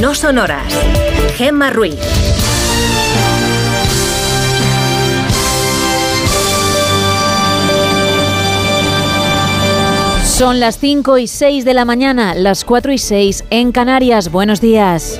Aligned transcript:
No 0.00 0.14
son 0.14 0.38
horas. 0.38 0.72
Gemma 1.36 1.70
Ruiz. 1.70 1.96
Son 10.36 10.60
las 10.60 10.78
5 10.78 11.16
y 11.16 11.26
6 11.28 11.64
de 11.64 11.72
la 11.72 11.86
mañana, 11.86 12.34
las 12.34 12.64
4 12.64 12.92
y 12.92 12.98
6 12.98 13.44
en 13.48 13.72
Canarias. 13.72 14.30
Buenos 14.30 14.60
días. 14.60 15.18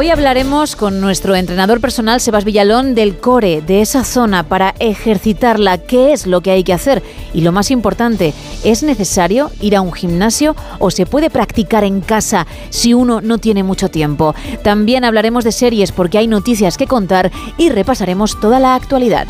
Hoy 0.00 0.10
hablaremos 0.10 0.76
con 0.76 1.00
nuestro 1.00 1.34
entrenador 1.34 1.80
personal 1.80 2.20
Sebas 2.20 2.44
Villalón 2.44 2.94
del 2.94 3.18
core, 3.18 3.62
de 3.62 3.80
esa 3.80 4.04
zona 4.04 4.44
para 4.44 4.76
ejercitarla, 4.78 5.78
qué 5.78 6.12
es 6.12 6.24
lo 6.24 6.40
que 6.40 6.52
hay 6.52 6.62
que 6.62 6.72
hacer 6.72 7.02
y 7.34 7.40
lo 7.40 7.50
más 7.50 7.72
importante, 7.72 8.32
¿es 8.62 8.84
necesario 8.84 9.50
ir 9.60 9.74
a 9.74 9.80
un 9.80 9.92
gimnasio 9.92 10.54
o 10.78 10.92
se 10.92 11.04
puede 11.04 11.30
practicar 11.30 11.82
en 11.82 12.00
casa 12.00 12.46
si 12.70 12.94
uno 12.94 13.20
no 13.20 13.38
tiene 13.38 13.64
mucho 13.64 13.88
tiempo? 13.88 14.36
También 14.62 15.04
hablaremos 15.04 15.42
de 15.42 15.50
series 15.50 15.90
porque 15.90 16.18
hay 16.18 16.28
noticias 16.28 16.76
que 16.76 16.86
contar 16.86 17.32
y 17.56 17.70
repasaremos 17.70 18.38
toda 18.38 18.60
la 18.60 18.76
actualidad. 18.76 19.26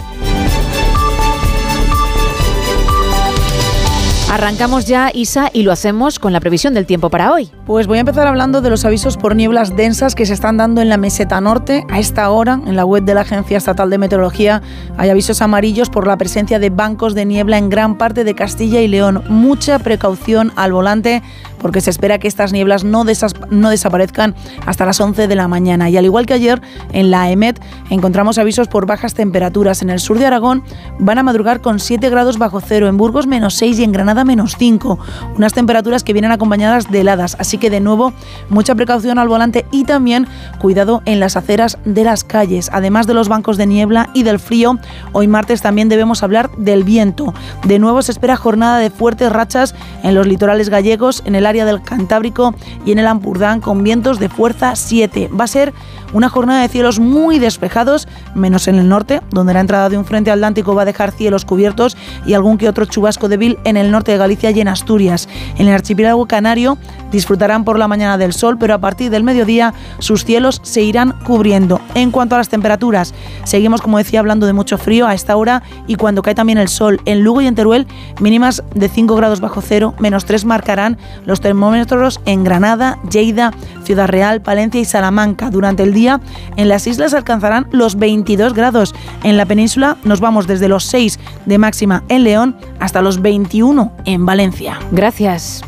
Arrancamos 4.31 4.85
ya, 4.85 5.11
Isa, 5.15 5.49
y 5.55 5.63
lo 5.63 5.73
hacemos 5.73 6.19
con 6.19 6.35
la 6.35 6.41
previsión 6.41 6.75
del 6.75 6.85
tiempo 6.85 7.09
para 7.09 7.33
hoy. 7.33 7.51
Pues 7.65 7.87
voy 7.87 7.97
a 7.97 8.01
empezar 8.01 8.27
hablando 8.27 8.61
de 8.61 8.69
los 8.69 8.85
avisos 8.85 9.17
por 9.17 9.35
nieblas 9.35 9.75
densas 9.75 10.15
que 10.15 10.27
se 10.27 10.35
están 10.35 10.59
dando 10.59 10.83
en 10.83 10.91
la 10.91 10.99
meseta 10.99 11.41
norte. 11.41 11.87
A 11.89 11.99
esta 11.99 12.29
hora, 12.29 12.61
en 12.67 12.77
la 12.77 12.85
web 12.85 13.05
de 13.05 13.15
la 13.15 13.23
Agencia 13.23 13.57
Estatal 13.57 13.89
de 13.89 13.97
Meteorología, 13.97 14.61
hay 14.99 15.09
avisos 15.09 15.41
amarillos 15.41 15.89
por 15.89 16.07
la 16.07 16.19
presencia 16.19 16.59
de 16.59 16.69
bancos 16.69 17.15
de 17.15 17.25
niebla 17.25 17.57
en 17.57 17.71
gran 17.71 17.97
parte 17.97 18.23
de 18.23 18.35
Castilla 18.35 18.83
y 18.83 18.89
León. 18.89 19.25
Mucha 19.31 19.79
precaución 19.79 20.53
al 20.57 20.75
volante 20.75 21.23
porque 21.59 21.81
se 21.81 21.91
espera 21.91 22.19
que 22.19 22.29
estas 22.29 22.53
nieblas 22.53 22.85
no, 22.85 23.05
no 23.51 23.71
desaparezcan 23.71 24.35
hasta 24.67 24.87
las 24.87 25.01
11 25.01 25.29
de 25.29 25.35
la 25.35 25.49
mañana. 25.49 25.91
Y 25.91 25.97
al 25.97 26.05
igual 26.05 26.27
que 26.27 26.35
ayer, 26.35 26.61
en 26.93 27.11
la 27.11 27.31
EMET 27.31 27.61
encontramos 27.91 28.39
avisos 28.39 28.69
por 28.69 28.87
bajas 28.87 29.15
temperaturas. 29.15 29.83
En 29.83 29.91
el 29.91 30.01
sur 30.01 30.19
de 30.19 30.27
Aragón 30.27 30.63
van 30.99 31.19
a 31.19 31.23
madrugar 31.23 31.61
con 31.61 31.79
7 31.81 32.09
grados 32.11 32.39
bajo 32.39 32.61
cero, 32.61 32.89
en 32.89 32.97
Burgos 32.97 33.27
menos 33.27 33.55
6 33.55 33.79
y 33.79 33.85
en 33.85 33.93
Granada 33.93 34.25
menos 34.25 34.57
5. 34.59 34.99
Unas 35.37 35.53
temperaturas 35.53 36.05
que 36.05 36.13
vienen 36.13 36.33
acompañadas 36.33 36.91
de 36.91 37.01
heladas. 37.01 37.37
Así 37.39 37.59
que 37.59 37.71
de 37.71 37.81
nuevo, 37.81 38.13
mucha 38.49 38.75
precaución 38.75 39.19
al 39.19 39.29
volante 39.29 39.67
y 39.71 39.85
también 39.85 40.27
cuidado 40.59 41.03
en 41.05 41.21
las 41.21 41.37
aceras 41.37 41.79
de 41.85 42.05
las 42.05 42.25
calles. 42.25 42.71
Además 42.73 43.07
de 43.07 43.15
los 43.15 43.29
bancos 43.29 43.57
de 43.57 43.67
niebla 43.67 44.11
y 44.15 44.23
del 44.23 44.39
frío, 44.39 44.79
hoy 45.13 45.29
martes 45.29 45.63
también 45.63 45.89
debemos 45.89 46.23
hablar 46.23 46.51
del 46.57 46.85
viento. 46.85 47.35
De 47.65 47.79
nuevo 47.79 48.03
se 48.03 48.13
espera 48.13 48.37
jornada 48.37 48.79
de 48.79 48.91
fuertes 48.91 49.33
rachas 49.33 49.75
en 50.03 50.15
los 50.15 50.27
litorales 50.27 50.69
gallegos, 50.69 51.23
en 51.25 51.35
el 51.35 51.47
área 51.49 51.65
del 51.65 51.83
Cantábrico 51.83 52.55
y 52.85 52.93
en 52.93 52.99
el 52.99 53.07
Ampurdán 53.07 53.61
con 53.61 53.83
vientos 53.83 54.19
de 54.19 54.29
fuerza 54.29 54.77
7. 54.77 55.29
Va 55.29 55.45
a 55.45 55.49
ser 55.49 55.73
una 56.13 56.29
jornada 56.29 56.63
de 56.63 56.69
cielos 56.69 56.99
muy 56.99 57.39
despejados, 57.39 58.09
menos 58.35 58.69
en 58.69 58.77
el 58.77 58.89
norte, 58.89 59.21
donde 59.31 59.55
la 59.55 59.61
entrada 59.61 59.89
de 59.89 59.99
un 59.99 60.05
frente 60.05 60.31
atlántico 60.31 60.75
va 60.75 60.83
a 60.83 60.87
dejar 60.87 61.13
cielos 61.13 61.45
cubiertos 61.45 61.97
y 62.27 62.35
algún 62.35 62.59
que 62.59 62.69
otro 62.69 62.85
chubasco 62.85 63.29
débil 63.29 63.59
en 63.65 63.77
el 63.77 63.91
norte 63.91 64.13
de 64.13 64.19
Galicia 64.19 64.51
y 64.51 64.61
en 64.61 64.69
Asturias. 64.69 65.29
En 65.57 65.69
el 65.69 65.75
archipiélago 65.75 66.27
canario 66.27 66.79
disfrutarán 67.11 67.65
por 67.65 67.79
la 67.79 67.89
mañana 67.89 68.19
del 68.19 68.33
sol, 68.33 68.57
pero 68.59 68.75
a 68.75 68.79
partir 68.79 69.11
del 69.11 69.25
mediodía 69.25 69.75
sus 69.99 70.25
cielos 70.25 70.61
se 70.63 70.83
irán 70.83 71.15
cubriendo. 71.25 71.81
En 71.95 72.11
cuanto 72.11 72.35
a 72.35 72.39
las 72.39 72.49
temperaturas, 72.49 73.15
seguimos, 73.45 73.81
como 73.81 73.99
decía, 73.99 74.21
hablando 74.21 74.47
de 74.47 74.53
mucho 74.53 74.79
frío 74.79 75.07
a 75.07 75.15
esta 75.15 75.37
hora 75.37 75.63
y 75.87 75.97
cuando 75.97 76.23
cae 76.23 76.35
también 76.35 76.59
el 76.59 76.69
sol. 76.69 77.01
En 77.05 77.23
Lugo 77.23 77.41
y 77.41 77.47
en 77.47 77.55
Teruel, 77.55 77.87
mínimas 78.21 78.63
de 78.75 78.89
5 78.89 79.15
grados 79.17 79.41
bajo 79.41 79.61
cero, 79.61 79.95
menos 79.99 80.25
3 80.25 80.45
marcarán 80.45 80.99
los 81.25 81.41
termómetros 81.41 82.21
en 82.27 82.45
Granada, 82.45 82.99
Lleida, 83.11 83.53
Ciudad 83.89 84.09
Real, 84.09 84.43
Palencia 84.43 84.83
y 84.83 84.85
Salamanca. 84.85 85.49
Durante 85.49 85.83
el 85.83 85.95
día 85.95 86.21
en 86.57 86.69
las 86.69 86.87
islas 86.87 87.15
alcanzarán 87.15 87.69
los 87.73 87.97
22 87.97 88.53
grados. 88.53 88.95
En 89.23 89.39
la 89.39 89.47
península 89.47 89.97
nos 90.05 90.21
vamos 90.21 90.47
desde 90.47 90.69
los 90.69 90.85
6 90.85 91.19
de 91.47 91.57
máxima 91.57 92.05
en 92.11 92.23
León 92.23 92.55
hasta 92.81 93.01
los 93.01 93.23
21 93.23 93.91
en 94.05 94.27
Valencia. 94.27 94.79
Gracias. 94.91 95.63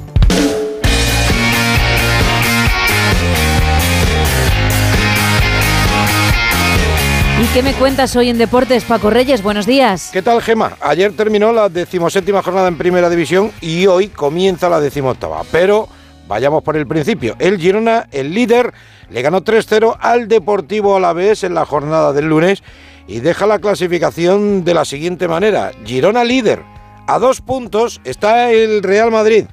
¿Y 7.42 7.46
qué 7.54 7.62
me 7.62 7.72
cuentas 7.72 8.14
hoy 8.16 8.28
en 8.28 8.36
Deportes, 8.36 8.84
Paco 8.84 9.08
Reyes? 9.08 9.42
Buenos 9.42 9.64
días. 9.64 10.10
¿Qué 10.12 10.20
tal, 10.20 10.42
Gema? 10.42 10.76
Ayer 10.82 11.10
terminó 11.16 11.52
la 11.52 11.70
decimoséptima 11.70 12.42
jornada 12.42 12.68
en 12.68 12.76
Primera 12.76 13.08
División 13.08 13.50
y 13.62 13.86
hoy 13.86 14.08
comienza 14.08 14.68
la 14.68 14.78
decimoctava. 14.78 15.40
Pero 15.50 15.88
vayamos 16.30 16.62
por 16.62 16.76
el 16.76 16.86
principio. 16.86 17.34
El 17.40 17.58
Girona, 17.58 18.06
el 18.12 18.32
líder, 18.32 18.72
le 19.10 19.20
ganó 19.20 19.42
3-0 19.42 19.96
al 19.98 20.28
Deportivo 20.28 20.94
Alavés 20.94 21.42
en 21.42 21.54
la 21.54 21.66
jornada 21.66 22.12
del 22.12 22.26
lunes 22.26 22.62
y 23.08 23.18
deja 23.18 23.48
la 23.48 23.58
clasificación 23.58 24.64
de 24.64 24.72
la 24.72 24.84
siguiente 24.84 25.26
manera. 25.26 25.72
Girona 25.84 26.22
líder. 26.22 26.62
A 27.08 27.18
dos 27.18 27.40
puntos 27.40 28.00
está 28.04 28.52
el 28.52 28.84
Real 28.84 29.10
Madrid. 29.10 29.46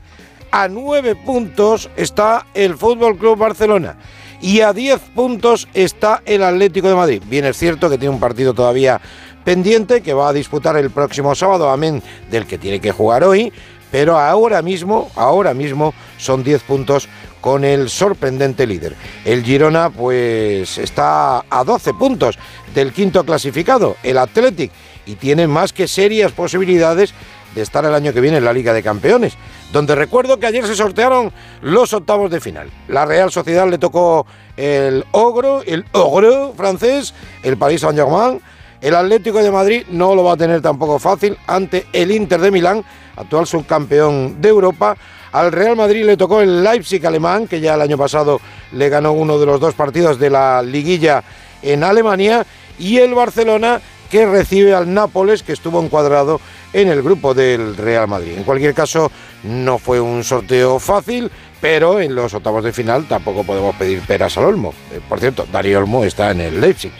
A 0.52 0.68
nueve 0.68 1.16
puntos 1.16 1.90
está 1.98 2.46
el 2.54 2.78
Fútbol 2.78 3.18
Club 3.18 3.40
Barcelona 3.40 3.98
y 4.40 4.62
a 4.62 4.72
10 4.72 5.00
puntos 5.16 5.68
está 5.74 6.22
el 6.26 6.44
Atlético 6.44 6.88
de 6.88 6.96
Madrid. 6.96 7.24
Bien 7.26 7.46
es 7.46 7.58
cierto 7.58 7.90
que 7.90 7.98
tiene 7.98 8.14
un 8.14 8.20
partido 8.20 8.54
todavía 8.54 9.02
pendiente 9.44 10.02
que 10.02 10.14
va 10.14 10.30
a 10.30 10.34
disputar 10.34 10.78
el 10.78 10.92
próximo 10.92 11.34
sábado, 11.34 11.72
amén 11.72 12.04
del 12.30 12.46
que 12.46 12.60
tiene 12.60 12.80
que 12.80 12.92
jugar 12.92 13.24
hoy, 13.24 13.52
pero 13.92 14.18
ahora 14.18 14.62
mismo, 14.62 15.10
ahora 15.16 15.54
mismo 15.54 15.94
son 16.18 16.44
10 16.44 16.64
puntos 16.64 17.08
con 17.42 17.64
el 17.64 17.90
sorprendente 17.90 18.68
líder. 18.68 18.96
El 19.24 19.44
Girona 19.44 19.90
pues 19.90 20.78
está 20.78 21.46
a 21.50 21.64
12 21.64 21.94
puntos 21.94 22.38
del 22.74 22.92
quinto 22.92 23.24
clasificado, 23.24 23.96
el 24.04 24.18
Athletic, 24.18 24.72
y 25.06 25.16
tiene 25.16 25.48
más 25.48 25.72
que 25.72 25.88
serias 25.88 26.32
posibilidades 26.32 27.14
de 27.56 27.62
estar 27.62 27.86
el 27.86 27.96
año 27.96 28.14
que 28.14 28.22
viene 28.22 28.38
en 28.38 28.46
la 28.46 28.54
Liga 28.54 28.74
de 28.74 28.84
Campeones, 28.84 29.34
donde 29.72 29.96
recuerdo 29.96 30.40
que 30.40 30.48
ayer 30.48 30.66
se 30.68 30.76
sortearon 30.76 31.32
los 31.62 31.94
octavos 31.94 32.30
de 32.30 32.40
final. 32.40 32.70
La 32.88 33.06
Real 33.06 33.32
Sociedad 33.32 33.68
le 33.70 33.78
tocó 33.78 34.28
el 34.58 35.06
ogro, 35.12 35.64
el 35.66 35.86
ogro 35.94 36.54
francés, 36.56 37.14
el 37.44 37.58
Paris 37.58 37.82
Saint-Germain. 37.82 38.42
El 38.80 38.96
Atlético 38.96 39.42
de 39.42 39.52
Madrid 39.52 39.84
no 39.90 40.14
lo 40.14 40.24
va 40.24 40.34
a 40.34 40.38
tener 40.38 40.62
tampoco 40.62 41.00
fácil 41.00 41.36
ante 41.48 41.88
el 41.94 42.12
Inter 42.12 42.40
de 42.40 42.52
Milán, 42.52 42.84
actual 43.16 43.48
subcampeón 43.48 44.40
de 44.40 44.50
Europa. 44.50 44.96
Al 45.32 45.52
Real 45.52 45.76
Madrid 45.76 46.06
le 46.06 46.16
tocó 46.16 46.42
el 46.42 46.64
Leipzig 46.64 47.06
alemán, 47.06 47.48
que 47.48 47.60
ya 47.60 47.74
el 47.74 47.82
año 47.82 47.98
pasado 47.98 48.40
le 48.72 48.90
ganó 48.90 49.14
uno 49.14 49.40
de 49.40 49.48
los 49.48 49.60
dos 49.60 49.74
partidos 49.74 50.20
de 50.20 50.30
la 50.30 50.62
liguilla 50.62 51.24
en 51.64 51.84
Alemania. 51.84 52.46
Y 52.78 52.98
el 52.98 53.16
Barcelona 53.16 53.82
que 54.12 54.26
recibe 54.26 54.74
al 54.74 54.94
Nápoles, 54.94 55.44
que 55.44 55.54
estuvo 55.54 55.84
encuadrado 55.84 56.40
en 56.72 56.88
el 56.88 57.02
grupo 57.02 57.34
del 57.34 57.76
Real 57.76 58.08
Madrid. 58.08 58.34
En 58.38 58.44
cualquier 58.44 58.74
caso, 58.74 59.12
no 59.44 59.80
fue 59.80 60.00
un 60.00 60.24
sorteo 60.24 60.80
fácil, 60.80 61.32
pero 61.60 62.00
en 62.00 62.14
los 62.14 62.34
octavos 62.34 62.64
de 62.64 62.72
final 62.72 63.08
tampoco 63.08 63.44
podemos 63.44 63.76
pedir 63.76 64.02
peras 64.02 64.38
al 64.38 64.46
Olmo. 64.46 64.74
Eh, 64.92 65.00
por 65.08 65.20
cierto, 65.20 65.48
Darío 65.52 65.80
Olmo 65.80 66.04
está 66.04 66.32
en 66.32 66.42
el 66.42 66.62
Leipzig. 66.62 66.92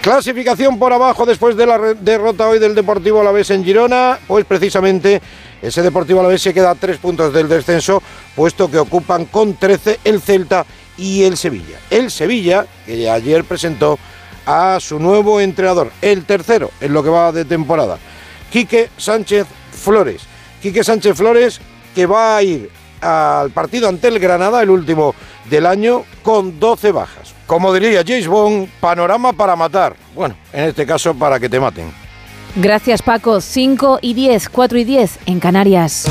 Clasificación 0.00 0.78
por 0.78 0.92
abajo 0.92 1.24
después 1.24 1.56
de 1.56 1.66
la 1.66 1.78
derrota 1.78 2.48
hoy 2.48 2.58
del 2.58 2.74
Deportivo 2.74 3.20
Alavés 3.20 3.50
en 3.50 3.64
Girona, 3.64 4.18
pues 4.26 4.44
precisamente 4.44 5.22
ese 5.62 5.82
Deportivo 5.82 6.20
Alavés 6.20 6.42
se 6.42 6.52
queda 6.52 6.70
a 6.70 6.74
tres 6.74 6.98
puntos 6.98 7.32
del 7.32 7.48
descenso, 7.48 8.02
puesto 8.36 8.70
que 8.70 8.78
ocupan 8.78 9.24
con 9.26 9.54
13 9.54 10.00
el 10.04 10.20
Celta 10.20 10.66
y 10.98 11.22
el 11.22 11.36
Sevilla. 11.36 11.78
El 11.90 12.10
Sevilla, 12.10 12.66
que 12.84 13.08
ayer 13.08 13.44
presentó 13.44 13.98
a 14.44 14.78
su 14.80 14.98
nuevo 14.98 15.40
entrenador, 15.40 15.92
el 16.02 16.24
tercero 16.24 16.70
en 16.80 16.92
lo 16.92 17.02
que 17.02 17.10
va 17.10 17.32
de 17.32 17.44
temporada, 17.44 17.98
Quique 18.50 18.90
Sánchez 18.98 19.46
Flores. 19.72 20.22
Quique 20.60 20.84
Sánchez 20.84 21.16
Flores 21.16 21.60
que 21.94 22.06
va 22.06 22.36
a 22.36 22.42
ir 22.42 22.70
al 23.02 23.50
partido 23.50 23.88
ante 23.88 24.08
el 24.08 24.18
Granada, 24.18 24.62
el 24.62 24.70
último 24.70 25.14
del 25.50 25.66
año, 25.66 26.04
con 26.22 26.58
12 26.58 26.92
bajas. 26.92 27.34
Como 27.46 27.74
diría 27.74 28.02
James 28.06 28.28
Bond, 28.28 28.68
panorama 28.80 29.32
para 29.32 29.56
matar. 29.56 29.94
Bueno, 30.14 30.36
en 30.52 30.64
este 30.64 30.86
caso 30.86 31.14
para 31.14 31.38
que 31.38 31.48
te 31.48 31.60
maten. 31.60 31.92
Gracias 32.56 33.02
Paco. 33.02 33.40
5 33.40 33.98
y 34.02 34.14
10, 34.14 34.48
4 34.48 34.78
y 34.78 34.84
10 34.84 35.18
en 35.26 35.40
Canarias. 35.40 36.06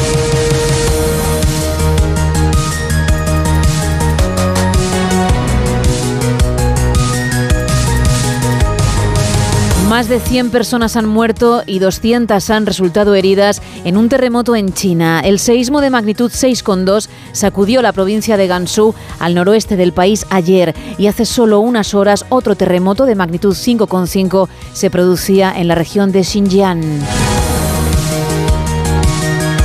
Más 9.91 10.07
de 10.07 10.21
100 10.21 10.51
personas 10.51 10.95
han 10.95 11.05
muerto 11.05 11.63
y 11.65 11.79
200 11.79 12.49
han 12.49 12.65
resultado 12.65 13.13
heridas 13.13 13.61
en 13.83 13.97
un 13.97 14.07
terremoto 14.07 14.55
en 14.55 14.71
China. 14.71 15.19
El 15.19 15.37
seísmo 15.37 15.81
de 15.81 15.89
magnitud 15.89 16.31
6,2 16.31 17.09
sacudió 17.33 17.81
la 17.81 17.91
provincia 17.91 18.37
de 18.37 18.47
Gansu 18.47 18.95
al 19.19 19.35
noroeste 19.35 19.75
del 19.75 19.91
país 19.91 20.25
ayer 20.29 20.73
y 20.97 21.07
hace 21.07 21.25
solo 21.25 21.59
unas 21.59 21.93
horas 21.93 22.25
otro 22.29 22.55
terremoto 22.55 23.05
de 23.05 23.15
magnitud 23.15 23.53
5,5 23.53 24.47
se 24.71 24.89
producía 24.89 25.51
en 25.53 25.67
la 25.67 25.75
región 25.75 26.13
de 26.13 26.23
Xinjiang. 26.23 27.40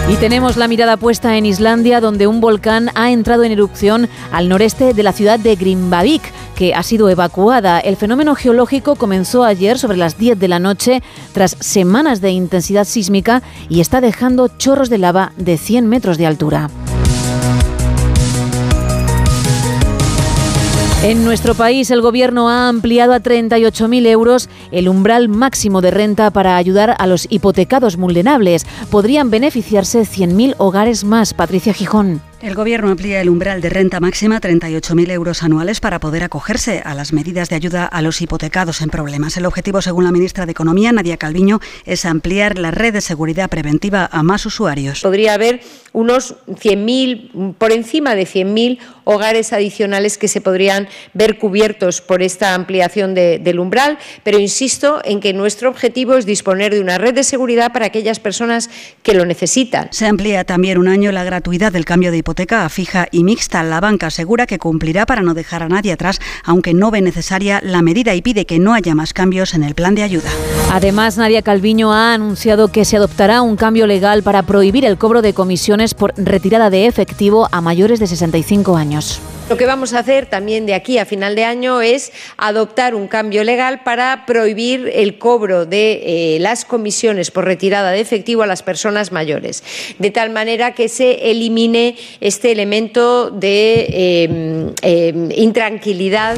Y 0.09 0.15
tenemos 0.19 0.57
la 0.57 0.69
mirada 0.69 0.97
puesta 0.97 1.37
en 1.37 1.47
Islandia, 1.47 2.01
donde 2.01 2.29
un 2.29 2.41
volcán 2.41 2.91
ha 2.95 3.11
entrado 3.11 3.43
en 3.43 3.51
erupción 3.51 4.09
al 4.31 4.49
noreste 4.49 4.95
de 4.95 5.03
la 5.03 5.13
ciudad 5.13 5.41
de 5.41 5.57
Grimvavik, 5.57 6.23
que 6.55 6.75
ha 6.75 6.85
sido 6.85 7.11
evacuada. 7.11 7.81
El 7.81 7.97
fenómeno 7.97 8.37
geológico 8.37 8.95
comenzó 8.95 9.43
ayer 9.43 9.79
sobre 9.79 9.97
las 9.97 10.17
10 10.17 10.39
de 10.39 10.47
la 10.47 10.61
noche, 10.61 11.03
tras 11.33 11.57
semanas 11.59 12.21
de 12.21 12.31
intensidad 12.31 12.85
sísmica, 12.85 13.43
y 13.69 13.81
está 13.81 14.01
dejando 14.01 14.47
chorros 14.47 14.91
de 14.91 14.99
lava 14.99 15.33
de 15.37 15.59
100 15.59 15.89
metros 15.89 16.19
de 16.19 16.27
altura. 16.27 16.71
En 21.03 21.25
nuestro 21.25 21.55
país, 21.55 21.91
el 21.93 22.01
Gobierno 22.01 22.49
ha 22.49 22.69
ampliado 22.69 23.13
a 23.13 23.21
38.000 23.21 24.07
euros 24.07 24.49
el 24.73 24.89
umbral 24.89 25.29
máximo 25.29 25.81
de 25.81 25.93
renta 25.93 26.33
para 26.33 26.57
ayudar 26.57 26.97
a 26.99 27.07
los 27.07 27.29
hipotecados 27.31 27.97
vulnerables. 27.97 28.67
Podrían 28.91 29.31
beneficiarse 29.31 30.01
100.000 30.01 30.57
hogares 30.59 31.05
más. 31.05 31.33
Patricia 31.33 31.73
Gijón. 31.75 32.23
El 32.43 32.55
Gobierno 32.55 32.91
amplía 32.91 33.21
el 33.21 33.29
umbral 33.29 33.61
de 33.61 33.71
renta 33.71 33.99
máxima 34.01 34.37
a 34.37 34.41
38.000 34.41 35.11
euros 35.11 35.43
anuales 35.43 35.81
para 35.81 36.01
poder 36.01 36.25
acogerse 36.25 36.83
a 36.85 36.95
las 36.95 37.13
medidas 37.13 37.49
de 37.49 37.57
ayuda 37.57 37.87
a 37.87 38.03
los 38.03 38.21
hipotecados 38.21 38.83
en 38.83 38.91
problemas. 38.91 39.37
El 39.37 39.47
objetivo, 39.47 39.81
según 39.83 40.05
la 40.05 40.13
ministra 40.13 40.45
de 40.45 40.53
Economía, 40.53 40.93
Nadia 40.93 41.17
Calviño, 41.17 41.61
es 41.85 42.05
ampliar 42.05 42.59
la 42.59 42.73
red 42.73 42.93
de 42.93 43.01
seguridad 43.01 43.49
preventiva 43.49 44.09
a 44.13 44.23
más 44.23 44.45
usuarios. 44.45 45.01
Podría 45.03 45.35
haber 45.35 45.61
unos 45.93 46.37
100.000, 46.47 47.55
por 47.55 47.73
encima 47.73 48.15
de 48.15 48.27
100.000 48.27 48.79
hogares 49.07 49.53
adicionales 49.53 50.19
que 50.19 50.29
se 50.29 50.41
podrían 50.41 50.89
ver 51.15 51.39
cubiertos 51.39 52.01
por 52.01 52.23
esta 52.23 52.55
ampliación 52.55 53.15
del 53.15 53.59
umbral, 53.61 53.99
pero 54.25 54.39
insisto 54.39 55.01
en 55.05 55.21
que 55.21 55.33
nuestro 55.33 55.71
objetivo 55.71 56.17
es 56.17 56.27
disponer 56.27 56.75
de 56.75 56.81
una 56.81 56.99
red 56.99 57.15
de 57.15 57.23
seguridad 57.23 57.73
para 57.73 57.87
aquellas 57.87 58.19
personas 58.19 58.69
que 59.03 59.15
lo 59.15 59.25
necesitan. 59.25 59.89
Se 59.93 60.07
amplía 60.07 60.45
también 60.45 60.79
un 60.79 60.89
año 60.89 61.13
la 61.13 61.23
gratuidad 61.23 61.73
del 61.73 61.85
cambio 61.85 62.11
de 62.11 62.19
hipoteca 62.19 62.65
a 62.65 62.69
fija 62.69 63.07
y 63.13 63.23
mixta. 63.23 63.63
La 63.63 63.81
banca 63.81 64.09
asegura 64.09 64.47
que 64.47 64.59
cumplirá 64.59 65.07
para 65.07 65.23
no 65.23 65.35
dejar 65.35 65.63
a 65.63 65.69
nadie 65.69 65.93
atrás, 65.93 66.19
aunque 66.45 66.75
no 66.75 66.91
ve 66.91 67.01
necesaria 67.01 67.61
la 67.63 67.83
medida 67.83 68.15
y 68.17 68.23
pide 68.23 68.45
que 68.45 68.59
no 68.59 68.75
haya 68.75 68.97
más 68.97 69.13
cambios 69.13 69.55
en 69.55 69.63
el 69.63 69.77
plan 69.77 69.95
de 69.95 70.03
ayuda. 70.03 70.31
Además, 70.73 71.17
Nadia 71.17 71.43
Calviño 71.43 71.93
ha 71.93 72.13
anunciado 72.13 72.73
que 72.73 72.85
se 72.85 72.97
adoptará 72.97 73.41
un 73.43 73.55
cambio 73.55 73.87
legal 73.87 74.25
para 74.25 74.43
prohibir 74.43 74.85
el 74.85 74.99
cobro 74.99 75.23
de 75.23 75.33
comisiones 75.33 75.95
por 75.95 76.13
retirada 76.17 76.71
de 76.71 76.87
efectivo 76.87 77.49
a 77.53 77.61
mayores 77.61 78.01
de 78.01 78.09
65 78.09 78.77
años 78.77 78.96
años. 78.97 79.36
Lo 79.49 79.57
que 79.57 79.65
vamos 79.65 79.93
a 79.95 80.01
hacer 80.01 80.27
también 80.27 80.67
de 80.67 80.75
aquí 80.75 80.99
a 80.99 81.05
final 81.05 81.37
de 81.37 81.45
año 81.45 81.81
es 81.81 82.13
adoptar 82.37 82.97
un 82.97 83.07
cambio 83.07 83.45
legal 83.45 83.85
para 83.85 84.27
prohibir 84.27 84.91
el 84.93 85.19
cobro 85.19 85.67
de 85.67 86.35
eh, 86.35 86.39
las 86.41 86.65
comisiones 86.65 87.31
por 87.31 87.45
retirada 87.45 87.93
de 87.93 88.01
efectivo 88.01 88.43
a 88.43 88.49
las 88.49 88.65
personas 88.65 89.13
mayores, 89.13 89.63
de 90.01 90.11
tal 90.11 90.31
manera 90.31 90.75
que 90.75 90.89
se 90.89 91.31
elimine 91.31 91.97
este 92.21 92.51
elemento 92.51 93.31
de 93.31 93.87
eh, 93.89 94.73
eh, 94.83 95.29
intranquilidad. 95.37 96.37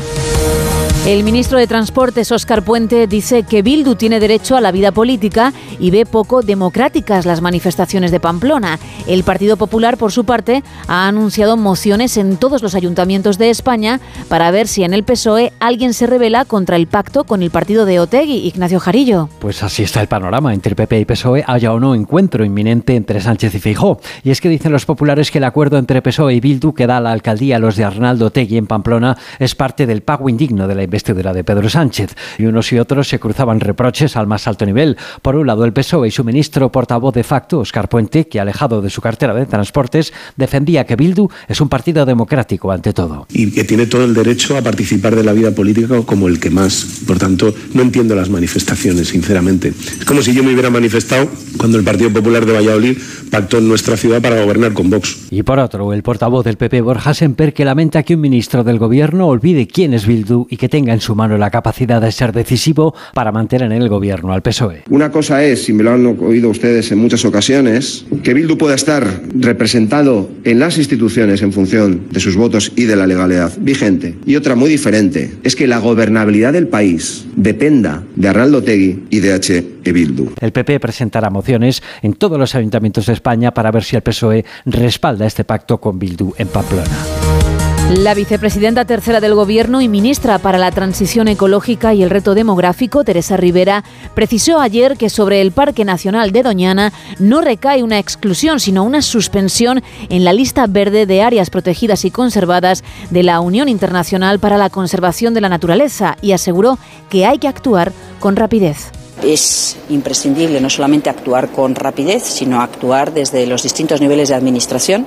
El 1.07 1.25
ministro 1.25 1.59
de 1.59 1.67
Transportes, 1.67 2.33
Óscar 2.33 2.63
Puente, 2.63 3.07
dice 3.07 3.45
que 3.45 3.63
Bildu 3.63 3.95
tiene 3.95 4.21
derecho 4.21 4.57
a 4.57 4.61
la 4.61 4.73
vida 4.73 4.93
política 4.93 5.55
y 5.79 5.91
ve 5.91 6.05
poco 6.05 6.43
democráticas 6.43 7.25
las 7.25 7.41
manifestaciones 7.41 8.11
de 8.11 8.21
Pamplona. 8.21 8.79
El 9.07 9.25
Partido 9.25 9.57
Popular, 9.57 9.97
por 9.97 10.13
su 10.13 10.25
parte, 10.25 10.63
ha 10.87 11.09
anunciado 11.09 11.57
mociones 11.57 12.19
en 12.19 12.37
todos 12.37 12.61
los 12.61 12.75
ayuntamientos 12.75 12.98
de 12.99 13.51
España 13.51 14.01
para 14.29 14.51
ver 14.51 14.67
si 14.67 14.83
en 14.83 14.93
el 14.93 15.05
PSOE 15.05 15.53
alguien 15.61 15.95
se 15.95 16.09
revela 16.09 16.45
contra 16.45 16.75
el 16.75 16.89
pacto 16.89 17.23
con 17.23 17.45
el 17.45 17.51
partido 17.51 17.85
de 17.85 18.01
Otegui, 18.01 18.45
Ignacio 18.49 18.81
Jarillo. 18.81 19.29
Pues 19.39 19.63
así 19.63 19.85
está 19.85 20.01
el 20.01 20.09
panorama. 20.09 20.53
Entre 20.53 20.75
PP 20.75 20.99
y 20.99 21.05
PSOE 21.05 21.45
haya 21.47 21.73
o 21.73 21.79
no 21.79 21.95
encuentro 21.95 22.45
inminente 22.45 22.97
entre 22.97 23.21
Sánchez 23.21 23.55
y 23.55 23.61
Feijó. 23.61 24.01
Y 24.25 24.31
es 24.31 24.41
que 24.41 24.49
dicen 24.49 24.73
los 24.73 24.85
populares 24.85 25.31
que 25.31 25.39
el 25.39 25.45
acuerdo 25.45 25.79
entre 25.79 26.03
PSOE 26.03 26.35
y 26.35 26.41
Bildu 26.41 26.75
que 26.75 26.89
da 26.89 27.01
la 27.01 27.13
alcaldía 27.13 27.57
a 27.57 27.59
los 27.61 27.77
de 27.77 27.85
Arnaldo 27.85 28.27
Otegui 28.27 28.57
en 28.57 28.67
Pamplona 28.67 29.17
es 29.39 29.55
parte 29.55 29.87
del 29.87 30.03
pago 30.03 30.29
indigno 30.29 30.67
de 30.67 30.75
la 30.75 30.83
investidura 30.83 31.33
de 31.33 31.45
Pedro 31.45 31.69
Sánchez. 31.69 32.17
Y 32.37 32.47
unos 32.47 32.73
y 32.73 32.81
otros 32.81 33.09
se 33.09 33.21
cruzaban 33.21 33.61
reproches 33.61 34.17
al 34.17 34.27
más 34.27 34.49
alto 34.49 34.67
nivel. 34.67 34.97
Por 35.23 35.37
un 35.37 35.47
lado, 35.47 35.65
el 35.65 35.73
PSOE 35.73 36.09
y 36.09 36.11
su 36.11 36.25
ministro 36.25 36.73
portavoz 36.73 37.15
de 37.15 37.23
facto, 37.23 37.61
Oscar 37.61 37.89
Puente, 37.89 38.27
que 38.27 38.41
alejado 38.41 38.83
de 38.83 38.91
su 38.91 39.01
cartera 39.01 39.35
de 39.35 39.47
transportes, 39.47 40.13
defendía 40.37 40.85
que 40.85 40.97
Bildu 40.97 41.29
es 41.47 41.61
un 41.61 41.69
partido 41.69 42.05
democrático 42.05 42.73
ante 42.73 42.88
todo. 42.93 43.27
Y 43.33 43.51
que 43.51 43.65
tiene 43.65 43.87
todo 43.87 44.05
el 44.05 44.15
derecho 44.15 44.57
a 44.57 44.63
participar 44.63 45.17
de 45.17 45.25
la 45.25 45.33
vida 45.33 45.51
política 45.53 46.03
como 46.03 46.29
el 46.29 46.41
que 46.41 46.51
más. 46.51 47.03
Por 47.07 47.19
tanto, 47.19 47.55
no 47.75 47.83
entiendo 47.83 48.15
las 48.15 48.31
manifestaciones, 48.31 49.09
sinceramente. 49.09 49.73
Es 49.99 50.05
como 50.05 50.23
si 50.23 50.33
yo 50.35 50.43
me 50.43 50.53
hubiera 50.53 50.71
manifestado 50.71 51.29
cuando 51.57 51.79
el 51.79 51.85
Partido 51.85 52.11
Popular 52.11 52.47
de 52.47 52.53
Valladolid 52.53 52.99
pactó 53.31 53.59
en 53.59 53.69
nuestra 53.69 53.97
ciudad 53.97 54.21
para 54.23 54.43
gobernar 54.43 54.73
con 54.73 54.91
Vox. 54.91 55.29
Y 55.31 55.43
por 55.43 55.59
otro, 55.59 55.93
el 55.93 56.03
portavoz 56.03 56.45
del 56.45 56.57
PP, 56.57 56.81
Borja 56.81 57.15
Semper, 57.15 57.53
que 57.53 57.65
lamenta 57.65 58.03
que 58.03 58.15
un 58.15 58.21
ministro 58.21 58.65
del 58.65 58.79
gobierno 58.79 59.27
olvide 59.29 59.67
quién 59.67 59.95
es 59.95 60.07
Bildu 60.07 60.47
y 60.49 60.57
que 60.57 60.69
tenga 60.69 60.93
en 60.93 61.01
su 61.01 61.15
mano 61.15 61.39
la 61.39 61.51
capacidad 61.51 62.01
de 62.01 62.13
ser 62.13 62.33
decisivo 62.33 62.95
para 63.15 63.33
mantener 63.33 63.73
en 63.73 63.83
el 63.83 63.89
gobierno 63.89 64.33
al 64.33 64.43
PSOE. 64.43 64.85
Una 64.91 65.11
cosa 65.11 65.45
es, 65.45 65.65
si 65.65 65.73
me 65.73 65.83
lo 65.83 65.93
han 65.93 66.07
oído 66.07 66.49
ustedes 66.49 66.91
en 66.93 66.99
muchas 66.99 67.25
ocasiones, 67.25 68.05
que 68.23 68.35
Bildu 68.35 68.57
pueda 68.57 68.75
estar 68.75 69.23
representado 69.35 70.31
en 70.45 70.59
las 70.59 70.79
instituciones 70.79 71.43
en 71.43 71.53
función 71.53 72.03
de 72.11 72.21
sus 72.21 72.37
votos 72.37 72.73
y 72.79 72.85
de 72.85 72.95
la 72.95 73.09
legalidad 73.09 73.53
vigente. 73.59 74.15
Y 74.25 74.37
otra 74.37 74.55
muy 74.55 74.71
diferente 74.71 75.33
es 75.43 75.57
que 75.57 75.67
la 75.67 75.79
gobernabilidad 75.79 76.53
del 76.53 76.69
país 76.69 77.27
dependa 77.35 78.05
de 78.15 78.29
Arnaldo 78.29 78.63
Tegui 78.63 79.03
y 79.11 79.19
de 79.19 79.33
H. 79.33 79.65
E. 79.83 79.93
Bildu. 79.93 80.31
El 80.41 80.53
PP 80.53 80.79
presentará 80.79 81.29
mociones 81.29 81.83
en 82.03 82.13
todos 82.13 82.39
los 82.39 82.55
ayuntamientos 82.55 83.07
de 83.07 83.15
España 83.15 83.53
para 83.53 83.73
ver 83.73 83.83
si 83.83 83.97
el 83.97 84.03
PSOE 84.03 84.45
respalda 84.65 85.27
este 85.27 85.43
pacto 85.43 85.81
con 85.81 85.99
Bildu 85.99 86.33
en 86.39 86.47
Pamplona. 86.47 87.68
La 87.97 88.13
vicepresidenta 88.13 88.85
tercera 88.85 89.19
del 89.19 89.35
Gobierno 89.35 89.81
y 89.81 89.89
ministra 89.89 90.39
para 90.39 90.59
la 90.59 90.71
Transición 90.71 91.27
Ecológica 91.27 91.95
y 91.95 92.03
el 92.03 92.11
Reto 92.11 92.35
Demográfico, 92.35 93.03
Teresa 93.03 93.39
Rivera, 93.39 93.83
precisó 94.15 94.61
ayer 94.61 94.99
que 94.99 95.09
sobre 95.09 95.41
el 95.41 95.53
Parque 95.53 95.87
Nacional 95.87 96.31
de 96.31 96.43
Doñana 96.43 96.93
no 97.19 97.41
recae 97.41 97.83
una 97.83 97.99
exclusión, 97.99 98.61
sino 98.61 98.85
una 98.85 99.01
suspensión 99.01 99.83
en 100.11 100.23
la 100.23 100.35
lista 100.35 100.67
verde 100.67 101.07
de 101.07 101.23
áreas 101.23 101.49
protegidas 101.49 102.05
y 102.05 102.11
conservadas 102.11 102.85
de 103.09 103.23
la 103.23 103.41
Unión 103.41 103.71
Internacional 103.71 104.39
para 104.39 104.59
la 104.59 104.69
Conservación 104.69 105.33
de 105.33 105.41
la 105.41 105.49
Naturaleza 105.49 106.19
y 106.21 106.33
aseguró 106.33 106.79
que 107.09 107.25
hay 107.25 107.39
que 107.39 107.49
actuar 107.49 107.93
con 108.21 108.37
rapidez. 108.37 108.91
Es 109.25 109.79
imprescindible 109.89 110.61
no 110.61 110.69
solamente 110.69 111.09
actuar 111.09 111.49
con 111.49 111.75
rapidez, 111.75 112.23
sino 112.23 112.61
actuar 112.61 113.15
desde 113.15 113.47
los 113.47 113.63
distintos 113.63 114.03
niveles 114.03 114.29
de 114.29 114.35
administración 114.35 115.07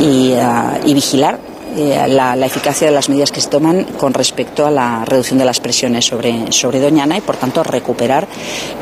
y, 0.00 0.32
uh, 0.32 0.84
y 0.84 0.92
vigilar 0.92 1.38
eh, 1.76 2.06
la, 2.08 2.34
eficacia 2.46 2.86
de 2.86 2.94
las 2.94 3.08
medidas 3.08 3.30
que 3.30 3.40
se 3.40 3.48
toman 3.48 3.84
con 3.84 4.14
respecto 4.14 4.66
a 4.66 4.70
la 4.70 5.04
reducción 5.04 5.38
de 5.38 5.44
las 5.44 5.60
presiones 5.60 6.06
sobre, 6.06 6.50
sobre 6.50 6.80
Doñana 6.80 7.18
y, 7.18 7.20
por 7.20 7.36
tanto, 7.36 7.62
recuperar 7.62 8.26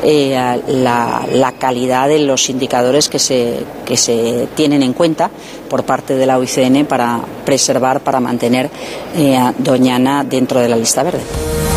eh, 0.03 0.61
la, 0.67 1.25
la, 1.31 1.51
calidad 1.53 2.07
de 2.07 2.19
los 2.19 2.49
indicadores 2.49 3.09
que 3.09 3.19
se, 3.19 3.63
que 3.85 3.97
se 3.97 4.47
tienen 4.55 4.81
en 4.81 4.93
cuenta 4.93 5.29
por 5.69 5.83
parte 5.83 6.15
de 6.15 6.25
la 6.25 6.37
OICN 6.37 6.85
para 6.85 7.19
preservar, 7.45 8.01
para 8.01 8.19
mantener 8.19 8.69
eh, 9.15 9.39
Doñana 9.57 10.23
dentro 10.23 10.59
de 10.59 10.69
la 10.69 10.77
lista 10.77 11.03
verde. 11.03 11.74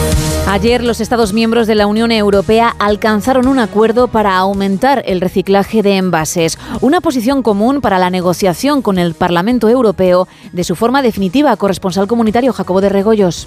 Ayer 0.51 0.83
los 0.83 1.03
Estados 1.03 1.35
miembros 1.35 1.67
de 1.67 1.75
la 1.75 1.87
Unión 1.87 2.11
Europea 2.11 2.75
alcanzaron 2.79 3.49
un 3.49 3.59
acuerdo 3.59 4.09
para 4.09 4.39
aumentar 4.39 5.03
el 5.05 5.21
reciclaje 5.21 5.83
de 5.83 5.99
envases, 5.99 6.59
una 6.81 7.03
posición 7.03 7.43
común 7.43 7.83
para 7.83 7.99
la 7.99 8.09
negociación 8.09 8.81
con 8.81 8.99
el 8.99 9.13
Parlamento 9.13 9.69
Europeo 9.69 10.27
de 10.55 10.65
su 10.65 10.75
forma 10.75 11.03
definitiva. 11.03 11.55
Corresponsal 11.59 12.07
comunitario 12.07 12.55
Jacobo 12.55 12.81
de 12.81 12.89
Regoyos. 12.89 13.47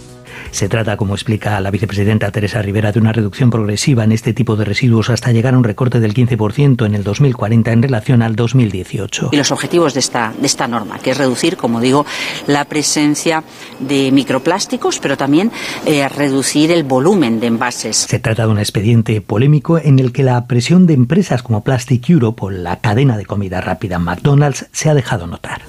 Se 0.51 0.69
trata, 0.69 0.97
como 0.97 1.13
explica 1.13 1.59
la 1.59 1.71
vicepresidenta 1.71 2.31
Teresa 2.31 2.61
Rivera, 2.61 2.91
de 2.91 2.99
una 2.99 3.13
reducción 3.13 3.49
progresiva 3.49 4.03
en 4.03 4.11
este 4.11 4.33
tipo 4.33 4.55
de 4.55 4.65
residuos 4.65 5.09
hasta 5.09 5.31
llegar 5.31 5.53
a 5.53 5.57
un 5.57 5.63
recorte 5.63 5.99
del 5.99 6.13
15% 6.13 6.85
en 6.85 6.95
el 6.95 7.03
2040 7.03 7.71
en 7.71 7.81
relación 7.81 8.21
al 8.21 8.35
2018. 8.35 9.29
Y 9.31 9.37
los 9.37 9.51
objetivos 9.51 9.93
de 9.93 9.99
esta, 9.99 10.33
de 10.39 10.47
esta 10.47 10.67
norma, 10.67 10.99
que 10.99 11.11
es 11.11 11.17
reducir, 11.17 11.57
como 11.57 11.79
digo, 11.79 12.05
la 12.47 12.65
presencia 12.65 13.43
de 13.79 14.11
microplásticos, 14.11 14.99
pero 14.99 15.17
también 15.17 15.51
eh, 15.85 16.07
reducir 16.09 16.71
el 16.71 16.83
volumen 16.83 17.39
de 17.39 17.47
envases. 17.47 17.97
Se 17.97 18.19
trata 18.19 18.45
de 18.45 18.51
un 18.51 18.59
expediente 18.59 19.21
polémico 19.21 19.77
en 19.77 19.99
el 19.99 20.11
que 20.11 20.23
la 20.23 20.45
presión 20.47 20.87
de 20.87 20.93
empresas 20.93 21.43
como 21.43 21.63
Plastic 21.63 22.09
Europe 22.09 22.45
o 22.45 22.49
la 22.49 22.79
cadena 22.79 23.17
de 23.17 23.25
comida 23.25 23.61
rápida 23.61 23.99
McDonald's 23.99 24.67
se 24.71 24.89
ha 24.89 24.93
dejado 24.93 25.27
notar. 25.27 25.61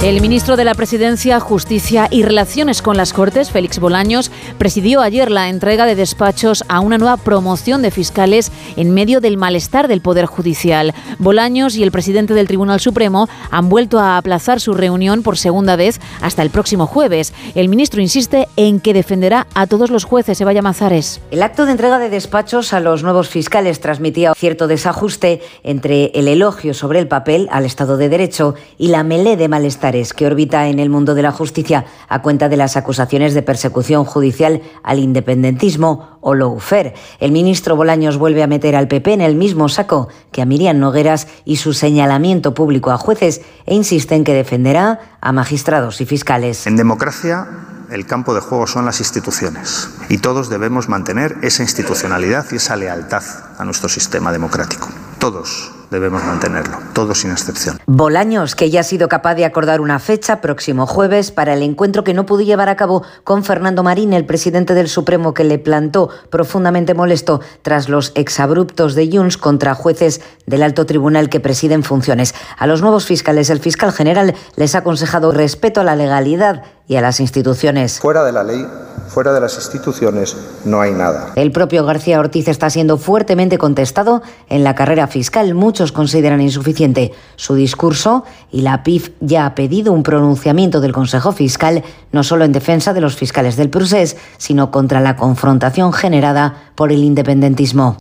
El 0.00 0.20
ministro 0.20 0.56
de 0.56 0.64
la 0.64 0.76
Presidencia, 0.76 1.40
Justicia 1.40 2.06
y 2.08 2.22
Relaciones 2.22 2.82
con 2.82 2.96
las 2.96 3.12
Cortes, 3.12 3.50
Félix 3.50 3.80
Bolaños, 3.80 4.30
presidió 4.56 5.00
ayer 5.00 5.28
la 5.28 5.48
entrega 5.48 5.86
de 5.86 5.96
despachos 5.96 6.62
a 6.68 6.78
una 6.78 6.98
nueva 6.98 7.16
promoción 7.16 7.82
de 7.82 7.90
fiscales 7.90 8.52
en 8.76 8.94
medio 8.94 9.20
del 9.20 9.36
malestar 9.36 9.88
del 9.88 10.00
Poder 10.00 10.26
Judicial. 10.26 10.94
Bolaños 11.18 11.74
y 11.74 11.82
el 11.82 11.90
presidente 11.90 12.32
del 12.32 12.46
Tribunal 12.46 12.78
Supremo 12.78 13.28
han 13.50 13.68
vuelto 13.68 13.98
a 13.98 14.18
aplazar 14.18 14.60
su 14.60 14.72
reunión 14.72 15.24
por 15.24 15.36
segunda 15.36 15.74
vez 15.74 16.00
hasta 16.22 16.42
el 16.42 16.50
próximo 16.50 16.86
jueves. 16.86 17.34
El 17.56 17.68
ministro 17.68 18.00
insiste 18.00 18.46
en 18.54 18.78
que 18.78 18.94
defenderá 18.94 19.48
a 19.54 19.66
todos 19.66 19.90
los 19.90 20.04
jueces. 20.04 20.40
Eva 20.40 20.62
Mazares. 20.62 21.20
El 21.32 21.42
acto 21.42 21.66
de 21.66 21.72
entrega 21.72 21.98
de 21.98 22.08
despachos 22.08 22.72
a 22.72 22.78
los 22.78 23.02
nuevos 23.02 23.28
fiscales 23.28 23.80
transmitía 23.80 24.32
cierto 24.34 24.68
desajuste 24.68 25.42
entre 25.64 26.12
el 26.14 26.28
elogio 26.28 26.72
sobre 26.72 27.00
el 27.00 27.08
papel 27.08 27.48
al 27.50 27.64
Estado 27.64 27.96
de 27.96 28.08
Derecho 28.08 28.54
y 28.78 28.88
la 28.88 29.02
melé 29.02 29.36
de 29.36 29.48
malestar 29.48 29.87
que 29.88 30.26
orbita 30.26 30.68
en 30.68 30.80
el 30.80 30.90
mundo 30.90 31.14
de 31.14 31.22
la 31.22 31.32
justicia 31.32 31.86
a 32.08 32.20
cuenta 32.20 32.48
de 32.48 32.58
las 32.58 32.76
acusaciones 32.76 33.32
de 33.32 33.42
persecución 33.42 34.04
judicial 34.04 34.60
al 34.82 34.98
independentismo 34.98 36.18
o 36.20 36.34
lawfare. 36.34 36.92
El 37.20 37.32
ministro 37.32 37.74
Bolaños 37.74 38.18
vuelve 38.18 38.42
a 38.42 38.46
meter 38.46 38.76
al 38.76 38.86
PP 38.86 39.14
en 39.14 39.20
el 39.22 39.34
mismo 39.34 39.68
saco 39.70 40.08
que 40.30 40.42
a 40.42 40.44
Miriam 40.44 40.78
Nogueras 40.78 41.26
y 41.46 41.56
su 41.56 41.72
señalamiento 41.72 42.52
público 42.52 42.90
a 42.90 42.98
jueces 42.98 43.40
e 43.64 43.74
insiste 43.74 44.14
en 44.14 44.24
que 44.24 44.34
defenderá 44.34 45.16
a 45.22 45.32
magistrados 45.32 46.02
y 46.02 46.06
fiscales. 46.06 46.66
En 46.66 46.76
democracia 46.76 47.46
el 47.90 48.04
campo 48.04 48.34
de 48.34 48.40
juego 48.40 48.66
son 48.66 48.84
las 48.84 49.00
instituciones 49.00 49.88
y 50.10 50.18
todos 50.18 50.50
debemos 50.50 50.90
mantener 50.90 51.36
esa 51.40 51.62
institucionalidad 51.62 52.44
y 52.52 52.56
esa 52.56 52.76
lealtad 52.76 53.22
a 53.58 53.64
nuestro 53.64 53.88
sistema 53.88 54.32
democrático. 54.32 54.88
Todos 55.18 55.77
debemos 55.90 56.24
mantenerlo, 56.24 56.78
todos 56.92 57.20
sin 57.20 57.30
excepción. 57.30 57.78
Bolaños, 57.86 58.54
que 58.54 58.70
ya 58.70 58.80
ha 58.80 58.84
sido 58.84 59.08
capaz 59.08 59.34
de 59.34 59.44
acordar 59.44 59.80
una 59.80 59.98
fecha 59.98 60.40
próximo 60.40 60.86
jueves 60.86 61.30
para 61.30 61.54
el 61.54 61.62
encuentro 61.62 62.04
que 62.04 62.14
no 62.14 62.26
pudo 62.26 62.42
llevar 62.42 62.68
a 62.68 62.76
cabo 62.76 63.02
con 63.24 63.44
Fernando 63.44 63.82
Marín, 63.82 64.12
el 64.12 64.26
presidente 64.26 64.74
del 64.74 64.88
Supremo, 64.88 65.34
que 65.34 65.44
le 65.44 65.58
plantó 65.58 66.10
profundamente 66.30 66.94
molesto 66.94 67.40
tras 67.62 67.88
los 67.88 68.12
exabruptos 68.14 68.94
de 68.94 69.10
Junts 69.10 69.38
contra 69.38 69.74
jueces 69.74 70.20
del 70.46 70.62
alto 70.62 70.86
tribunal 70.86 71.28
que 71.28 71.40
presiden 71.40 71.82
funciones. 71.82 72.34
A 72.56 72.66
los 72.66 72.82
nuevos 72.82 73.06
fiscales, 73.06 73.50
el 73.50 73.60
fiscal 73.60 73.92
general 73.92 74.34
les 74.56 74.74
ha 74.74 74.78
aconsejado 74.78 75.32
respeto 75.32 75.80
a 75.80 75.84
la 75.84 75.96
legalidad 75.96 76.62
y 76.88 76.96
a 76.96 77.02
las 77.02 77.20
instituciones. 77.20 78.00
Fuera 78.00 78.24
de 78.24 78.32
la 78.32 78.42
ley, 78.42 78.66
fuera 79.08 79.32
de 79.32 79.40
las 79.40 79.56
instituciones, 79.56 80.36
no 80.64 80.80
hay 80.80 80.92
nada. 80.92 81.32
El 81.36 81.52
propio 81.52 81.84
García 81.84 82.18
Ortiz 82.18 82.48
está 82.48 82.70
siendo 82.70 82.96
fuertemente 82.96 83.58
contestado 83.58 84.22
en 84.48 84.64
la 84.64 84.74
carrera 84.74 85.06
fiscal. 85.06 85.54
Muchos 85.54 85.92
consideran 85.92 86.40
insuficiente 86.40 87.12
su 87.36 87.54
discurso 87.54 88.24
y 88.50 88.62
la 88.62 88.82
PIF 88.82 89.10
ya 89.20 89.44
ha 89.44 89.54
pedido 89.54 89.92
un 89.92 90.02
pronunciamiento 90.02 90.80
del 90.80 90.92
Consejo 90.92 91.32
Fiscal, 91.32 91.84
no 92.10 92.22
solo 92.22 92.44
en 92.44 92.52
defensa 92.52 92.94
de 92.94 93.02
los 93.02 93.16
fiscales 93.16 93.56
del 93.56 93.68
procés, 93.68 94.16
sino 94.38 94.70
contra 94.70 95.00
la 95.00 95.16
confrontación 95.16 95.92
generada 95.92 96.70
por 96.74 96.90
el 96.90 97.04
independentismo. 97.04 97.98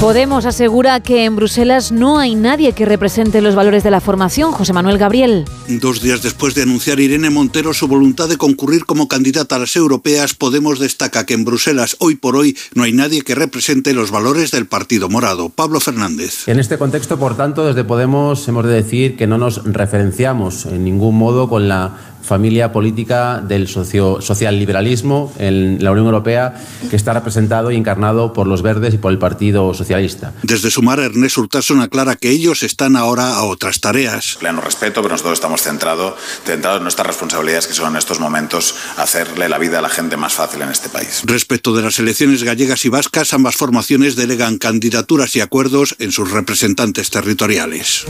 Podemos 0.00 0.46
asegura 0.46 1.00
que 1.00 1.26
en 1.26 1.36
Bruselas 1.36 1.92
no 1.92 2.18
hay 2.18 2.34
nadie 2.34 2.72
que 2.72 2.86
represente 2.86 3.42
los 3.42 3.54
valores 3.54 3.84
de 3.84 3.90
la 3.90 4.00
formación. 4.00 4.50
José 4.50 4.72
Manuel 4.72 4.96
Gabriel. 4.96 5.44
Dos 5.68 6.00
días 6.00 6.22
después 6.22 6.54
de 6.54 6.62
anunciar 6.62 7.00
Irene 7.00 7.28
Montero 7.28 7.74
su 7.74 7.86
voluntad 7.86 8.26
de 8.26 8.38
concurrir 8.38 8.86
como 8.86 9.08
candidata 9.08 9.56
a 9.56 9.58
las 9.58 9.76
europeas, 9.76 10.32
Podemos 10.32 10.78
destaca 10.78 11.26
que 11.26 11.34
en 11.34 11.44
Bruselas 11.44 11.98
hoy 11.98 12.14
por 12.14 12.34
hoy 12.34 12.56
no 12.74 12.84
hay 12.84 12.94
nadie 12.94 13.20
que 13.20 13.34
represente 13.34 13.92
los 13.92 14.10
valores 14.10 14.52
del 14.52 14.64
Partido 14.64 15.10
Morado. 15.10 15.50
Pablo 15.50 15.80
Fernández. 15.80 16.48
En 16.48 16.58
este 16.58 16.78
contexto, 16.78 17.18
por 17.18 17.36
tanto, 17.36 17.66
desde 17.66 17.84
Podemos 17.84 18.48
hemos 18.48 18.64
de 18.64 18.72
decir 18.72 19.18
que 19.18 19.26
no 19.26 19.36
nos 19.36 19.62
referenciamos 19.64 20.64
en 20.64 20.82
ningún 20.82 21.18
modo 21.18 21.50
con 21.50 21.68
la 21.68 22.16
familia 22.22 22.72
política 22.72 23.40
del 23.40 23.68
socio, 23.68 24.20
social 24.20 24.58
liberalismo 24.58 25.32
en 25.38 25.82
la 25.82 25.90
Unión 25.90 26.06
Europea 26.06 26.54
que 26.88 26.96
está 26.96 27.12
representado 27.12 27.70
y 27.70 27.76
encarnado 27.76 28.32
por 28.32 28.46
los 28.46 28.62
verdes 28.62 28.94
y 28.94 28.98
por 28.98 29.12
el 29.12 29.18
Partido 29.18 29.74
Socialista. 29.74 30.32
Desde 30.42 30.70
Sumar, 30.70 31.00
Ernest 31.00 31.38
Urtasun 31.38 31.80
aclara 31.80 32.16
que 32.16 32.30
ellos 32.30 32.62
están 32.62 32.96
ahora 32.96 33.34
a 33.34 33.44
otras 33.44 33.80
tareas. 33.80 34.36
Pleno 34.38 34.60
respeto, 34.60 35.02
pero 35.02 35.14
nosotros 35.14 35.34
estamos 35.34 35.62
centrados 35.62 36.14
centrado 36.44 36.76
en 36.78 36.82
nuestras 36.82 37.06
responsabilidades 37.06 37.66
que 37.66 37.74
son 37.74 37.92
en 37.92 37.96
estos 37.96 38.20
momentos 38.20 38.74
hacerle 38.96 39.48
la 39.48 39.58
vida 39.58 39.78
a 39.78 39.82
la 39.82 39.88
gente 39.88 40.16
más 40.16 40.34
fácil 40.34 40.62
en 40.62 40.70
este 40.70 40.88
país. 40.88 41.22
Respecto 41.24 41.74
de 41.74 41.82
las 41.82 41.98
elecciones 41.98 42.42
gallegas 42.42 42.84
y 42.84 42.88
vascas, 42.88 43.32
ambas 43.32 43.56
formaciones 43.56 44.16
delegan 44.16 44.58
candidaturas 44.58 45.34
y 45.36 45.40
acuerdos 45.40 45.96
en 45.98 46.12
sus 46.12 46.30
representantes 46.30 47.10
territoriales. 47.10 48.06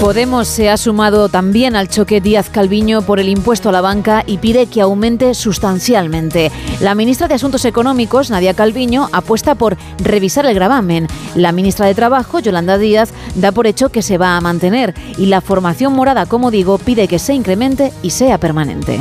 Podemos 0.00 0.46
se 0.46 0.68
ha 0.68 0.76
sumado 0.76 1.28
también 1.28 1.74
al 1.74 1.88
choque 1.88 2.20
Díaz 2.20 2.50
Calviño 2.50 3.02
el 3.20 3.28
impuesto 3.28 3.68
a 3.68 3.72
la 3.72 3.80
banca 3.80 4.22
y 4.26 4.38
pide 4.38 4.66
que 4.66 4.80
aumente 4.80 5.34
sustancialmente. 5.34 6.50
La 6.80 6.94
ministra 6.94 7.28
de 7.28 7.34
Asuntos 7.34 7.64
Económicos, 7.64 8.30
Nadia 8.30 8.54
Calviño, 8.54 9.08
apuesta 9.12 9.54
por 9.54 9.76
revisar 9.98 10.46
el 10.46 10.54
gravamen. 10.54 11.06
La 11.34 11.52
ministra 11.52 11.86
de 11.86 11.94
Trabajo, 11.94 12.38
Yolanda 12.38 12.78
Díaz, 12.78 13.10
da 13.34 13.52
por 13.52 13.66
hecho 13.66 13.90
que 13.90 14.02
se 14.02 14.18
va 14.18 14.36
a 14.36 14.40
mantener 14.40 14.94
y 15.18 15.26
la 15.26 15.40
formación 15.40 15.92
morada, 15.92 16.26
como 16.26 16.50
digo, 16.50 16.78
pide 16.78 17.08
que 17.08 17.18
se 17.18 17.34
incremente 17.34 17.92
y 18.02 18.10
sea 18.10 18.38
permanente. 18.38 19.00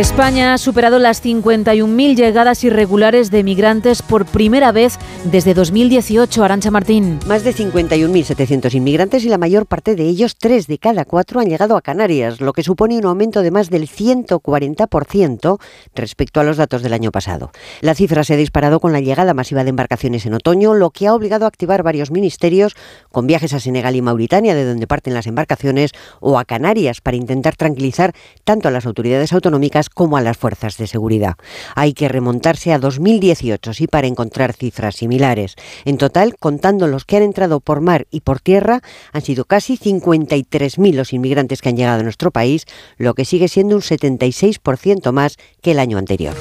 España 0.00 0.54
ha 0.54 0.58
superado 0.58 0.98
las 0.98 1.22
51.000 1.22 2.16
llegadas 2.16 2.64
irregulares 2.64 3.30
de 3.30 3.44
migrantes 3.44 4.00
por 4.00 4.24
primera 4.24 4.72
vez 4.72 4.98
desde 5.24 5.52
2018. 5.52 6.42
Arancha 6.42 6.70
Martín. 6.70 7.18
Más 7.26 7.44
de 7.44 7.54
51.700 7.54 8.74
inmigrantes 8.74 9.26
y 9.26 9.28
la 9.28 9.36
mayor 9.36 9.66
parte 9.66 9.96
de 9.96 10.04
ellos, 10.04 10.36
tres 10.38 10.66
de 10.68 10.78
cada 10.78 11.04
cuatro, 11.04 11.38
han 11.38 11.50
llegado 11.50 11.76
a 11.76 11.82
Canarias, 11.82 12.40
lo 12.40 12.54
que 12.54 12.62
supone 12.62 12.96
un 12.96 13.04
aumento 13.04 13.42
de 13.42 13.50
más 13.50 13.68
del 13.68 13.90
140% 13.90 15.60
respecto 15.94 16.40
a 16.40 16.44
los 16.44 16.56
datos 16.56 16.80
del 16.80 16.94
año 16.94 17.12
pasado. 17.12 17.50
La 17.82 17.94
cifra 17.94 18.24
se 18.24 18.32
ha 18.32 18.38
disparado 18.38 18.80
con 18.80 18.94
la 18.94 19.00
llegada 19.00 19.34
masiva 19.34 19.64
de 19.64 19.70
embarcaciones 19.70 20.24
en 20.24 20.32
otoño, 20.32 20.72
lo 20.72 20.92
que 20.92 21.08
ha 21.08 21.14
obligado 21.14 21.44
a 21.44 21.48
activar 21.48 21.82
varios 21.82 22.10
ministerios 22.10 22.74
con 23.12 23.26
viajes 23.26 23.52
a 23.52 23.60
Senegal 23.60 23.94
y 23.96 24.00
Mauritania, 24.00 24.54
de 24.54 24.64
donde 24.64 24.86
parten 24.86 25.12
las 25.12 25.26
embarcaciones, 25.26 25.90
o 26.20 26.38
a 26.38 26.46
Canarias 26.46 27.02
para 27.02 27.18
intentar 27.18 27.54
tranquilizar 27.56 28.14
tanto 28.44 28.66
a 28.66 28.70
las 28.70 28.86
autoridades 28.86 29.34
autonómicas 29.34 29.89
como 29.94 30.16
a 30.16 30.20
las 30.20 30.36
fuerzas 30.36 30.76
de 30.76 30.86
seguridad. 30.86 31.34
Hay 31.74 31.92
que 31.92 32.08
remontarse 32.08 32.72
a 32.72 32.78
2018 32.78 33.74
sí 33.74 33.86
para 33.86 34.06
encontrar 34.06 34.52
cifras 34.52 34.96
similares. 34.96 35.56
En 35.84 35.98
total, 35.98 36.36
contando 36.38 36.86
los 36.86 37.04
que 37.04 37.16
han 37.16 37.22
entrado 37.22 37.60
por 37.60 37.80
mar 37.80 38.06
y 38.10 38.20
por 38.20 38.40
tierra, 38.40 38.82
han 39.12 39.22
sido 39.22 39.44
casi 39.44 39.76
53.000 39.76 40.94
los 40.94 41.12
inmigrantes 41.12 41.60
que 41.60 41.68
han 41.68 41.76
llegado 41.76 42.00
a 42.00 42.04
nuestro 42.04 42.30
país, 42.30 42.66
lo 42.96 43.14
que 43.14 43.24
sigue 43.24 43.48
siendo 43.48 43.76
un 43.76 43.82
76% 43.82 45.12
más 45.12 45.36
que 45.62 45.72
el 45.72 45.78
año 45.78 45.98
anterior. 45.98 46.34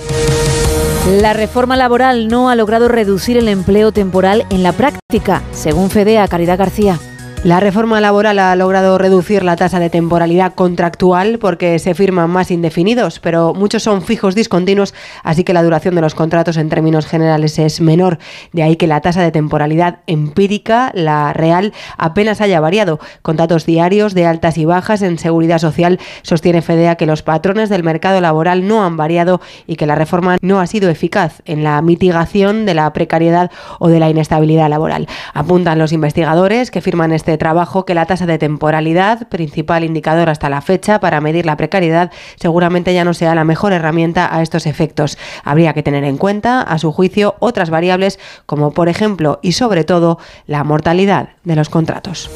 La 1.07 1.33
reforma 1.33 1.75
laboral 1.75 2.27
no 2.27 2.49
ha 2.49 2.55
logrado 2.55 2.87
reducir 2.87 3.37
el 3.37 3.47
empleo 3.47 3.91
temporal 3.91 4.45
en 4.49 4.63
la 4.63 4.73
práctica, 4.73 5.41
según 5.53 5.89
FEDEA 5.89 6.27
Caridad 6.27 6.57
García. 6.57 6.99
La 7.45 7.61
reforma 7.61 8.01
laboral 8.01 8.37
ha 8.37 8.53
logrado 8.57 8.97
reducir 8.97 9.43
la 9.43 9.55
tasa 9.55 9.79
de 9.79 9.89
temporalidad 9.89 10.55
contractual 10.55 11.39
porque 11.39 11.79
se 11.79 11.93
firman 11.93 12.29
más 12.29 12.51
indefinidos, 12.51 13.21
pero 13.21 13.53
muchos 13.53 13.81
son 13.81 14.01
fijos 14.01 14.35
discontinuos, 14.35 14.93
así 15.23 15.45
que 15.45 15.53
la 15.53 15.63
duración 15.63 15.95
de 15.95 16.01
los 16.01 16.15
contratos 16.15 16.57
en 16.57 16.67
términos 16.67 17.05
generales 17.05 17.57
es 17.57 17.79
menor. 17.79 18.19
De 18.51 18.61
ahí 18.61 18.75
que 18.75 18.87
la 18.87 18.99
tasa 18.99 19.21
de 19.21 19.31
temporalidad 19.31 19.99
empírica, 20.05 20.91
la 20.93 21.31
real, 21.31 21.71
apenas 21.97 22.41
haya 22.41 22.59
variado. 22.59 22.99
Con 23.21 23.37
datos 23.37 23.65
diarios 23.65 24.13
de 24.13 24.25
altas 24.25 24.57
y 24.57 24.65
bajas 24.65 25.01
en 25.01 25.17
seguridad 25.17 25.59
social, 25.59 25.97
sostiene 26.23 26.61
FEDEA 26.61 26.95
que 26.95 27.05
los 27.05 27.23
patrones 27.23 27.69
del 27.69 27.83
mercado 27.83 28.19
laboral 28.19 28.67
no 28.67 28.83
han 28.83 28.97
variado 28.97 29.39
y 29.65 29.77
que 29.77 29.85
la 29.85 29.95
reforma 29.95 30.35
no 30.41 30.59
ha 30.59 30.67
sido 30.67 30.89
eficaz 30.89 31.41
en 31.45 31.63
la 31.63 31.81
mitigación 31.81 32.65
de 32.65 32.73
la 32.73 32.91
precariedad 32.91 33.49
o 33.79 33.87
de 33.87 34.01
la 34.01 34.09
inestabilidad 34.09 34.69
laboral. 34.69 35.07
Apuntan 35.33 35.79
los 35.79 35.93
investigadores 35.93 36.69
que 36.69 36.81
firman 36.81 37.13
este 37.13 37.28
trabajo 37.37 37.85
que 37.85 37.93
la 37.93 38.05
tasa 38.05 38.25
de 38.25 38.37
temporalidad, 38.37 39.27
principal 39.27 39.83
indicador 39.83 40.29
hasta 40.29 40.49
la 40.49 40.61
fecha 40.61 40.99
para 40.99 41.21
medir 41.21 41.45
la 41.45 41.57
precariedad, 41.57 42.11
seguramente 42.35 42.93
ya 42.93 43.03
no 43.03 43.13
sea 43.13 43.35
la 43.35 43.43
mejor 43.43 43.73
herramienta 43.73 44.33
a 44.33 44.41
estos 44.41 44.65
efectos. 44.65 45.17
Habría 45.43 45.73
que 45.73 45.83
tener 45.83 46.03
en 46.03 46.17
cuenta, 46.17 46.61
a 46.61 46.77
su 46.79 46.91
juicio, 46.91 47.35
otras 47.39 47.69
variables 47.69 48.19
como, 48.45 48.71
por 48.71 48.89
ejemplo, 48.89 49.39
y 49.41 49.53
sobre 49.53 49.83
todo, 49.83 50.19
la 50.45 50.63
mortalidad 50.63 51.29
de 51.43 51.55
los 51.55 51.69
contratos. 51.69 52.29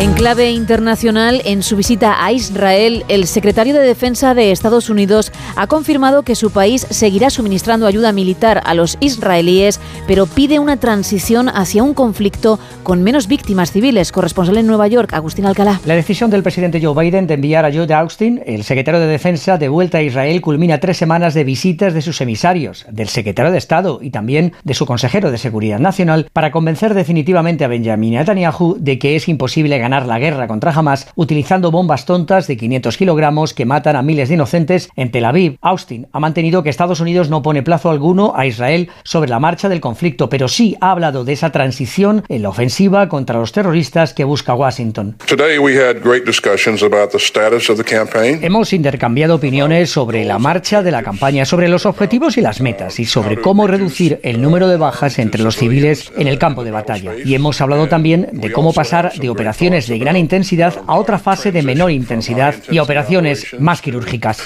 En 0.00 0.12
clave 0.12 0.52
internacional, 0.52 1.42
en 1.44 1.64
su 1.64 1.74
visita 1.74 2.24
a 2.24 2.30
Israel, 2.30 3.04
el 3.08 3.26
secretario 3.26 3.74
de 3.74 3.80
Defensa 3.80 4.32
de 4.32 4.52
Estados 4.52 4.90
Unidos 4.90 5.32
ha 5.56 5.66
confirmado 5.66 6.22
que 6.22 6.36
su 6.36 6.52
país 6.52 6.86
seguirá 6.88 7.30
suministrando 7.30 7.84
ayuda 7.84 8.12
militar 8.12 8.62
a 8.64 8.74
los 8.74 8.96
israelíes, 9.00 9.80
pero 10.06 10.26
pide 10.26 10.60
una 10.60 10.76
transición 10.76 11.48
hacia 11.48 11.82
un 11.82 11.94
conflicto 11.94 12.60
con 12.84 13.02
menos 13.02 13.26
víctimas 13.26 13.72
civiles. 13.72 14.12
Corresponsal 14.12 14.58
en 14.58 14.68
Nueva 14.68 14.86
York, 14.86 15.14
Agustín 15.14 15.46
Alcalá. 15.46 15.80
La 15.84 15.96
decisión 15.96 16.30
del 16.30 16.44
presidente 16.44 16.80
Joe 16.80 16.94
Biden 16.94 17.26
de 17.26 17.34
enviar 17.34 17.64
a 17.64 17.72
Joe 17.72 17.92
Austin, 17.92 18.40
el 18.46 18.62
secretario 18.62 19.00
de 19.00 19.08
Defensa, 19.08 19.58
de 19.58 19.68
vuelta 19.68 19.98
a 19.98 20.02
Israel 20.02 20.40
culmina 20.40 20.78
tres 20.78 20.96
semanas 20.96 21.34
de 21.34 21.42
visitas 21.42 21.92
de 21.92 22.02
sus 22.02 22.20
emisarios, 22.20 22.86
del 22.88 23.08
secretario 23.08 23.50
de 23.50 23.58
Estado 23.58 23.98
y 24.00 24.10
también 24.10 24.52
de 24.62 24.74
su 24.74 24.86
consejero 24.86 25.32
de 25.32 25.38
Seguridad 25.38 25.80
Nacional, 25.80 26.28
para 26.32 26.52
convencer 26.52 26.94
definitivamente 26.94 27.64
a 27.64 27.68
Benjamin 27.68 28.12
Netanyahu 28.12 28.76
de 28.78 29.00
que 29.00 29.16
es 29.16 29.28
imposible 29.28 29.76
ganar 29.76 29.87
ganar 29.88 30.06
la 30.06 30.18
guerra 30.18 30.46
contra 30.48 30.70
Hamas 30.70 31.08
utilizando 31.14 31.70
bombas 31.70 32.04
tontas 32.04 32.46
de 32.46 32.58
500 32.58 32.98
kilogramos 32.98 33.54
que 33.54 33.64
matan 33.64 33.96
a 33.96 34.02
miles 34.02 34.28
de 34.28 34.34
inocentes 34.34 34.90
en 34.96 35.10
Tel 35.10 35.24
Aviv. 35.24 35.56
Austin 35.62 36.08
ha 36.12 36.20
mantenido 36.20 36.62
que 36.62 36.68
Estados 36.68 37.00
Unidos 37.00 37.30
no 37.30 37.40
pone 37.40 37.62
plazo 37.62 37.88
alguno 37.88 38.34
a 38.36 38.44
Israel 38.44 38.90
sobre 39.02 39.30
la 39.30 39.40
marcha 39.40 39.70
del 39.70 39.80
conflicto, 39.80 40.28
pero 40.28 40.46
sí 40.46 40.76
ha 40.82 40.90
hablado 40.90 41.24
de 41.24 41.32
esa 41.32 41.52
transición 41.52 42.22
en 42.28 42.42
la 42.42 42.50
ofensiva 42.50 43.08
contra 43.08 43.38
los 43.38 43.52
terroristas 43.52 44.12
que 44.12 44.24
busca 44.24 44.54
Washington. 44.54 45.16
Hemos 48.42 48.74
intercambiado 48.74 49.36
opiniones 49.36 49.88
sobre 49.88 50.26
la 50.26 50.38
marcha 50.38 50.82
de 50.82 50.90
la 50.90 51.02
campaña, 51.02 51.46
sobre 51.46 51.68
los 51.68 51.86
objetivos 51.86 52.36
y 52.36 52.42
las 52.42 52.60
metas 52.60 53.00
y 53.00 53.06
sobre 53.06 53.40
cómo 53.40 53.66
reducir 53.66 54.20
el 54.22 54.42
número 54.42 54.68
de 54.68 54.76
bajas 54.76 55.18
entre 55.18 55.42
los 55.42 55.56
civiles 55.56 56.12
en 56.18 56.28
el 56.28 56.38
campo 56.38 56.62
de 56.62 56.72
batalla. 56.72 57.12
Y 57.24 57.34
hemos 57.34 57.62
hablado 57.62 57.88
también 57.88 58.28
de 58.32 58.52
cómo 58.52 58.74
pasar 58.74 59.14
de 59.14 59.30
operaciones 59.30 59.77
de 59.86 59.98
gran 59.98 60.16
intensidad 60.16 60.74
a 60.86 60.96
otra 60.96 61.18
fase 61.18 61.52
de 61.52 61.62
menor 61.62 61.90
intensidad 61.90 62.54
y 62.70 62.78
a 62.78 62.82
operaciones 62.82 63.46
más 63.58 63.80
quirúrgicas. 63.80 64.42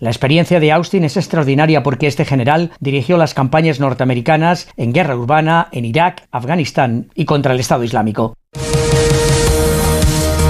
La 0.00 0.10
experiencia 0.10 0.60
de 0.60 0.72
Austin 0.72 1.04
es 1.04 1.16
extraordinaria 1.16 1.82
porque 1.82 2.06
este 2.06 2.24
general 2.24 2.70
dirigió 2.80 3.16
las 3.16 3.34
campañas 3.34 3.80
norteamericanas 3.80 4.68
en 4.76 4.92
guerra 4.92 5.16
urbana 5.16 5.68
en 5.72 5.84
Irak, 5.84 6.26
Afganistán 6.30 7.10
y 7.14 7.24
contra 7.24 7.52
el 7.52 7.60
Estado 7.60 7.84
Islámico. 7.84 8.34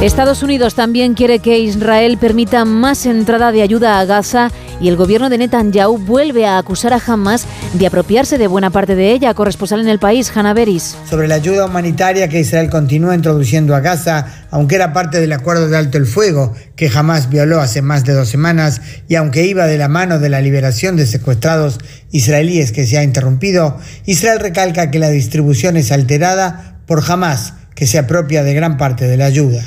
Estados 0.03 0.43
Unidos 0.43 0.75
también 0.75 1.15
quiere 1.15 1.39
que 1.39 1.59
Israel 1.59 2.19
permita 2.21 2.67
más 2.67 3.07
entrada 3.07 3.51
de 3.51 3.63
ayuda 3.63 3.99
a 3.99 4.05
Gaza 4.05 4.51
y 4.80 4.88
el 4.88 4.97
gobierno 4.97 5.30
de 5.30 5.38
Netanyahu 5.38 5.99
vuelve 5.99 6.47
a 6.47 6.59
acusar 6.59 6.92
a 6.92 7.00
Hamas 7.04 7.47
de 7.75 7.87
apropiarse 7.87 8.38
de 8.38 8.47
buena 8.47 8.71
parte 8.71 8.95
de 8.95 9.12
ella. 9.12 9.35
Corresponsal 9.35 9.80
en 9.80 9.88
el 9.88 9.99
país, 9.99 10.30
Hanna 10.35 10.54
Beris. 10.54 10.97
Sobre 11.09 11.28
la 11.28 11.37
ayuda 11.37 11.66
humanitaria 11.66 12.28
que 12.28 12.40
Israel 12.40 12.71
continúa 12.71 13.14
introduciendo 13.14 13.75
a 13.75 13.80
Gaza, 13.80 14.26
aunque 14.50 14.75
era 14.75 14.92
parte 14.92 15.21
del 15.21 15.33
acuerdo 15.33 15.68
de 15.68 15.76
alto 15.76 15.99
el 15.99 16.06
fuego 16.06 16.54
que 16.76 16.90
Hamas 16.95 17.30
violó 17.30 17.61
hace 17.61 17.83
más 17.83 18.04
de 18.04 18.12
dos 18.12 18.28
semanas 18.28 18.80
y 19.09 19.14
aunque 19.14 19.47
iba 19.47 19.66
de 19.66 19.78
la 19.78 19.88
mano 19.88 20.18
de 20.18 20.28
la 20.28 20.40
liberación 20.40 20.97
de 20.97 21.06
secuestrados 21.06 21.78
israelíes 22.11 22.73
que 22.73 22.87
se 22.87 22.99
ha 22.99 23.02
interrumpido, 23.02 23.78
Israel 24.04 24.40
recalca 24.40 24.90
que 24.90 24.99
la 24.99 25.11
distribución 25.11 25.76
es 25.76 25.92
alterada 25.92 26.80
por 26.87 27.02
Hamas, 27.11 27.54
que 27.75 27.87
se 27.87 27.99
apropia 27.99 28.42
de 28.42 28.54
gran 28.54 28.76
parte 28.76 29.06
de 29.06 29.16
la 29.16 29.26
ayuda. 29.26 29.62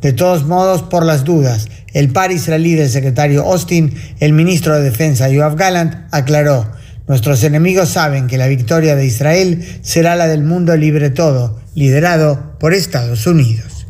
De 0.00 0.12
todos 0.12 0.44
modos, 0.44 0.82
por 0.82 1.04
las 1.04 1.24
dudas, 1.24 1.68
el 1.98 2.10
par 2.10 2.30
israelí 2.30 2.76
del 2.76 2.88
secretario 2.88 3.42
Austin, 3.42 3.92
el 4.20 4.32
ministro 4.32 4.76
de 4.76 4.84
Defensa 4.84 5.28
Yoav 5.28 5.56
Gallant, 5.56 5.96
aclaró, 6.12 6.70
nuestros 7.08 7.42
enemigos 7.42 7.88
saben 7.88 8.28
que 8.28 8.38
la 8.38 8.46
victoria 8.46 8.94
de 8.94 9.04
Israel 9.04 9.66
será 9.82 10.14
la 10.14 10.28
del 10.28 10.44
mundo 10.44 10.76
libre 10.76 11.10
todo, 11.10 11.58
liderado 11.74 12.54
por 12.60 12.72
Estados 12.72 13.26
Unidos. 13.26 13.84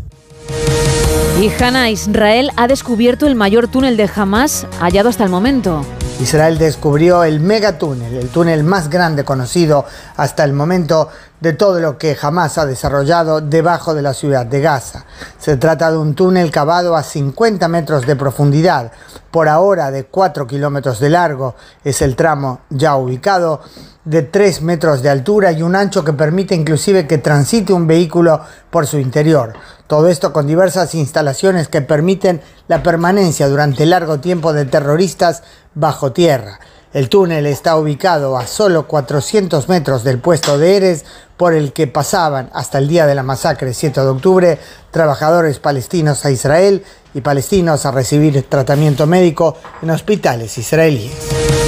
Y 1.38 1.50
Hanna, 1.62 1.90
Israel 1.90 2.50
ha 2.56 2.66
descubierto 2.66 3.26
el 3.26 3.34
mayor 3.34 3.68
túnel 3.68 3.98
de 3.98 4.08
Hamas 4.16 4.66
hallado 4.80 5.10
hasta 5.10 5.24
el 5.24 5.30
momento. 5.30 5.84
Israel 6.20 6.58
descubrió 6.58 7.22
el 7.22 7.38
megatúnel, 7.38 8.16
el 8.16 8.28
túnel 8.28 8.64
más 8.64 8.90
grande 8.90 9.24
conocido 9.24 9.84
hasta 10.16 10.42
el 10.42 10.52
momento 10.52 11.08
de 11.40 11.52
todo 11.52 11.78
lo 11.78 11.96
que 11.96 12.16
jamás 12.16 12.58
ha 12.58 12.66
desarrollado 12.66 13.40
debajo 13.40 13.94
de 13.94 14.02
la 14.02 14.14
ciudad 14.14 14.44
de 14.44 14.60
Gaza. 14.60 15.04
Se 15.38 15.56
trata 15.56 15.92
de 15.92 15.96
un 15.96 16.14
túnel 16.14 16.50
cavado 16.50 16.96
a 16.96 17.04
50 17.04 17.68
metros 17.68 18.04
de 18.04 18.16
profundidad, 18.16 18.90
por 19.30 19.48
ahora 19.48 19.92
de 19.92 20.06
4 20.06 20.46
kilómetros 20.48 20.98
de 20.98 21.10
largo. 21.10 21.54
Es 21.84 22.02
el 22.02 22.16
tramo 22.16 22.62
ya 22.70 22.96
ubicado 22.96 23.60
de 24.04 24.22
3 24.22 24.62
metros 24.62 25.02
de 25.02 25.10
altura 25.10 25.52
y 25.52 25.62
un 25.62 25.76
ancho 25.76 26.04
que 26.04 26.12
permite 26.12 26.56
inclusive 26.56 27.06
que 27.06 27.18
transite 27.18 27.72
un 27.72 27.86
vehículo 27.86 28.40
por 28.70 28.88
su 28.88 28.98
interior. 28.98 29.52
Todo 29.88 30.08
esto 30.08 30.34
con 30.34 30.46
diversas 30.46 30.94
instalaciones 30.94 31.68
que 31.68 31.80
permiten 31.80 32.42
la 32.68 32.82
permanencia 32.82 33.48
durante 33.48 33.86
largo 33.86 34.20
tiempo 34.20 34.52
de 34.52 34.66
terroristas 34.66 35.42
bajo 35.74 36.12
tierra. 36.12 36.60
El 36.92 37.08
túnel 37.08 37.46
está 37.46 37.74
ubicado 37.76 38.36
a 38.36 38.46
solo 38.46 38.86
400 38.86 39.66
metros 39.70 40.04
del 40.04 40.18
puesto 40.18 40.58
de 40.58 40.76
Eres 40.76 41.04
por 41.38 41.54
el 41.54 41.72
que 41.72 41.86
pasaban 41.86 42.50
hasta 42.52 42.76
el 42.78 42.86
día 42.86 43.06
de 43.06 43.14
la 43.14 43.22
masacre 43.22 43.72
7 43.72 44.00
de 44.00 44.06
octubre 44.06 44.58
trabajadores 44.90 45.58
palestinos 45.58 46.24
a 46.26 46.30
Israel 46.30 46.84
y 47.14 47.22
palestinos 47.22 47.86
a 47.86 47.90
recibir 47.90 48.42
tratamiento 48.46 49.06
médico 49.06 49.56
en 49.80 49.90
hospitales 49.90 50.58
israelíes. 50.58 51.67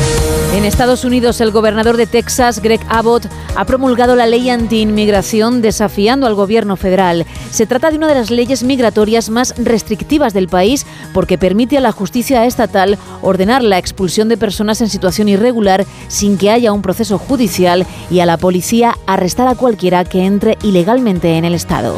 En 0.52 0.64
Estados 0.64 1.04
Unidos, 1.04 1.40
el 1.40 1.52
gobernador 1.52 1.96
de 1.96 2.06
Texas, 2.06 2.60
Greg 2.60 2.80
Abbott, 2.88 3.26
ha 3.54 3.64
promulgado 3.66 4.16
la 4.16 4.26
ley 4.26 4.50
anti-inmigración 4.50 5.62
desafiando 5.62 6.26
al 6.26 6.34
gobierno 6.34 6.76
federal. 6.76 7.24
Se 7.52 7.66
trata 7.66 7.88
de 7.90 7.96
una 7.96 8.08
de 8.08 8.16
las 8.16 8.32
leyes 8.32 8.64
migratorias 8.64 9.30
más 9.30 9.54
restrictivas 9.58 10.34
del 10.34 10.48
país 10.48 10.86
porque 11.14 11.38
permite 11.38 11.78
a 11.78 11.80
la 11.80 11.92
justicia 11.92 12.44
estatal 12.46 12.98
ordenar 13.22 13.62
la 13.62 13.78
expulsión 13.78 14.28
de 14.28 14.36
personas 14.36 14.80
en 14.80 14.88
situación 14.88 15.28
irregular 15.28 15.86
sin 16.08 16.36
que 16.36 16.50
haya 16.50 16.72
un 16.72 16.82
proceso 16.82 17.16
judicial 17.16 17.86
y 18.10 18.18
a 18.18 18.26
la 18.26 18.36
policía 18.36 18.96
arrestar 19.06 19.46
a 19.46 19.54
cualquiera 19.54 20.04
que 20.04 20.24
entre 20.24 20.58
ilegalmente 20.62 21.36
en 21.36 21.44
el 21.44 21.54
Estado. 21.54 21.94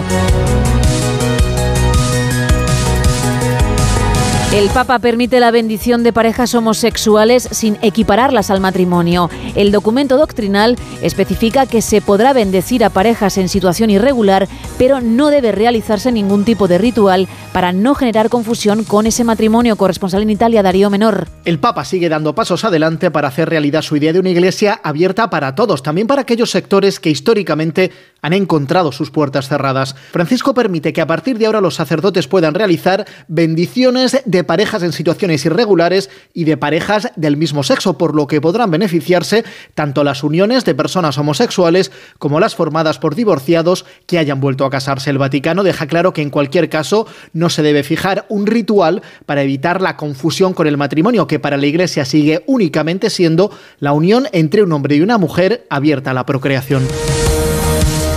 El 4.53 4.69
Papa 4.69 4.99
permite 4.99 5.41
la 5.41 5.51
bendición 5.51 6.03
de 6.03 6.13
parejas 6.13 6.55
homosexuales 6.55 7.49
sin 7.53 7.79
equipararlas 7.81 8.51
al 8.51 8.61
matrimonio. 8.61 9.31
El 9.55 9.73
documento 9.73 10.19
doctrinal 10.19 10.77
especifica 11.01 11.65
que 11.65 11.81
se 11.81 12.03
podrá 12.03 12.35
bendecir 12.35 12.85
a 12.85 12.91
parejas 12.91 13.39
en 13.39 13.49
situación 13.49 13.89
irregular, 13.89 14.47
pero 14.77 15.01
no 15.01 15.31
debe 15.31 15.53
realizarse 15.53 16.13
ningún 16.13 16.45
tipo 16.45 16.69
de 16.69 16.77
ritual 16.77 17.29
para 17.55 17.73
no 17.73 17.95
generar 17.95 18.29
confusión 18.29 18.85
con 18.85 19.07
ese 19.07 19.25
matrimonio. 19.25 19.77
Corresponsal 19.77 20.21
en 20.21 20.29
Italia, 20.29 20.63
Darío 20.63 20.91
Menor. 20.91 21.29
El 21.47 21.59
Papa 21.59 21.87
sigue 21.87 22.11
dando 22.11 22.35
pasos 22.35 22.63
adelante 22.67 23.11
para 23.11 23.29
hacer 23.29 23.49
realidad 23.49 23.81
su 23.81 23.97
idea 23.97 24.13
de 24.13 24.21
una 24.21 24.29
iglesia 24.29 24.79
abierta 24.85 25.31
para 25.31 25.55
todos, 25.55 25.83
también 25.83 26.07
para 26.07 26.21
aquellos 26.21 26.51
sectores 26.51 27.01
que 27.01 27.09
históricamente 27.09 27.91
han 28.21 28.35
encontrado 28.35 28.93
sus 28.93 29.11
puertas 29.11 29.49
cerradas. 29.49 29.97
Francisco 30.13 30.53
permite 30.53 30.93
que 30.93 31.01
a 31.01 31.07
partir 31.07 31.39
de 31.39 31.47
ahora 31.47 31.63
los 31.63 31.75
sacerdotes 31.75 32.29
puedan 32.29 32.53
realizar 32.53 33.07
bendiciones 33.29 34.21
de 34.27 34.42
parejas 34.45 34.83
en 34.83 34.93
situaciones 34.93 35.45
irregulares 35.45 36.11
y 36.33 36.45
de 36.45 36.57
parejas 36.57 37.11
del 37.17 37.37
mismo 37.37 37.63
sexo, 37.63 37.99
por 37.99 38.15
lo 38.15 38.27
que 38.27 38.41
podrán 38.41 38.71
beneficiarse 38.71 39.45
tanto 39.75 40.05
las 40.05 40.23
uniones 40.23 40.65
de 40.65 40.75
personas 40.75 41.19
homosexuales 41.19 41.91
como 42.19 42.41
las 42.41 42.55
formadas 42.55 42.99
por 42.99 43.15
divorciados 43.15 43.85
que 44.07 44.19
hayan 44.19 44.41
vuelto 44.41 44.65
a 44.65 44.71
casarse. 44.71 45.11
El 45.11 45.19
Vaticano 45.19 45.63
deja 45.63 45.87
claro 45.87 46.13
que 46.13 46.23
en 46.23 46.31
cualquier 46.31 46.69
caso 46.69 47.07
no 47.33 47.49
se 47.49 47.63
debe 47.63 47.83
fijar 47.83 48.27
un 48.29 48.47
ritual 48.47 49.03
para 49.27 49.43
evitar 49.43 49.81
la 49.81 49.97
confusión 49.97 50.55
con 50.55 50.67
el 50.67 50.77
matrimonio, 50.77 51.27
que 51.27 51.39
para 51.39 51.57
la 51.57 51.67
Iglesia 51.67 52.05
sigue 52.05 52.43
únicamente 52.47 53.11
siendo 53.11 53.51
la 53.79 53.93
unión 53.93 54.27
entre 54.33 54.63
un 54.63 54.73
hombre 54.73 54.97
y 54.97 55.01
una 55.01 55.19
mujer 55.19 55.67
abierta 55.71 56.11
a 56.11 56.15
la 56.15 56.27
procreación. 56.27 56.83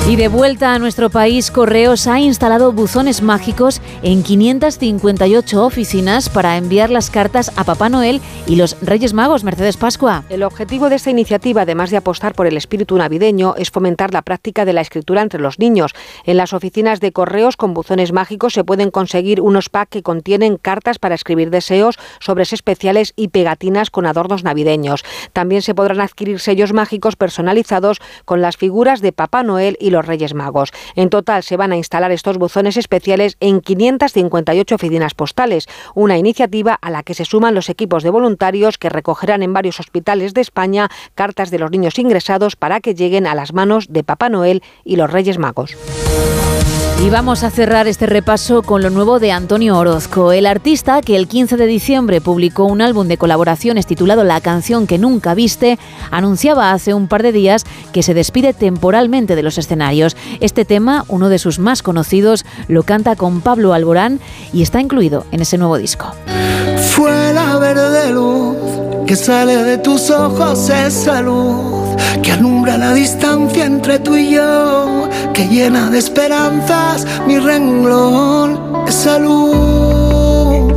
Y 0.08 0.18
de 0.18 0.28
vuelta 0.28 0.76
a 0.76 0.78
nuestro 0.78 1.10
país, 1.10 1.50
Correos 1.50 2.06
ha 2.06 2.20
instalado 2.20 2.72
buzones 2.72 3.24
mágicos 3.24 3.82
en 4.04 4.22
558 4.22 5.66
oficinas 5.66 6.30
para 6.30 6.58
enviar 6.58 6.92
las 6.92 7.10
cartas 7.10 7.52
a 7.56 7.64
Papá 7.64 7.90
Noel 7.90 8.22
y 8.46 8.56
los 8.56 8.78
Reyes 8.82 9.16
Magos. 9.16 9.44
Mercedes 9.44 9.78
Pascua. 9.78 10.24
El 10.30 10.44
objetivo 10.44 10.90
de 10.90 10.98
esta 10.98 11.10
iniciativa, 11.10 11.64
además 11.64 11.90
de 11.90 11.98
apostar 11.98 12.36
por 12.36 12.46
el 12.46 12.56
espíritu 12.56 12.96
navideño, 13.00 13.56
es 13.58 13.72
fomentar 13.72 14.14
la 14.14 14.22
práctica 14.22 14.64
de 14.64 14.74
la 14.74 14.82
escritura 14.82 15.24
entre 15.24 15.42
los 15.42 15.58
niños. 15.58 15.96
En 16.24 16.38
las 16.38 16.54
oficinas 16.54 17.00
de 17.00 17.12
Correos 17.12 17.58
con 17.58 17.74
buzones 17.74 18.12
mágicos 18.12 18.54
se 18.54 18.64
pueden 18.64 18.92
conseguir 18.92 19.42
unos 19.42 19.70
packs 19.70 19.90
que 19.90 20.04
contienen 20.04 20.58
cartas 20.58 21.00
para 21.00 21.16
escribir 21.16 21.50
deseos, 21.50 21.98
sobres 22.20 22.54
especiales 22.54 23.14
y 23.16 23.30
pegatinas 23.30 23.90
con 23.90 24.06
adornos 24.06 24.44
navideños. 24.44 25.04
También 25.34 25.64
se 25.64 25.74
podrán 25.74 26.02
adquirir 26.02 26.40
sellos 26.40 26.74
mágicos 26.74 27.16
personalizados 27.16 28.00
con 28.26 28.42
las 28.42 28.56
figuras 28.56 29.02
de 29.02 29.12
Papá 29.12 29.42
Noel 29.42 29.78
y 29.82 29.95
los 29.96 30.06
Reyes 30.06 30.34
Magos. 30.34 30.72
En 30.96 31.10
total 31.10 31.42
se 31.44 31.58
van 31.58 31.72
a 31.72 31.78
instalar 31.78 32.12
estos 32.12 32.38
buzones 32.38 32.78
especiales 32.78 33.38
en 33.40 33.62
558 33.62 34.76
oficinas 34.76 35.14
postales, 35.14 35.68
una 35.96 36.18
iniciativa 36.18 36.78
a 36.80 36.92
la 36.92 37.04
que 37.04 37.14
se 37.14 37.26
suman 37.26 37.56
los 37.56 37.70
equipos 37.70 38.04
de 38.04 38.10
voluntarios 38.10 38.78
que 38.78 38.90
recogerán 38.90 39.42
en 39.42 39.54
varios 39.54 39.80
hospitales 39.80 40.34
de 40.34 40.42
España 40.42 40.90
cartas 41.16 41.50
de 41.50 41.60
los 41.60 41.72
niños 41.72 41.98
ingresados 41.98 42.56
para 42.56 42.82
que 42.82 42.94
lleguen 42.94 43.26
a 43.26 43.36
las 43.36 43.54
manos 43.54 43.88
de 43.90 44.04
Papá 44.04 44.30
Noel 44.30 44.62
y 44.84 44.98
los 44.98 45.10
Reyes 45.10 45.40
Magos. 45.40 45.76
Y 47.04 47.10
vamos 47.10 47.44
a 47.44 47.52
cerrar 47.52 47.88
este 47.88 48.06
repaso 48.06 48.64
con 48.64 48.82
lo 48.82 48.90
nuevo 48.90 49.20
de 49.20 49.32
Antonio 49.32 49.78
Orozco, 49.78 50.32
el 50.32 50.46
artista 50.46 51.02
que 51.02 51.16
el 51.16 51.28
15 51.28 51.58
de 51.58 51.68
diciembre 51.68 52.22
publicó 52.22 52.66
un 52.66 52.82
álbum 52.82 53.08
de 53.08 53.18
colaboraciones 53.18 53.86
titulado 53.86 54.24
La 54.24 54.42
canción 54.42 54.88
que 54.88 54.98
nunca 54.98 55.36
viste, 55.36 55.78
anunciaba 56.10 56.72
hace 56.72 56.94
un 56.94 57.08
par 57.08 57.22
de 57.22 57.32
días 57.32 57.66
que 57.94 58.02
se 58.02 58.14
despide 58.14 58.54
temporalmente 58.54 59.36
de 59.36 59.44
los 59.44 59.58
escenarios. 59.58 60.16
Este 60.40 60.66
tema, 60.66 61.06
uno 61.08 61.30
de 61.30 61.38
sus 61.38 61.60
más 61.60 61.84
conocidos, 61.84 62.46
lo 62.68 62.84
canta 62.84 63.16
con 63.16 63.42
Pablo 63.42 63.74
Alborán 63.74 64.20
y 64.52 64.64
está 64.64 64.80
incluido 64.80 65.26
en 65.32 65.42
ese 65.42 65.58
nuevo 65.58 65.78
disco. 65.78 66.14
Fue 66.92 67.34
la 67.34 67.58
verde 67.58 68.12
luz 68.14 68.85
que 69.06 69.16
sale 69.16 69.64
de 69.64 69.78
tus 69.78 70.10
ojos 70.10 70.70
esa 70.70 71.22
luz 71.22 71.96
que 72.24 72.32
alumbra 72.32 72.78
la 72.78 72.94
distancia 72.94 73.66
entre 73.66 74.00
tú 74.00 74.16
y 74.16 74.32
yo, 74.32 75.10
que 75.34 75.48
llena 75.48 75.92
de 75.92 76.00
esperanzas 76.00 77.06
mi 77.28 77.38
renglón, 77.38 78.60
esa 78.88 79.20
luz 79.20 80.74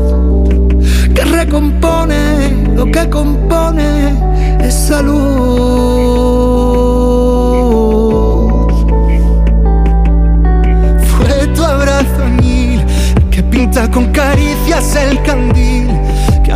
que 1.15 1.25
recompone 1.25 2.75
lo 2.75 2.85
que 2.87 3.09
compone 3.09 4.15
esa 4.61 5.01
luz. 5.01 5.19
Fue 11.09 11.47
tu 11.55 11.65
abrazo 11.65 12.25
añil 12.25 12.85
que 13.31 13.43
pinta 13.43 13.91
con 13.91 14.13
caricias 14.13 14.97
el 14.97 15.23
candil 15.23 15.89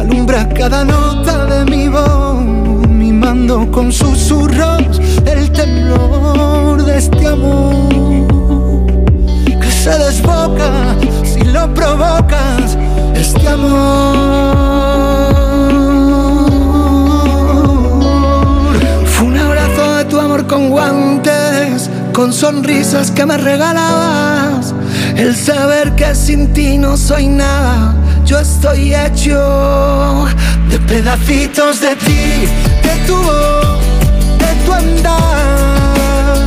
alumbra 0.02 0.48
cada 0.48 0.84
nota 0.84 1.46
de 1.46 1.64
mi 1.70 1.88
voz, 1.88 2.42
mimando 2.88 3.70
con 3.70 3.92
susurros 3.92 5.00
el 5.24 5.50
temblor 5.52 6.84
de 6.84 6.98
este 6.98 7.26
amor 7.28 8.86
que 9.60 9.70
se 9.70 9.90
desboca 9.90 10.96
si 11.22 11.44
lo 11.44 11.72
provocas, 11.72 12.76
este 13.14 13.48
amor. 13.48 14.56
Fue 19.06 19.26
un 19.28 19.38
abrazo 19.38 19.92
de 19.98 20.04
tu 20.06 20.18
amor 20.18 20.46
con 20.48 20.70
guantes, 20.70 21.88
con 22.12 22.32
sonrisas 22.32 23.12
que 23.12 23.24
me 23.24 23.36
regalabas, 23.36 24.74
el 25.16 25.36
saber 25.36 25.94
que 25.94 26.12
sin 26.16 26.52
ti 26.52 26.76
no 26.76 26.96
soy 26.96 27.28
nada 27.28 27.94
yo 28.32 28.38
estoy 28.38 28.94
hecho 28.94 30.26
de 30.70 30.78
pedacitos 30.88 31.82
de 31.82 31.94
ti, 31.96 32.48
de 32.82 33.06
tu 33.06 33.14
voz, 33.14 33.78
de 34.38 34.52
tu 34.64 34.72
andar, 34.72 36.38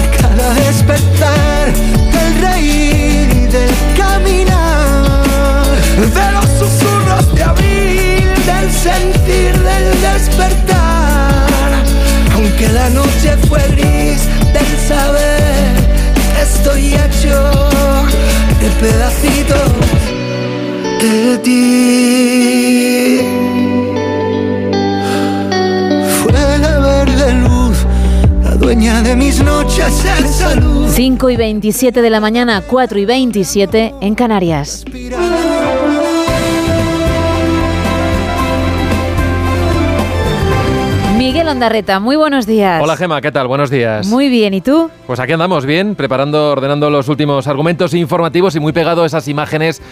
de 0.00 0.16
cada 0.20 0.52
despertar, 0.54 1.72
del 2.14 2.42
reír 2.42 3.28
y 3.42 3.46
del 3.46 3.70
caminar, 3.96 5.64
de 5.96 6.32
los 6.32 6.48
susurros 6.58 7.32
de 7.36 7.42
abril, 7.44 8.28
del 8.50 8.72
sentir, 8.72 9.52
del 9.70 10.00
despertar, 10.00 11.70
aunque 12.34 12.68
la 12.68 12.90
noche 12.90 13.36
fue 13.48 13.62
gris, 13.76 14.22
del 14.52 14.72
saber, 14.88 15.70
estoy 16.42 16.94
hecho 16.94 17.70
de 18.60 18.70
pedacitos 18.80 20.17
de 20.98 21.38
ti. 21.38 23.20
Fue 26.22 26.32
la 26.32 26.78
verde 26.80 27.34
luz, 27.34 27.86
la 28.42 28.54
dueña 28.56 29.02
de 29.02 29.16
mis 29.16 29.42
noches 29.42 30.04
en 30.18 30.28
salud. 30.28 30.88
5 30.90 31.30
y 31.30 31.36
27 31.36 32.02
de 32.02 32.10
la 32.10 32.20
mañana, 32.20 32.62
4 32.66 32.98
y 32.98 33.04
27 33.04 33.94
en 34.00 34.14
Canarias. 34.14 34.84
Miguel 41.16 41.48
Ondarreta, 41.48 42.00
muy 42.00 42.16
buenos 42.16 42.46
días. 42.46 42.80
Hola 42.82 42.96
Gema, 42.96 43.20
¿qué 43.20 43.30
tal? 43.30 43.48
Buenos 43.48 43.70
días. 43.70 44.06
Muy 44.06 44.28
bien, 44.28 44.54
¿y 44.54 44.60
tú? 44.60 44.90
Pues 45.06 45.20
aquí 45.20 45.32
andamos 45.32 45.66
bien, 45.66 45.94
preparando, 45.94 46.52
ordenando 46.52 46.88
los 46.90 47.08
últimos 47.08 47.46
argumentos 47.48 47.92
informativos 47.92 48.54
y 48.54 48.60
muy 48.60 48.72
pegado 48.72 49.02
a 49.02 49.06
esas 49.06 49.28
imágenes 49.28 49.82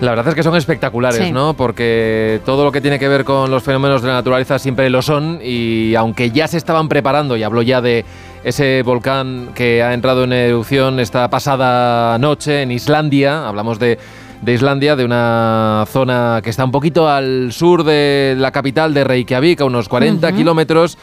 la 0.00 0.10
verdad 0.10 0.28
es 0.28 0.34
que 0.34 0.42
son 0.42 0.54
espectaculares, 0.56 1.18
Sí. 1.26 1.32
¿no? 1.32 1.54
Porque 1.54 2.40
todo 2.44 2.64
lo 2.64 2.72
que 2.72 2.80
tiene 2.82 2.98
que 2.98 3.08
ver 3.08 3.24
con 3.24 3.50
los 3.50 3.62
fenómenos 3.62 4.02
de 4.02 4.08
la 4.08 4.14
naturaleza 4.14 4.58
siempre 4.58 4.90
lo 4.90 5.00
son 5.00 5.40
y 5.42 5.94
aunque 5.94 6.30
ya 6.30 6.46
se 6.48 6.58
estaban 6.58 6.88
preparando, 6.88 7.36
y 7.36 7.42
hablo 7.42 7.62
ya 7.62 7.80
de 7.80 8.04
ese 8.44 8.82
volcán 8.82 9.48
que 9.54 9.82
ha 9.82 9.94
entrado 9.94 10.24
en 10.24 10.32
erupción 10.34 11.00
esta 11.00 11.28
pasada 11.30 12.18
noche 12.18 12.62
en 12.62 12.72
Islandia, 12.72 13.48
hablamos 13.48 13.78
de, 13.78 13.98
de 14.42 14.52
Islandia, 14.52 14.96
de 14.96 15.04
una 15.04 15.84
zona 15.90 16.40
que 16.44 16.50
está 16.50 16.64
un 16.64 16.70
poquito 16.72 17.08
al 17.08 17.52
sur 17.52 17.82
de 17.82 18.34
la 18.38 18.50
capital 18.52 18.92
de 18.92 19.02
Reykjavik, 19.02 19.62
a 19.62 19.64
unos 19.64 19.88
40 19.88 20.28
Ujú. 20.28 20.36
kilómetros. 20.36 20.98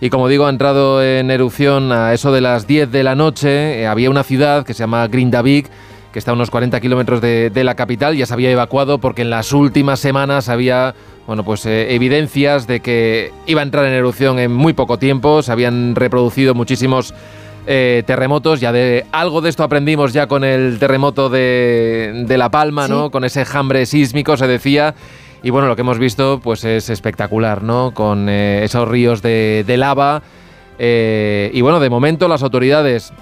Y 0.00 0.10
como 0.10 0.26
digo, 0.28 0.46
ha 0.46 0.50
entrado 0.50 1.02
en 1.02 1.30
erupción 1.30 1.90
a 1.92 2.14
eso 2.14 2.32
de 2.32 2.40
las 2.40 2.66
10 2.66 2.90
de 2.92 3.02
la 3.02 3.14
noche. 3.16 3.80
Eh, 3.82 3.86
había 3.86 4.08
una 4.10 4.22
ciudad 4.22 4.64
que 4.64 4.72
se 4.72 4.80
llama 4.80 5.06
Grindavik, 5.08 5.66
que 6.12 6.18
está 6.18 6.30
a 6.30 6.34
unos 6.34 6.50
40 6.50 6.80
kilómetros 6.80 7.20
de, 7.20 7.50
de 7.50 7.64
la 7.64 7.74
capital. 7.74 8.16
Ya 8.16 8.26
se 8.26 8.32
había 8.34 8.50
evacuado 8.50 8.98
porque 8.98 9.22
en 9.22 9.30
las 9.30 9.52
últimas 9.52 10.00
semanas 10.00 10.48
había 10.48 10.94
bueno, 11.26 11.44
pues, 11.44 11.66
eh, 11.66 11.94
evidencias 11.94 12.66
de 12.66 12.80
que 12.80 13.32
iba 13.46 13.60
a 13.60 13.64
entrar 13.64 13.84
en 13.84 13.92
erupción 13.92 14.38
en 14.38 14.52
muy 14.52 14.72
poco 14.72 14.98
tiempo. 14.98 15.42
Se 15.42 15.52
habían 15.52 15.94
reproducido 15.94 16.54
muchísimos 16.54 17.12
eh, 17.66 18.02
terremotos. 18.06 18.60
Ya 18.60 18.72
de 18.72 19.04
algo 19.12 19.42
de 19.42 19.50
esto 19.50 19.62
aprendimos 19.62 20.14
ya 20.14 20.26
con 20.26 20.42
el 20.44 20.78
terremoto 20.78 21.28
de, 21.28 22.24
de 22.26 22.38
La 22.38 22.50
Palma, 22.50 22.86
Sí. 22.86 22.92
¿no? 22.92 23.10
Con 23.10 23.24
ese 23.24 23.44
jambre 23.44 23.84
sísmico, 23.84 24.38
se 24.38 24.46
decía. 24.46 24.94
Y 25.42 25.50
bueno, 25.50 25.68
lo 25.68 25.76
que 25.76 25.82
hemos 25.82 25.98
visto 25.98 26.40
pues 26.42 26.64
es 26.64 26.88
espectacular, 26.88 27.62
¿no? 27.62 27.92
Con 27.92 28.28
eh, 28.30 28.64
esos 28.64 28.88
ríos 28.88 29.20
de, 29.20 29.62
de 29.66 29.76
lava. 29.76 30.22
Y 30.80 31.60
bueno, 31.60 31.80
de 31.80 31.90
momento 31.90 32.28
las 32.28 32.42
autoridades, 32.42 33.12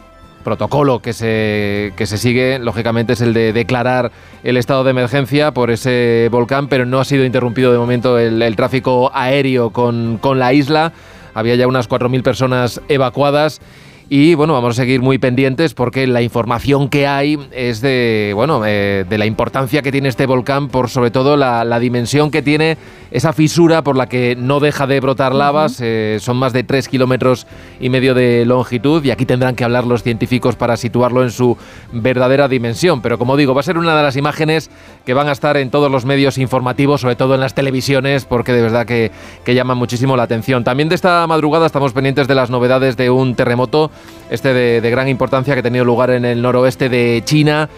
protocolo 0.46 1.00
que 1.00 1.12
se, 1.12 1.92
que 1.96 2.06
se 2.06 2.18
sigue, 2.18 2.60
lógicamente, 2.60 3.14
es 3.14 3.20
el 3.20 3.34
de 3.34 3.52
declarar 3.52 4.12
el 4.44 4.56
estado 4.56 4.84
de 4.84 4.90
emergencia 4.90 5.50
por 5.50 5.72
ese 5.72 6.28
volcán, 6.30 6.68
pero 6.68 6.86
no 6.86 7.00
ha 7.00 7.04
sido 7.04 7.24
interrumpido 7.24 7.72
de 7.72 7.78
momento 7.78 8.16
el, 8.16 8.40
el 8.40 8.54
tráfico 8.54 9.10
aéreo 9.12 9.70
con, 9.70 10.18
con 10.18 10.38
la 10.38 10.52
isla. 10.52 10.92
Había 11.34 11.56
ya 11.56 11.66
unas 11.66 11.88
4.000 11.88 12.22
personas 12.22 12.80
evacuadas. 12.88 13.60
Y 14.08 14.36
bueno, 14.36 14.52
vamos 14.52 14.78
a 14.78 14.82
seguir 14.82 15.02
muy 15.02 15.18
pendientes 15.18 15.74
porque 15.74 16.06
la 16.06 16.22
información 16.22 16.88
que 16.88 17.08
hay 17.08 17.40
es 17.50 17.80
de, 17.80 18.30
bueno, 18.36 18.62
eh, 18.64 19.04
de 19.08 19.18
la 19.18 19.26
importancia 19.26 19.82
que 19.82 19.90
tiene 19.90 20.08
este 20.08 20.26
volcán 20.26 20.68
por 20.68 20.88
sobre 20.88 21.10
todo 21.10 21.36
la, 21.36 21.64
la 21.64 21.80
dimensión 21.80 22.30
que 22.30 22.40
tiene 22.40 22.78
esa 23.10 23.32
fisura 23.32 23.82
por 23.82 23.96
la 23.96 24.08
que 24.08 24.36
no 24.36 24.60
deja 24.60 24.86
de 24.86 25.00
brotar 25.00 25.34
lavas. 25.34 25.80
eh, 25.80 26.18
son 26.20 26.36
más 26.36 26.52
de 26.52 26.62
3 26.62 26.86
kilómetros 26.86 27.48
y 27.80 27.88
medio 27.88 28.14
de 28.14 28.44
longitud 28.46 29.04
y 29.04 29.10
aquí 29.10 29.26
tendrán 29.26 29.56
que 29.56 29.64
hablar 29.64 29.84
los 29.84 30.04
científicos 30.04 30.54
para 30.54 30.76
situarlo 30.76 31.24
en 31.24 31.32
su 31.32 31.56
verdadera 31.92 32.46
dimensión. 32.46 33.02
Pero 33.02 33.18
como 33.18 33.36
digo, 33.36 33.54
va 33.54 33.60
a 33.60 33.64
ser 33.64 33.76
una 33.76 33.96
de 33.96 34.02
las 34.04 34.16
imágenes 34.16 34.70
que 35.04 35.14
van 35.14 35.28
a 35.28 35.32
estar 35.32 35.56
en 35.56 35.70
todos 35.70 35.90
los 35.90 36.04
medios 36.04 36.38
informativos, 36.38 37.00
sobre 37.00 37.16
todo 37.16 37.34
en 37.34 37.40
las 37.40 37.54
televisiones, 37.54 38.24
porque 38.24 38.52
de 38.52 38.62
verdad 38.62 38.86
que, 38.86 39.10
que 39.44 39.54
llaman 39.56 39.78
muchísimo 39.78 40.16
la 40.16 40.24
atención. 40.24 40.62
También 40.62 40.88
de 40.88 40.94
esta 40.94 41.26
madrugada 41.26 41.66
estamos 41.66 41.92
pendientes 41.92 42.28
de 42.28 42.36
las 42.36 42.50
novedades 42.50 42.96
de 42.96 43.10
un 43.10 43.34
terremoto, 43.34 43.90
este 44.30 44.52
de, 44.54 44.80
de 44.80 44.90
gran 44.90 45.08
importancia 45.08 45.54
que 45.54 45.60
ha 45.60 45.62
tenido 45.62 45.84
lugar 45.84 46.10
en 46.10 46.24
el 46.24 46.42
noroeste 46.42 46.88
de 46.88 47.22
China. 47.24 47.68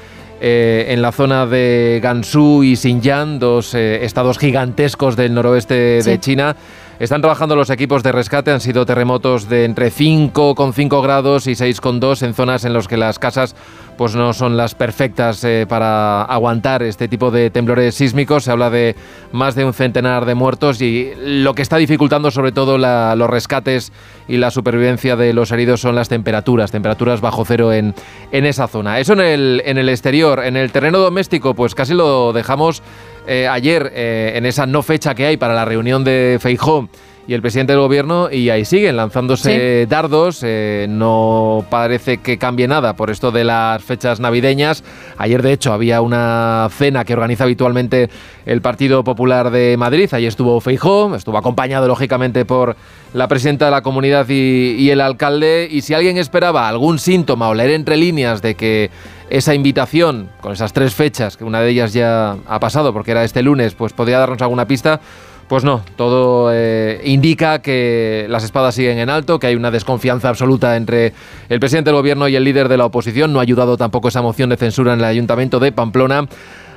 eh, 0.41 0.87
en 0.95 1.03
la 1.03 1.11
zona 1.11 1.47
de 1.47 1.99
Gansu 2.01 2.63
y 2.63 2.77
Xinjiang, 2.77 3.41
dos 3.41 3.75
eh, 3.75 4.05
estados 4.05 4.39
gigantescos 4.39 5.17
del 5.17 5.35
noroeste 5.35 6.01
Sí. 6.01 6.11
de 6.11 6.21
China. 6.21 6.57
Están 6.99 7.21
trabajando 7.21 7.55
los 7.55 7.71
equipos 7.71 8.03
de 8.03 8.11
rescate, 8.11 8.51
han 8.51 8.61
sido 8.61 8.85
terremotos 8.85 9.49
de 9.49 9.65
entre 9.65 9.93
5,5 9.93 11.01
grados 11.01 11.47
y 11.47 11.53
6,2 11.53 12.23
en 12.23 12.35
zonas 12.35 12.65
en 12.65 12.73
las 12.73 12.89
que 12.89 12.97
las 12.97 13.21
casas 13.21 13.55
pues 13.97 14.15
no 14.15 14.33
son 14.33 14.57
las 14.57 14.75
perfectas 14.75 15.43
eh, 15.45 15.67
para 15.69 16.23
aguantar 16.23 16.83
este 16.83 17.09
tipo 17.09 17.31
de 17.31 17.51
temblores 17.51 17.97
sísmicos. 17.97 18.45
Se 18.45 18.51
habla 18.51 18.71
de 18.71 18.97
más 19.33 19.55
de 19.55 19.65
un 19.65 19.75
centenar 19.75 20.25
de 20.25 20.35
muertos 20.35 20.81
y 20.81 21.13
lo 21.17 21.55
que 21.55 21.63
está 21.63 21.77
dificultando 21.77 22.31
sobre 22.31 22.53
todo 22.53 22.79
los 22.79 23.31
rescates 23.31 23.93
y 24.27 24.37
la 24.37 24.51
supervivencia 24.51 25.17
de 25.17 25.33
los 25.33 25.53
heridos 25.53 25.81
son 25.81 25.95
las 25.97 26.09
temperaturas, 26.09 26.71
temperaturas 26.71 27.21
bajo 27.21 27.45
cero 27.45 27.73
en, 27.73 27.95
en 28.33 28.45
esa 28.45 28.67
zona. 28.69 28.99
Eso 28.99 29.13
en 29.15 29.21
el, 29.21 29.63
en 29.65 29.79
el 29.79 29.89
exterior, 29.89 30.45
en 30.45 30.57
el 30.57 30.71
terreno 30.73 30.99
doméstico, 30.99 31.55
pues 31.55 31.75
casi 31.75 31.95
lo 31.95 32.33
dejamos 32.33 32.83
eh, 33.29 33.47
ayer 33.47 33.93
eh, 33.95 34.33
en 34.37 34.47
esa 34.47 34.67
no 34.67 34.83
fecha 34.83 35.15
que 35.15 35.27
hay 35.27 35.37
para 35.37 35.55
la 35.55 35.65
reunión 35.65 36.03
de 36.03 36.39
Feijó 36.41 36.89
y 37.29 37.35
el 37.35 37.43
presidente 37.43 37.75
del 37.75 37.83
gobierno 37.83 38.31
y 38.33 38.49
ahí 38.49 38.65
siguen 38.65 38.97
lanzándose 38.97 39.87
dardos. 39.87 40.41
Eh, 40.43 40.87
no 40.89 41.63
parece 41.69 42.19
que 42.19 42.39
cambie 42.39 42.67
nada 42.67 42.97
por 42.97 43.11
esto 43.11 43.31
de 43.31 43.45
las 43.45 43.85
fechas 43.85 44.19
navideñas. 44.19 44.83
Ayer, 45.19 45.43
de 45.43 45.53
hecho, 45.53 45.75
había 45.75 46.01
una 46.01 46.69
cena 46.73 47.05
que 47.05 47.13
organiza 47.13 47.45
habitualmente 47.45 48.09
el 48.47 48.63
Partido 48.63 49.05
Popular 49.05 49.51
de 49.51 49.77
Madrid. 49.77 50.09
Ahí 50.13 50.25
estuvo 50.25 50.59
Feijó, 50.63 51.15
estuvo 51.15 51.37
acompañado 51.37 51.87
lógicamente 51.87 52.47
por 52.47 52.77
la 53.13 53.29
presidenta 53.29 53.67
de 53.67 53.73
la 53.73 53.83
comunidad 53.83 54.27
y, 54.31 54.77
y 54.79 54.89
el 54.89 55.03
alcalde. 55.03 55.69
Y 55.71 55.83
si 55.83 55.93
alguien 55.93 56.17
esperaba 56.17 56.67
algún 56.67 56.99
síntoma 56.99 57.51
o 57.51 57.55
leer 57.55 57.73
entre 57.73 57.99
líneas 57.99 58.41
de 58.41 58.55
que 58.55 58.91
esa 59.29 59.53
invitación 59.53 60.31
con 60.41 60.55
esas 60.55 60.73
tres 60.73 60.95
fechas, 60.95 61.37
que 61.37 61.45
una 61.45 61.61
de 61.61 61.69
ellas 61.69 61.93
ya 61.93 62.39
ha 62.47 62.59
pasado 62.59 62.95
porque 62.95 63.11
era 63.11 63.23
este 63.23 63.43
lunes, 63.43 63.75
pues 63.75 63.93
podría 63.93 64.19
darnos 64.19 64.41
alguna 64.41 64.67
pista. 64.67 65.03
Pues 65.49 65.65
no, 65.65 65.83
todo 65.97 66.51
eh, 66.53 67.01
indica 67.05 67.61
que 67.61 68.27
las 68.29 68.45
espadas 68.45 68.75
siguen 68.75 68.99
en 68.99 69.09
alto, 69.09 69.39
que 69.39 69.47
hay 69.47 69.55
una 69.55 69.71
desconfianza 69.71 70.29
absoluta 70.29 70.77
entre 70.77 71.15
el 71.49 71.59
presidente 71.59 71.89
del 71.89 71.97
gobierno 71.97 72.29
y 72.29 72.37
el 72.37 72.45
líder 72.45 72.69
de 72.69 72.77
la 72.77 72.85
oposición. 72.85 73.33
No 73.33 73.39
ha 73.39 73.43
ayudado 73.43 73.79
tampoco 73.79 74.09
esa 74.09 74.21
moción 74.21 74.51
de 74.51 74.59
censura 74.59 74.93
en 74.93 74.99
el 74.99 75.07
ayuntamiento 75.07 75.59
de 75.59 75.73
Pamplona. 75.73 76.29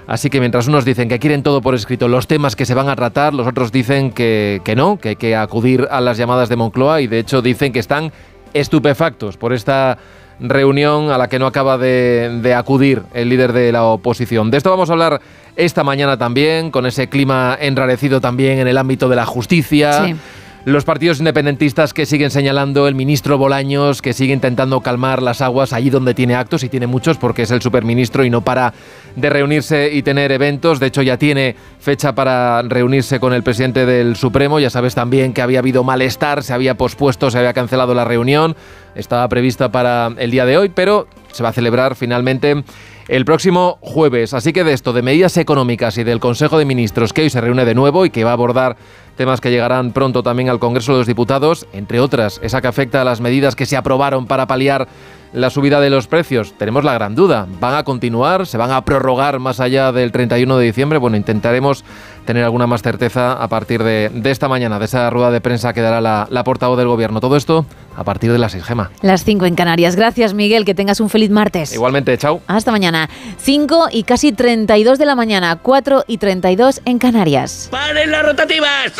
Así 0.07 0.29
que 0.29 0.39
mientras 0.39 0.67
unos 0.67 0.86
dicen 0.86 1.10
que 1.10 1.19
quieren 1.19 1.43
todo 1.43 1.62
por 1.62 1.75
escrito, 1.75 2.07
los 2.07 2.27
temas 2.27 2.55
que 2.55 2.65
se 2.65 2.73
van 2.73 2.88
a 2.88 2.95
tratar, 2.95 3.34
los 3.34 3.45
otros 3.45 3.73
dicen 3.73 4.12
que, 4.12 4.62
que 4.63 4.75
no, 4.75 4.97
que 4.97 5.10
hay 5.10 5.15
que 5.17 5.36
acudir 5.36 5.88
a 5.91 5.99
las 5.99 6.17
llamadas 6.17 6.47
de 6.47 6.55
Moncloa 6.55 7.01
y 7.01 7.07
de 7.07 7.19
hecho 7.19 7.41
dicen 7.41 7.73
que 7.73 7.79
están 7.79 8.13
estupefactos 8.53 9.38
por 9.38 9.53
esta 9.53 9.97
reunión 10.41 11.12
a 11.12 11.17
la 11.17 11.30
que 11.30 11.39
no 11.39 11.45
acaba 11.45 11.77
de, 11.77 12.54
acudir 12.58 13.04
el 13.13 13.30
líder 13.30 13.54
de 13.54 13.71
la 13.71 13.84
oposición. 13.84 14.51
De 14.51 14.58
esto 14.58 14.69
vamos 14.69 14.89
a 14.89 14.93
hablar 14.93 15.21
esta 15.56 15.84
mañana 15.84 16.17
también, 16.17 16.71
con 16.71 16.86
ese 16.86 17.08
clima 17.08 17.58
enrarecido 17.60 18.21
también 18.21 18.60
en 18.60 18.67
el 18.67 18.77
ámbito 18.77 19.10
de 19.10 19.15
la 19.15 19.25
justicia. 19.25 20.15
Los 20.63 20.84
partidos 20.84 21.17
independentistas 21.17 21.91
que 21.91 22.06
siguen 22.06 22.30
señalando, 22.30 22.88
el 22.88 22.93
ministro 22.93 23.39
Bolaños 23.39 24.00
que 24.04 24.13
sigue 24.13 24.32
intentando 24.32 24.82
calmar 24.82 25.24
las 25.24 25.41
aguas 25.41 25.74
allí 25.74 25.89
donde 25.89 26.13
tiene 26.13 26.36
actos 26.36 26.63
y 26.63 26.69
tiene 26.69 26.86
muchos 26.86 27.17
porque 27.17 27.41
es 27.41 27.52
el 27.52 27.63
superministro 27.63 28.24
y 28.24 28.30
no 28.30 28.41
para 28.41 28.71
de 29.15 29.30
reunirse 29.32 29.91
y 29.91 30.04
tener 30.04 30.32
eventos. 30.32 30.80
De 30.80 30.86
hecho 30.86 31.02
ya 31.02 31.17
tiene 31.17 31.56
fecha 31.80 32.13
para 32.13 32.62
reunirse 32.62 33.19
con 33.19 33.34
el 33.34 33.41
presidente 33.41 33.88
del 33.88 34.15
Supremo. 34.15 34.60
Ya 34.60 34.69
sabes 34.69 34.93
también 34.93 35.34
que 35.34 35.41
había 35.41 35.58
habido 35.58 35.84
malestar, 35.84 36.43
se 36.43 36.54
había 36.54 36.76
pospuesto, 36.76 37.32
se 37.32 37.39
había 37.39 37.54
cancelado 37.54 37.95
la 37.95 38.06
reunión. 38.06 38.56
Estaba 38.93 39.28
prevista 39.30 39.71
para 39.71 40.12
el 40.19 40.30
día 40.30 40.45
de 40.45 40.60
hoy, 40.60 40.69
pero 40.69 41.08
se 41.32 41.41
va 41.41 41.50
a 41.50 41.54
celebrar 41.54 41.95
finalmente 41.95 42.63
el 43.08 43.26
próximo 43.26 43.78
jueves. 43.82 44.34
Así 44.34 44.54
que 44.54 44.64
de 44.64 44.74
esto, 44.74 44.94
de 44.94 45.02
medidas 45.02 45.38
económicas 45.38 45.98
y 45.98 46.04
del 46.04 46.20
Consejo 46.20 46.58
de 46.58 46.66
Ministros 46.66 47.14
que 47.14 47.24
hoy 47.24 47.30
se 47.30 47.42
reúne 47.42 47.66
de 47.66 47.76
nuevo 47.76 48.06
y 48.06 48.10
que 48.10 48.24
va 48.24 48.32
a 48.32 48.34
abordar 48.34 48.78
temas 49.16 49.42
que 49.42 49.52
llegarán 49.52 49.92
pronto 49.92 50.24
también 50.24 50.50
al 50.50 50.60
Congreso 50.60 50.94
de 50.94 51.00
los 51.00 51.08
Diputados, 51.08 51.68
entre 51.74 52.00
otras, 52.00 52.40
esa 52.44 52.62
que 52.62 52.68
afecta 52.68 53.02
a 53.02 53.06
las 53.06 53.22
medidas 53.22 53.56
que 53.56 53.66
se 53.66 53.78
aprobaron 53.78 54.26
para 54.26 54.48
paliar 54.48 54.88
la 55.34 55.50
subida 55.50 55.80
de 55.80 55.90
los 55.90 56.08
precios. 56.08 56.54
Tenemos 56.58 56.84
la 56.84 56.94
gran 56.94 57.16
duda. 57.16 57.48
¿Van 57.60 57.76
a 57.76 57.84
continuar? 57.84 58.46
¿Se 58.48 58.58
van 58.58 58.72
a 58.72 58.84
prorrogar 58.84 59.40
más 59.40 59.60
allá 59.60 59.92
del 59.92 60.12
31 60.12 60.58
de 60.58 60.66
diciembre? 60.66 61.00
Bueno, 61.00 61.18
intentaremos 61.18 61.86
tener 62.25 62.43
alguna 62.43 62.67
más 62.67 62.81
certeza 62.81 63.34
a 63.34 63.47
partir 63.47 63.84
de, 63.84 64.12
esta 64.25 64.47
mañana, 64.47 64.79
de 64.79 64.86
esa 64.86 65.10
rueda 65.10 65.31
de 65.31 65.41
prensa 65.41 65.73
que 65.73 65.81
dará 65.81 66.01
la, 66.01 66.27
la 66.29 66.43
portavoz 66.43 66.77
del 66.77 66.88
Gobierno. 66.88 67.19
Todo 67.19 67.36
esto 67.36 67.65
a 67.95 68.03
partir 68.03 68.31
de 68.31 68.38
las 68.38 68.53
6, 68.53 68.63
Gema. 68.63 68.91
Las 69.01 69.23
5 69.23 69.45
en 69.45 69.55
Canarias. 69.55 69.95
Gracias, 69.95 70.34
Miguel. 70.34 70.65
Que 70.65 70.75
tengas 70.75 70.99
un 70.99 71.10
feliz 71.10 71.29
martes. 71.29 71.73
Igualmente, 71.73 72.17
chao. 72.17 72.41
Hasta 72.47 72.71
mañana. 72.71 73.10
5 73.38 73.89
y 73.91 74.03
casi 74.03 74.31
32 74.31 74.97
de 74.97 75.05
la 75.05 75.15
mañana. 75.15 75.57
4 75.62 76.05
y 76.07 76.17
32 76.17 76.81
en 76.86 76.99
Canarias. 76.99 77.67
¡Paren 77.71 78.12
las 78.12 78.23
rotativas! 78.23 78.93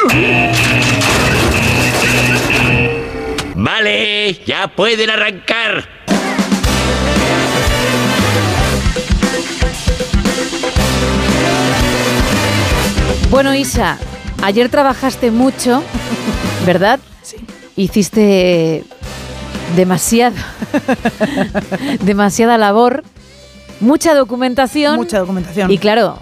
Vale, 3.56 4.34
ya 4.46 4.68
pueden 4.76 5.10
arrancar. 5.10 6.01
Bueno, 13.32 13.56
Isa, 13.56 13.98
ayer 14.44 14.68
trabajaste 14.68 15.32
mucho, 15.32 15.82
¿verdad? 16.66 17.00
Sí. 17.22 17.38
Hiciste 17.78 18.84
demasiado, 19.78 20.36
demasiada 22.02 22.58
labor, 22.58 23.06
mucha 23.80 24.14
documentación. 24.16 24.98
Mucha 24.98 25.20
documentación. 25.20 25.72
Y 25.72 25.78
claro, 25.78 26.20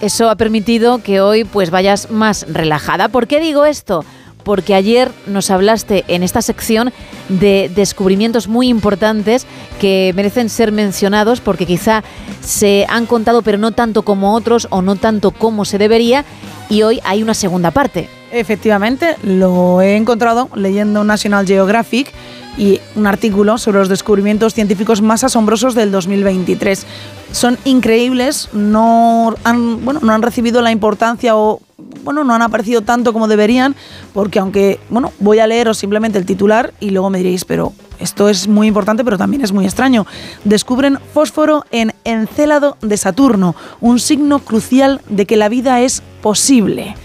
eso 0.00 0.30
ha 0.30 0.36
permitido 0.36 1.02
que 1.02 1.20
hoy 1.20 1.44
pues 1.44 1.70
vayas 1.70 2.10
más 2.10 2.46
relajada. 2.48 3.08
¿Por 3.08 3.26
qué 3.26 3.38
digo 3.38 3.66
esto? 3.66 4.02
Porque 4.44 4.74
ayer 4.74 5.10
nos 5.26 5.50
hablaste 5.50 6.04
en 6.08 6.22
esta 6.22 6.42
sección 6.42 6.92
de 7.28 7.70
descubrimientos 7.74 8.48
muy 8.48 8.68
importantes 8.68 9.46
que 9.80 10.12
merecen 10.14 10.48
ser 10.48 10.72
mencionados 10.72 11.40
porque 11.40 11.66
quizá 11.66 12.02
se 12.40 12.86
han 12.88 13.06
contado 13.06 13.42
pero 13.42 13.58
no 13.58 13.72
tanto 13.72 14.02
como 14.02 14.34
otros 14.34 14.66
o 14.70 14.82
no 14.82 14.96
tanto 14.96 15.30
como 15.30 15.64
se 15.64 15.78
debería 15.78 16.24
y 16.68 16.82
hoy 16.82 17.00
hay 17.04 17.22
una 17.22 17.34
segunda 17.34 17.70
parte. 17.70 18.08
Efectivamente, 18.32 19.16
lo 19.24 19.82
he 19.82 19.96
encontrado 19.96 20.48
leyendo 20.54 21.02
National 21.02 21.46
Geographic 21.46 22.12
y 22.56 22.80
un 22.96 23.06
artículo 23.06 23.58
sobre 23.58 23.78
los 23.78 23.88
descubrimientos 23.88 24.54
científicos 24.54 25.02
más 25.02 25.24
asombrosos 25.24 25.74
del 25.74 25.90
2023. 25.92 26.86
Son 27.32 27.58
increíbles, 27.64 28.48
no 28.52 29.34
han, 29.44 29.84
bueno, 29.84 30.00
no 30.02 30.12
han 30.12 30.22
recibido 30.22 30.62
la 30.62 30.70
importancia 30.70 31.36
o 31.36 31.60
bueno, 32.04 32.24
no 32.24 32.34
han 32.34 32.42
aparecido 32.42 32.82
tanto 32.82 33.12
como 33.12 33.28
deberían, 33.28 33.74
porque 34.12 34.38
aunque, 34.38 34.80
bueno, 34.90 35.12
voy 35.18 35.38
a 35.38 35.46
leeros 35.46 35.78
simplemente 35.78 36.18
el 36.18 36.26
titular 36.26 36.72
y 36.80 36.90
luego 36.90 37.10
me 37.10 37.18
diréis, 37.18 37.44
pero 37.44 37.72
esto 37.98 38.28
es 38.28 38.48
muy 38.48 38.66
importante, 38.66 39.04
pero 39.04 39.18
también 39.18 39.42
es 39.42 39.52
muy 39.52 39.66
extraño. 39.66 40.06
Descubren 40.44 40.98
fósforo 41.12 41.66
en 41.70 41.92
Encélado 42.04 42.76
de 42.80 42.96
Saturno, 42.96 43.54
un 43.80 44.00
signo 44.00 44.38
crucial 44.38 45.02
de 45.08 45.26
que 45.26 45.36
la 45.36 45.48
vida 45.48 45.80
es 45.80 46.02
posible. 46.22 46.96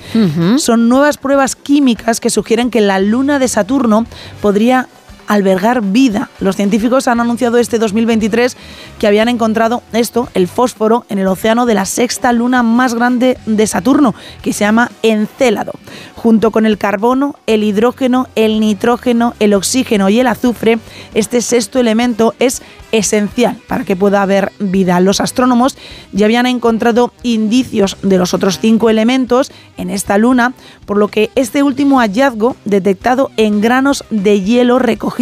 Son 0.58 0.88
nuevas 0.88 1.17
pruebas 1.17 1.55
químicas 1.55 2.21
que 2.21 2.29
sugieren 2.29 2.69
que 2.69 2.79
la 2.79 2.99
luna 2.99 3.39
de 3.39 3.49
Saturno 3.49 4.05
podría 4.41 4.88
albergar 5.27 5.81
vida. 5.81 6.29
Los 6.39 6.55
científicos 6.55 7.07
han 7.07 7.19
anunciado 7.19 7.57
este 7.57 7.79
2023 7.79 8.55
que 8.99 9.07
habían 9.07 9.29
encontrado 9.29 9.83
esto, 9.93 10.29
el 10.33 10.47
fósforo, 10.47 11.05
en 11.09 11.19
el 11.19 11.27
océano 11.27 11.65
de 11.65 11.73
la 11.73 11.85
sexta 11.85 12.31
luna 12.31 12.63
más 12.63 12.93
grande 12.93 13.38
de 13.45 13.67
Saturno, 13.67 14.13
que 14.41 14.53
se 14.53 14.65
llama 14.65 14.91
Encélado. 15.03 15.73
Junto 16.15 16.51
con 16.51 16.65
el 16.65 16.77
carbono, 16.77 17.35
el 17.47 17.63
hidrógeno, 17.63 18.27
el 18.35 18.59
nitrógeno, 18.59 19.33
el 19.39 19.53
oxígeno 19.53 20.09
y 20.09 20.19
el 20.19 20.27
azufre, 20.27 20.79
este 21.13 21.41
sexto 21.41 21.79
elemento 21.79 22.33
es 22.39 22.61
esencial 22.91 23.57
para 23.67 23.83
que 23.83 23.95
pueda 23.95 24.21
haber 24.21 24.51
vida. 24.59 24.99
Los 24.99 25.19
astrónomos 25.19 25.77
ya 26.13 26.25
habían 26.25 26.45
encontrado 26.45 27.11
indicios 27.23 27.97
de 28.01 28.17
los 28.17 28.33
otros 28.33 28.59
cinco 28.59 28.89
elementos 28.89 29.51
en 29.77 29.89
esta 29.89 30.17
luna, 30.17 30.53
por 30.85 30.97
lo 30.97 31.09
que 31.09 31.29
este 31.35 31.61
último 31.61 31.99
hallazgo, 31.99 32.55
detectado 32.63 33.31
en 33.38 33.59
granos 33.59 34.05
de 34.09 34.41
hielo 34.41 34.79
recogidos 34.79 35.14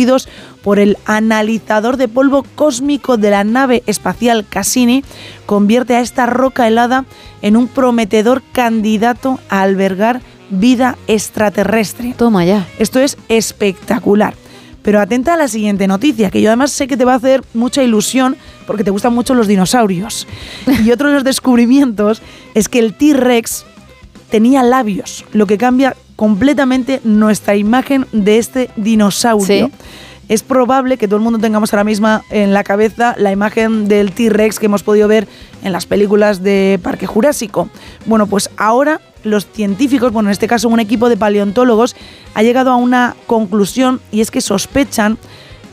por 0.63 0.79
el 0.79 0.97
analizador 1.05 1.97
de 1.97 2.07
polvo 2.07 2.45
cósmico 2.55 3.17
de 3.17 3.29
la 3.29 3.43
nave 3.43 3.83
espacial 3.85 4.45
Cassini, 4.47 5.03
convierte 5.45 5.95
a 5.95 6.01
esta 6.01 6.25
roca 6.25 6.67
helada 6.67 7.05
en 7.41 7.57
un 7.57 7.67
prometedor 7.67 8.41
candidato 8.53 9.39
a 9.49 9.61
albergar 9.61 10.21
vida 10.49 10.97
extraterrestre. 11.07 12.13
Toma 12.17 12.45
ya. 12.45 12.67
Esto 12.79 12.99
es 12.99 13.17
espectacular. 13.27 14.35
Pero 14.81 14.99
atenta 14.99 15.33
a 15.33 15.37
la 15.37 15.47
siguiente 15.47 15.87
noticia, 15.87 16.29
que 16.29 16.41
yo 16.41 16.49
además 16.49 16.71
sé 16.71 16.87
que 16.87 16.97
te 16.97 17.05
va 17.05 17.13
a 17.13 17.17
hacer 17.17 17.41
mucha 17.53 17.83
ilusión 17.83 18.35
porque 18.67 18.83
te 18.83 18.91
gustan 18.91 19.13
mucho 19.13 19.33
los 19.33 19.47
dinosaurios. 19.47 20.27
Y 20.83 20.91
otro 20.91 21.07
de 21.07 21.15
los 21.15 21.23
descubrimientos 21.23 22.21
es 22.53 22.67
que 22.67 22.79
el 22.79 22.93
T-Rex 22.93 23.65
tenía 24.29 24.61
labios, 24.63 25.23
lo 25.31 25.45
que 25.45 25.57
cambia 25.57 25.95
completamente 26.15 27.01
nuestra 27.03 27.55
imagen 27.55 28.05
de 28.11 28.37
este 28.37 28.69
dinosaurio. 28.75 29.71
Es 30.29 30.41
probable 30.41 30.97
que 30.97 31.07
todo 31.07 31.17
el 31.17 31.21
mundo 31.21 31.39
tengamos 31.39 31.73
ahora 31.73 31.83
mismo 31.83 32.21
en 32.29 32.53
la 32.53 32.63
cabeza 32.63 33.13
la 33.17 33.31
imagen 33.31 33.87
del 33.87 34.13
T-Rex 34.13 34.57
que 34.57 34.67
hemos 34.67 34.81
podido 34.81 35.07
ver 35.07 35.27
en 35.63 35.73
las 35.73 35.85
películas 35.85 36.41
de 36.41 36.79
Parque 36.81 37.07
Jurásico. 37.07 37.69
Bueno, 38.05 38.25
pues 38.27 38.49
ahora 38.55 39.01
los 39.23 39.45
científicos, 39.47 40.11
bueno, 40.13 40.29
en 40.29 40.31
este 40.31 40.47
caso 40.47 40.69
un 40.69 40.79
equipo 40.79 41.09
de 41.09 41.17
paleontólogos, 41.17 41.95
ha 42.33 42.41
llegado 42.41 42.71
a 42.71 42.77
una 42.77 43.15
conclusión 43.27 43.99
y 44.11 44.21
es 44.21 44.31
que 44.31 44.41
sospechan 44.41 45.17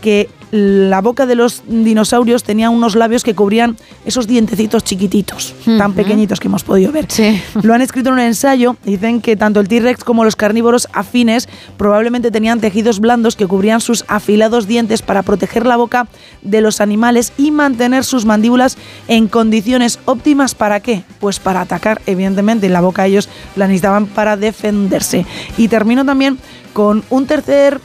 que 0.00 0.28
la 0.50 1.00
boca 1.00 1.26
de 1.26 1.34
los 1.34 1.62
dinosaurios 1.66 2.42
tenía 2.42 2.70
unos 2.70 2.96
labios 2.96 3.22
que 3.22 3.34
cubrían 3.34 3.76
esos 4.04 4.26
dientecitos 4.26 4.82
chiquititos, 4.82 5.54
tan 5.78 5.92
pequeñitos 5.92 6.40
que 6.40 6.48
hemos 6.48 6.64
podido 6.64 6.92
ver. 6.92 7.06
Lo 7.62 7.74
han 7.74 7.82
escrito 7.82 8.08
en 8.08 8.14
un 8.14 8.20
ensayo, 8.20 8.76
dicen 8.84 9.20
que 9.20 9.36
tanto 9.36 9.60
el 9.60 9.68
T-Rex 9.68 10.02
como 10.04 10.24
los 10.24 10.36
carnívoros 10.36 10.88
afines 10.92 11.48
probablemente 11.76 12.30
tenían 12.30 12.60
tejidos 12.60 13.00
blandos 13.00 13.36
que 13.36 13.46
cubrían 13.46 13.80
sus 13.80 14.04
afilados 14.08 14.66
dientes 14.66 15.02
para 15.02 15.22
proteger 15.22 15.66
la 15.66 15.76
boca 15.76 16.08
de 16.42 16.60
los 16.60 16.80
animales 16.80 17.32
y 17.36 17.50
mantener 17.50 18.04
sus 18.04 18.24
mandíbulas 18.24 18.76
en 19.08 19.28
condiciones 19.28 19.98
óptimas 20.04 20.54
para 20.54 20.80
qué? 20.80 21.04
Pues 21.20 21.38
para 21.38 21.60
atacar, 21.60 22.00
evidentemente, 22.06 22.68
la 22.68 22.80
boca 22.80 23.06
ellos 23.06 23.28
la 23.56 23.66
necesitaban 23.66 24.06
para 24.06 24.36
defenderse. 24.36 25.26
Y 25.56 25.68
termino 25.68 26.04
también 26.04 26.38
con 26.72 27.04
un 27.10 27.26
tercer 27.26 27.80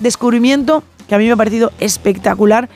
descubrimiento 0.00 0.82
que 1.12 1.16
a 1.16 1.18
mí 1.18 1.26
me 1.26 1.32
ha 1.32 1.36
parecido 1.36 1.72
espectacular. 1.78 2.70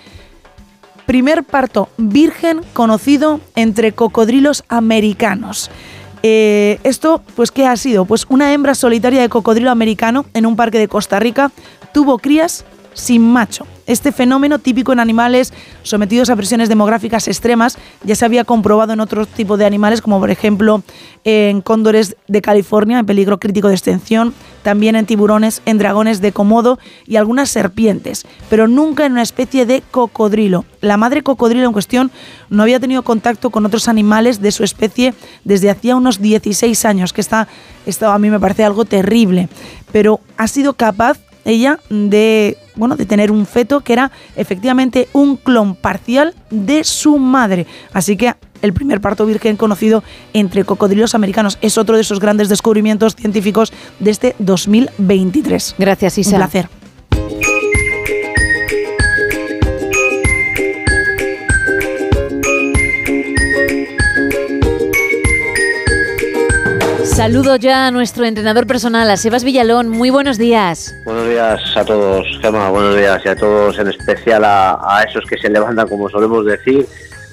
Primer 1.06 1.42
parto 1.42 1.88
virgen 1.96 2.60
conocido 2.74 3.40
entre 3.54 3.92
cocodrilos 3.92 4.62
americanos. 4.68 5.70
Eh, 6.22 6.78
esto, 6.84 7.22
pues, 7.34 7.50
¿qué 7.50 7.66
ha 7.66 7.74
sido? 7.78 8.04
Pues 8.04 8.26
una 8.28 8.52
hembra 8.52 8.74
solitaria 8.74 9.22
de 9.22 9.30
cocodrilo 9.30 9.70
americano 9.70 10.26
en 10.34 10.44
un 10.44 10.54
parque 10.54 10.78
de 10.78 10.86
Costa 10.86 11.18
Rica 11.18 11.50
tuvo 11.94 12.18
crías 12.18 12.66
sin 12.92 13.22
macho. 13.22 13.66
Este 13.86 14.10
fenómeno, 14.10 14.58
típico 14.58 14.92
en 14.92 14.98
animales 14.98 15.52
sometidos 15.84 16.28
a 16.28 16.36
presiones 16.36 16.68
demográficas 16.68 17.28
extremas, 17.28 17.78
ya 18.02 18.16
se 18.16 18.24
había 18.24 18.44
comprobado 18.44 18.92
en 18.92 19.00
otros 19.00 19.28
tipos 19.28 19.58
de 19.58 19.64
animales, 19.64 20.02
como 20.02 20.18
por 20.18 20.30
ejemplo 20.30 20.82
en 21.22 21.60
cóndores 21.60 22.16
de 22.26 22.42
California, 22.42 22.98
en 22.98 23.06
peligro 23.06 23.38
crítico 23.38 23.68
de 23.68 23.74
extinción, 23.74 24.34
también 24.64 24.96
en 24.96 25.06
tiburones, 25.06 25.62
en 25.66 25.78
dragones 25.78 26.20
de 26.20 26.32
Komodo 26.32 26.80
y 27.06 27.14
algunas 27.14 27.48
serpientes, 27.50 28.26
pero 28.50 28.66
nunca 28.66 29.06
en 29.06 29.12
una 29.12 29.22
especie 29.22 29.66
de 29.66 29.82
cocodrilo. 29.92 30.64
La 30.80 30.96
madre 30.96 31.22
cocodrilo 31.22 31.66
en 31.66 31.72
cuestión 31.72 32.10
no 32.50 32.64
había 32.64 32.80
tenido 32.80 33.02
contacto 33.02 33.50
con 33.50 33.64
otros 33.66 33.86
animales 33.86 34.40
de 34.40 34.50
su 34.50 34.64
especie 34.64 35.14
desde 35.44 35.70
hacía 35.70 35.94
unos 35.94 36.20
16 36.20 36.84
años, 36.84 37.12
que 37.12 37.20
está, 37.20 37.46
esto 37.86 38.10
a 38.10 38.18
mí 38.18 38.30
me 38.30 38.40
parece 38.40 38.64
algo 38.64 38.84
terrible, 38.84 39.48
pero 39.92 40.18
ha 40.36 40.48
sido 40.48 40.72
capaz 40.72 41.18
ella 41.46 41.78
de 41.88 42.58
bueno 42.74 42.96
de 42.96 43.06
tener 43.06 43.30
un 43.30 43.46
feto 43.46 43.80
que 43.80 43.94
era 43.94 44.12
efectivamente 44.36 45.08
un 45.12 45.36
clon 45.36 45.74
parcial 45.74 46.34
de 46.50 46.84
su 46.84 47.18
madre. 47.18 47.66
Así 47.92 48.16
que 48.16 48.34
el 48.62 48.72
primer 48.72 49.00
parto 49.00 49.24
virgen 49.26 49.56
conocido 49.56 50.02
entre 50.32 50.64
cocodrilos 50.64 51.14
americanos 51.14 51.58
es 51.60 51.78
otro 51.78 51.94
de 51.94 52.02
esos 52.02 52.20
grandes 52.20 52.48
descubrimientos 52.48 53.14
científicos 53.14 53.72
de 54.00 54.10
este 54.10 54.36
2023 54.38 55.76
gracias 55.78 56.18
Isa 56.18 56.30
un 56.30 56.36
placer 56.36 56.85
Saludo 67.16 67.56
ya 67.56 67.86
a 67.86 67.90
nuestro 67.90 68.26
entrenador 68.26 68.66
personal, 68.66 69.10
a 69.10 69.16
Sebas 69.16 69.42
Villalón. 69.42 69.88
Muy 69.88 70.10
buenos 70.10 70.36
días. 70.36 70.94
Buenos 71.06 71.26
días 71.30 71.62
a 71.74 71.82
todos, 71.82 72.26
Gemma, 72.42 72.68
buenos 72.68 72.94
días 72.94 73.22
y 73.24 73.28
a 73.30 73.34
todos, 73.34 73.78
en 73.78 73.88
especial 73.88 74.44
a, 74.44 74.78
a 74.86 75.02
esos 75.02 75.24
que 75.24 75.38
se 75.38 75.48
levantan, 75.48 75.88
como 75.88 76.10
solemos 76.10 76.44
decir, 76.44 76.86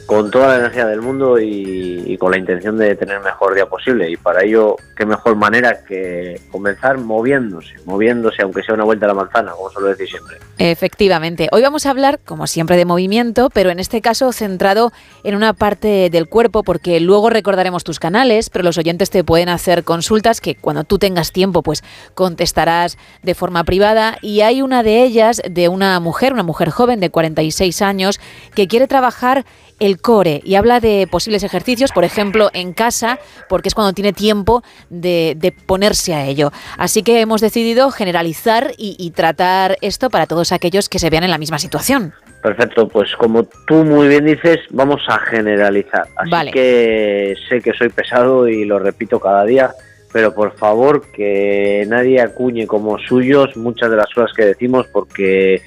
con 0.05 0.31
toda 0.31 0.49
la 0.49 0.57
energía 0.57 0.85
del 0.85 1.01
mundo 1.01 1.39
y, 1.39 2.17
con 2.19 2.31
la 2.31 2.37
intención 2.37 2.77
de 2.77 2.95
tener 2.95 3.17
el 3.17 3.23
mejor 3.23 3.53
día 3.53 3.65
posible. 3.65 4.09
Y 4.09 4.17
para 4.17 4.43
ello, 4.43 4.75
qué 4.95 5.05
mejor 5.05 5.35
manera 5.35 5.83
que 5.83 6.39
comenzar 6.51 6.97
moviéndose, 6.97 7.73
moviéndose, 7.85 8.43
aunque 8.43 8.63
sea 8.63 8.75
una 8.75 8.83
vuelta 8.83 9.05
a 9.05 9.09
la 9.09 9.13
manzana, 9.15 9.51
como 9.51 9.69
suelo 9.69 9.89
decir 9.89 10.07
siempre. 10.07 10.37
Efectivamente. 10.57 11.49
Hoy 11.51 11.61
vamos 11.63 11.85
a 11.85 11.89
hablar, 11.89 12.19
como 12.23 12.47
siempre, 12.47 12.77
de 12.77 12.85
movimiento, 12.85 13.49
pero 13.49 13.71
en 13.71 13.79
este 13.79 14.01
caso 14.01 14.31
centrado 14.31 14.91
en 15.23 15.35
una 15.35 15.53
parte 15.53 16.09
del 16.09 16.29
cuerpo, 16.29 16.63
porque 16.63 16.99
luego 16.99 17.29
recordaremos 17.29 17.83
tus 17.83 17.99
canales, 17.99 18.49
pero 18.49 18.63
los 18.63 18.77
oyentes 18.77 19.09
te 19.09 19.23
pueden 19.23 19.49
hacer 19.49 19.83
consultas 19.83 20.39
que 20.39 20.55
cuando 20.55 20.83
tú 20.83 20.99
tengas 20.99 21.31
tiempo, 21.31 21.63
pues 21.63 21.83
contestarás 22.13 22.97
de 23.23 23.35
forma 23.35 23.63
privada. 23.63 24.17
Y 24.21 24.41
hay 24.41 24.61
una 24.61 24.83
de 24.83 25.03
ellas 25.03 25.41
de 25.49 25.67
una 25.67 25.99
mujer, 25.99 26.33
una 26.33 26.43
mujer 26.43 26.69
joven 26.69 26.99
de 26.99 27.09
46 27.09 27.81
años, 27.81 28.19
que 28.55 28.67
quiere 28.67 28.87
trabajar 28.87 29.45
el 29.83 29.99
core 29.99 30.41
y 30.43 30.55
habla 30.55 30.79
de 30.79 31.07
posibles 31.09 31.43
ejercicios, 31.43 31.91
por 31.91 32.03
ejemplo, 32.03 32.49
en 32.53 32.73
casa, 32.73 33.19
porque 33.49 33.67
es 33.67 33.75
cuando 33.75 33.93
tiene 33.93 34.13
tiempo 34.13 34.63
de, 34.89 35.35
de 35.37 35.51
ponerse 35.51 36.13
a 36.13 36.25
ello. 36.25 36.51
Así 36.77 37.03
que 37.03 37.19
hemos 37.19 37.41
decidido 37.41 37.91
generalizar 37.91 38.71
y, 38.77 38.95
y 38.97 39.11
tratar 39.11 39.77
esto 39.81 40.09
para 40.09 40.25
todos 40.25 40.51
aquellos 40.51 40.87
que 40.87 40.99
se 40.99 41.09
vean 41.09 41.25
en 41.25 41.31
la 41.31 41.37
misma 41.37 41.59
situación. 41.59 42.13
Perfecto, 42.41 42.87
pues 42.87 43.15
como 43.15 43.43
tú 43.67 43.83
muy 43.85 44.07
bien 44.07 44.25
dices, 44.25 44.59
vamos 44.69 45.01
a 45.07 45.17
generalizar. 45.19 46.07
Así 46.17 46.29
Vale. 46.29 46.51
que 46.51 47.35
sé 47.49 47.61
que 47.61 47.73
soy 47.73 47.89
pesado 47.89 48.47
y 48.47 48.65
lo 48.65 48.79
repito 48.79 49.19
cada 49.19 49.45
día, 49.45 49.71
pero 50.11 50.33
por 50.33 50.55
favor 50.57 51.09
que 51.11 51.85
nadie 51.87 52.21
acuñe 52.21 52.67
como 52.67 52.99
suyos 52.99 53.55
muchas 53.57 53.89
de 53.89 53.97
las 53.97 54.13
cosas 54.13 54.31
que 54.35 54.45
decimos 54.45 54.87
porque 54.91 55.61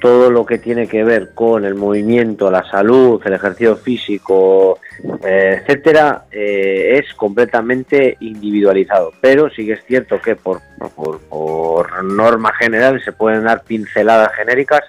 todo 0.00 0.30
lo 0.30 0.44
que 0.44 0.58
tiene 0.58 0.88
que 0.88 1.04
ver 1.04 1.30
con 1.34 1.64
el 1.64 1.74
movimiento, 1.74 2.50
la 2.50 2.64
salud, 2.64 3.20
el 3.24 3.34
ejercicio 3.34 3.76
físico, 3.76 4.80
eh, 5.24 5.60
etcétera, 5.60 6.24
eh, 6.32 6.98
es 6.98 7.14
completamente 7.14 8.16
individualizado. 8.20 9.12
Pero 9.20 9.50
sí 9.50 9.66
que 9.66 9.74
es 9.74 9.84
cierto 9.84 10.20
que 10.20 10.34
por, 10.34 10.60
por, 10.96 11.20
por 11.20 12.02
norma 12.02 12.52
general 12.54 13.00
se 13.04 13.12
pueden 13.12 13.44
dar 13.44 13.62
pinceladas 13.62 14.34
genéricas 14.34 14.80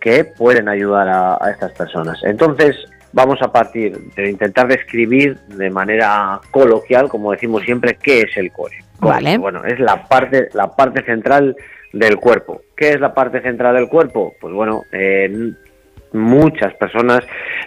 que 0.00 0.24
pueden 0.24 0.68
ayudar 0.68 1.08
a, 1.08 1.38
a 1.40 1.50
estas 1.50 1.72
personas. 1.72 2.18
Entonces, 2.24 2.76
vamos 3.12 3.40
a 3.40 3.50
partir 3.50 3.96
de 4.14 4.30
intentar 4.30 4.68
describir 4.68 5.38
de 5.48 5.70
manera 5.70 6.38
coloquial, 6.50 7.08
como 7.08 7.32
decimos 7.32 7.62
siempre, 7.62 7.96
qué 8.02 8.20
es 8.22 8.36
el 8.36 8.52
core. 8.52 8.76
Vale. 8.98 9.38
Bueno, 9.38 9.64
es 9.64 9.78
la 9.78 10.06
parte, 10.08 10.48
la 10.54 10.74
parte 10.74 11.02
central 11.04 11.56
del 11.98 12.16
cuerpo. 12.16 12.62
¿Qué 12.76 12.90
es 12.90 13.00
la 13.00 13.14
parte 13.14 13.40
central 13.40 13.74
del 13.74 13.88
cuerpo? 13.88 14.34
Pues 14.40 14.52
bueno, 14.52 14.82
eh, 14.92 15.52
muchas 16.12 16.74
personas 16.74 17.20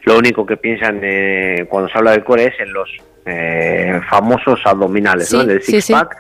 lo 0.04 0.18
único 0.18 0.46
que 0.46 0.58
piensan 0.58 1.00
eh, 1.04 1.66
cuando 1.70 1.90
se 1.90 1.98
habla 1.98 2.12
del 2.12 2.24
core 2.24 2.46
es 2.46 2.60
en 2.60 2.74
los 2.74 2.90
eh, 3.26 4.00
famosos 4.10 4.60
abdominales, 4.66 5.32
¿no? 5.34 5.42
En 5.42 5.52
el 5.52 5.62
sí, 5.62 5.74
six 5.74 5.86
sí. 5.86 5.94
pack. 5.94 6.18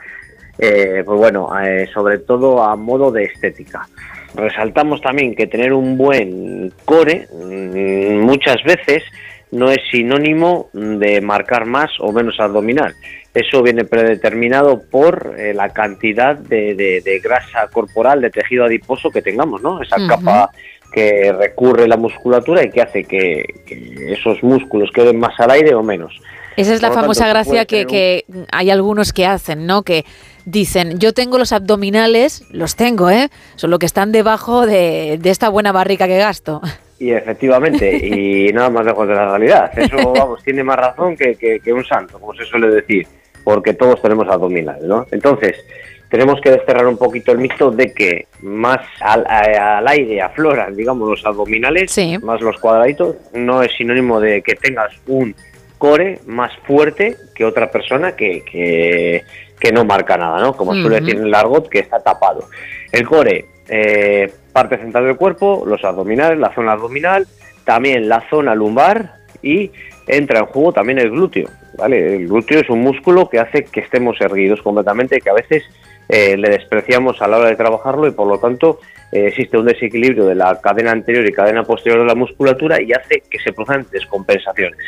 Eh, 0.58 1.04
pues 1.06 1.18
bueno, 1.18 1.50
eh, 1.60 1.88
sobre 1.94 2.20
todo 2.20 2.62
a 2.62 2.76
modo 2.76 3.12
de 3.12 3.24
estética. 3.24 3.88
Resaltamos 4.36 5.02
también 5.02 5.34
que 5.34 5.48
tener 5.48 5.74
un 5.74 5.98
buen 5.98 6.72
core 6.86 7.28
mm, 7.34 8.20
muchas 8.20 8.62
veces 8.64 9.04
no 9.52 9.72
es 9.72 9.80
sinónimo 9.90 10.70
de 10.74 11.22
marcar 11.22 11.66
más 11.66 11.90
o 12.00 12.12
menos 12.12 12.40
abdominal. 12.40 12.94
Eso 13.34 13.62
viene 13.62 13.86
predeterminado 13.86 14.82
por 14.90 15.36
eh, 15.38 15.54
la 15.54 15.70
cantidad 15.70 16.36
de, 16.36 16.74
de- 16.76 17.02
de 17.06 17.20
grasa 17.20 17.68
corporal, 17.72 18.22
de 18.22 18.30
tejido 18.32 18.66
adiposo 18.66 19.12
que 19.12 19.22
tengamos, 19.22 19.62
¿no? 19.62 19.82
Esa 19.82 19.98
capa 20.08 20.50
que 20.92 21.32
recurre 21.32 21.88
la 21.88 21.98
musculatura 21.98 22.64
y 22.64 22.72
que 22.72 22.82
hace 22.82 23.04
que, 23.04 23.44
que 23.68 24.14
esos 24.14 24.42
músculos 24.42 24.90
queden 24.92 25.20
más 25.20 25.40
al 25.40 25.52
aire 25.52 25.76
o 25.76 25.84
menos. 25.84 26.20
Esa 26.58 26.74
es 26.74 26.82
la 26.82 26.88
Por 26.90 27.02
famosa 27.02 27.26
tanto, 27.26 27.34
gracia 27.36 27.66
que, 27.66 27.82
un- 27.82 27.88
que 27.88 28.26
hay 28.52 28.72
algunos 28.72 29.14
que 29.14 29.28
hacen, 29.28 29.68
¿no? 29.68 29.84
Que 29.84 30.04
dicen, 30.46 30.98
yo 30.98 31.14
tengo 31.14 31.38
los 31.38 31.52
abdominales, 31.54 32.44
los 32.50 32.76
tengo, 32.76 33.12
¿eh? 33.12 33.30
Son 33.56 33.70
lo 33.70 33.78
que 33.78 33.86
están 33.86 34.12
debajo 34.12 34.66
de, 34.66 35.20
de 35.22 35.30
esta 35.30 35.50
buena 35.50 35.72
barrica 35.72 36.08
que 36.08 36.18
gasto. 36.18 36.62
Y 37.00 37.12
efectivamente, 37.12 37.96
y 37.96 38.48
nada 38.54 38.70
más 38.70 38.86
lejos 38.86 39.08
de 39.08 39.16
la 39.16 39.30
realidad. 39.30 39.72
Eso, 39.78 40.12
vamos, 40.14 40.44
tiene 40.44 40.64
más 40.64 40.78
razón 40.78 41.16
que, 41.16 41.36
que- 41.36 41.60
que 41.60 41.74
un 41.74 41.86
santo, 41.86 42.20
como 42.20 42.34
se 42.34 42.44
suele 42.46 42.68
decir, 42.70 43.08
porque 43.44 43.74
todos 43.74 44.02
tenemos 44.02 44.28
abdominales, 44.28 44.84
¿no? 44.84 45.06
Entonces, 45.12 45.56
tenemos 46.10 46.42
que 46.42 46.52
desterrar 46.52 46.88
un 46.88 46.98
poquito 46.98 47.32
el 47.32 47.38
mito 47.38 47.70
de 47.72 47.94
que 47.94 48.28
más 48.42 48.80
al, 49.00 49.26
a- 49.28 49.78
al 49.78 49.88
aire 49.88 50.22
afloran, 50.22 50.76
digamos, 50.76 51.08
los 51.10 51.26
abdominales, 51.26 51.92
más 52.22 52.42
los 52.42 52.58
cuadraditos, 52.60 53.16
no 53.34 53.62
es 53.64 53.72
sinónimo 53.78 54.20
de 54.20 54.42
que 54.42 54.56
tengas 54.56 54.92
un 55.08 55.34
core 55.78 56.20
más 56.26 56.52
fuerte 56.68 57.16
que 57.34 57.46
otra 57.46 57.72
persona 57.72 58.14
que, 58.16 58.44
que, 58.44 59.24
que 59.60 59.72
no 59.72 59.86
marca 59.86 60.18
nada, 60.18 60.42
¿no? 60.42 60.54
Como 60.58 60.74
suele 60.82 61.00
decir 61.00 61.16
en 61.22 61.28
el 61.28 61.34
argot, 61.34 61.70
que 61.70 61.80
está 61.80 62.00
tapado. 62.02 62.46
El 62.92 63.08
core, 63.08 63.46
eh, 63.70 64.32
parte 64.52 64.78
central 64.78 65.06
del 65.06 65.16
cuerpo, 65.16 65.64
los 65.66 65.84
abdominales, 65.84 66.40
la 66.40 66.54
zona 66.54 66.74
abdominal, 66.74 67.28
también 67.64 68.10
la 68.10 68.28
zona 68.30 68.56
lumbar 68.56 69.16
y 69.42 69.72
entra 70.08 70.40
en 70.40 70.46
juego 70.48 70.74
también 70.74 71.00
el 71.00 71.12
glúteo, 71.12 71.50
¿vale? 71.78 72.16
El 72.16 72.28
glúteo 72.28 72.60
es 72.60 72.70
un 72.70 72.82
músculo 72.82 73.30
que 73.30 73.40
hace 73.40 73.64
que 73.66 73.82
estemos 73.82 74.20
erguidos 74.22 74.62
completamente, 74.62 75.22
que 75.22 75.30
a 75.30 75.34
veces 75.34 75.64
eh, 76.10 76.36
le 76.36 76.50
despreciamos 76.50 77.22
a 77.22 77.28
la 77.28 77.38
hora 77.38 77.50
de 77.50 77.56
trabajarlo 77.56 78.08
y 78.08 78.12
por 78.12 78.28
lo 78.28 78.40
tanto 78.40 78.80
eh, 79.12 79.28
existe 79.28 79.58
un 79.58 79.66
desequilibrio 79.66 80.26
de 80.26 80.36
la 80.36 80.60
cadena 80.60 80.92
anterior 80.92 81.26
y 81.26 81.32
cadena 81.32 81.64
posterior 81.64 82.02
de 82.02 82.08
la 82.08 82.16
musculatura 82.16 82.82
y 82.82 82.92
hace 82.92 83.22
que 83.30 83.40
se 83.40 83.54
produzcan 83.54 83.86
descompensaciones. 83.92 84.80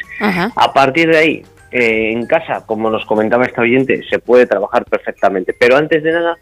A 0.56 0.74
partir 0.74 1.10
de 1.10 1.18
ahí, 1.18 1.44
eh, 1.72 2.12
en 2.12 2.26
casa, 2.26 2.66
como 2.66 2.90
nos 2.90 3.06
comentaba 3.06 3.46
esta 3.46 3.62
oyente, 3.62 4.02
se 4.10 4.20
puede 4.20 4.46
trabajar 4.46 4.84
perfectamente. 4.86 5.54
Pero 5.58 5.78
antes 5.78 6.04
de 6.04 6.12
nada, 6.12 6.38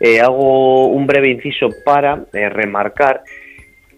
eh, 0.00 0.20
hago 0.20 0.86
un 0.86 1.06
breve 1.06 1.28
inciso 1.28 1.68
para 1.84 2.24
eh, 2.32 2.48
remarcar 2.48 3.22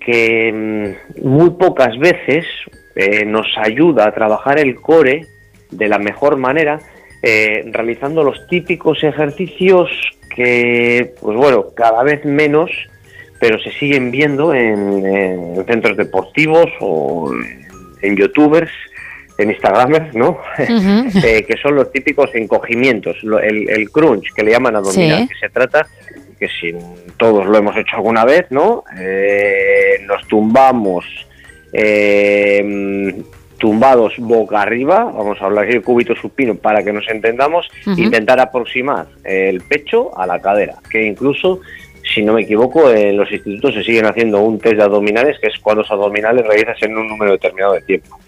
que 0.01 0.53
mm, 0.53 1.25
muy 1.25 1.51
pocas 1.51 1.97
veces 1.97 2.45
eh, 2.97 3.25
nos 3.25 3.47
ayuda 3.57 4.09
a 4.09 4.13
trabajar 4.13 4.59
el 4.59 4.75
core 4.81 5.27
de 5.71 5.89
la 5.89 5.99
mejor 5.99 6.37
manera, 6.37 6.81
realizando 7.23 8.25
los 8.25 8.49
típicos 8.49 9.05
ejercicios 9.05 9.89
que, 10.35 11.15
pues 11.21 11.37
bueno, 11.37 11.67
cada 11.73 12.03
vez 12.03 12.25
menos, 12.25 12.69
pero 13.39 13.61
se 13.61 13.71
siguen 13.71 14.11
viendo 14.11 14.53
en, 14.53 15.07
en 15.07 15.65
centros 15.65 15.97
deportivos 15.97 16.67
o 16.81 17.31
en 18.03 18.17
youtubers, 18.17 18.73
en 19.43 19.51
Instagramers, 19.51 20.15
¿no? 20.15 20.39
Eh, 20.59 21.45
que 21.47 21.57
son 21.63 21.75
los 21.77 21.91
típicos 21.93 22.31
encogimientos, 22.35 23.23
lo- 23.23 23.39
el, 23.41 23.69
el 23.69 23.91
crunch, 23.91 24.33
que 24.35 24.43
le 24.43 24.53
llaman 24.53 24.77
abdominal, 24.77 25.23
Sí. 25.23 25.29
que 25.29 25.35
se 25.39 25.49
trata, 25.51 25.87
que 26.39 26.49
si 26.49 26.75
todos 27.19 27.47
lo 27.47 27.57
hemos 27.59 27.77
hecho 27.77 27.97
alguna 27.97 28.25
vez, 28.25 28.47
¿no? 28.51 28.85
Eh, 28.99 29.99
nos 30.07 30.27
tumbamos 30.27 31.05
eh, 31.73 33.15
tumbados 33.59 34.15
boca 34.19 34.61
arriba, 34.63 35.05
vamos 35.05 35.41
a 35.41 35.45
hablar 35.45 35.65
así 35.65 35.75
de 35.75 35.83
cúbito 35.83 36.15
supino 36.17 36.55
para 36.57 36.83
que 36.83 36.93
nos 36.93 37.09
entendamos, 37.09 37.69
intentar 37.97 38.41
aproximar 38.41 39.07
el 39.25 39.61
pecho 39.61 40.17
a 40.19 40.27
la 40.27 40.41
cadera, 40.41 40.75
que 40.91 41.03
incluso, 41.05 41.61
si 42.13 42.23
no 42.23 42.33
me 42.35 42.43
equivoco, 42.43 42.91
en 42.91 43.17
los 43.17 43.31
institutos 43.31 43.75
se 43.75 43.85
siguen 43.85 44.07
haciendo 44.07 44.41
un 44.41 44.59
test 44.59 44.77
de 44.77 44.83
abdominales, 44.83 45.39
que 45.41 45.47
es 45.47 45.59
cuando 45.61 45.83
los 45.83 45.91
abdominales 45.93 46.45
realizas 46.45 46.77
en 46.83 46.97
un 46.97 47.07
número 47.07 47.33
determinado 47.33 47.75
de 47.75 47.83
tiempo. 47.83 48.19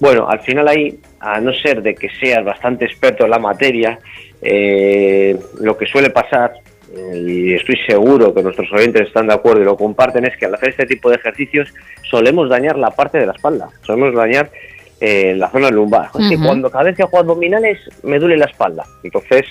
Bueno, 0.00 0.28
al 0.28 0.40
final 0.40 0.68
ahí, 0.68 0.98
a 1.20 1.40
no 1.40 1.52
ser 1.52 1.82
de 1.82 1.94
que 1.94 2.08
seas 2.20 2.44
bastante 2.44 2.84
experto 2.84 3.24
en 3.24 3.30
la 3.30 3.38
materia, 3.38 3.98
eh, 4.42 5.36
lo 5.60 5.76
que 5.76 5.86
suele 5.86 6.10
pasar, 6.10 6.52
eh, 6.94 7.22
y 7.26 7.54
estoy 7.54 7.76
seguro 7.86 8.34
que 8.34 8.42
nuestros 8.42 8.70
oyentes 8.72 9.08
están 9.08 9.28
de 9.28 9.34
acuerdo 9.34 9.62
y 9.62 9.64
lo 9.64 9.76
comparten, 9.76 10.26
es 10.26 10.36
que 10.36 10.46
al 10.46 10.54
hacer 10.54 10.70
este 10.70 10.86
tipo 10.86 11.10
de 11.10 11.16
ejercicios 11.16 11.72
solemos 12.10 12.48
dañar 12.48 12.76
la 12.76 12.90
parte 12.90 13.18
de 13.18 13.26
la 13.26 13.32
espalda, 13.32 13.68
solemos 13.82 14.14
dañar 14.14 14.50
eh, 15.00 15.34
la 15.36 15.50
zona 15.50 15.70
lumbar. 15.70 16.10
Es 16.18 16.28
que 16.28 16.36
Ujú. 16.36 16.46
cuando 16.46 16.70
cada 16.70 16.84
vez 16.84 16.96
que 16.96 17.02
hago 17.02 17.18
abdominales 17.18 17.78
me 18.02 18.18
duele 18.18 18.36
la 18.36 18.46
espalda. 18.46 18.84
Entonces, 19.02 19.44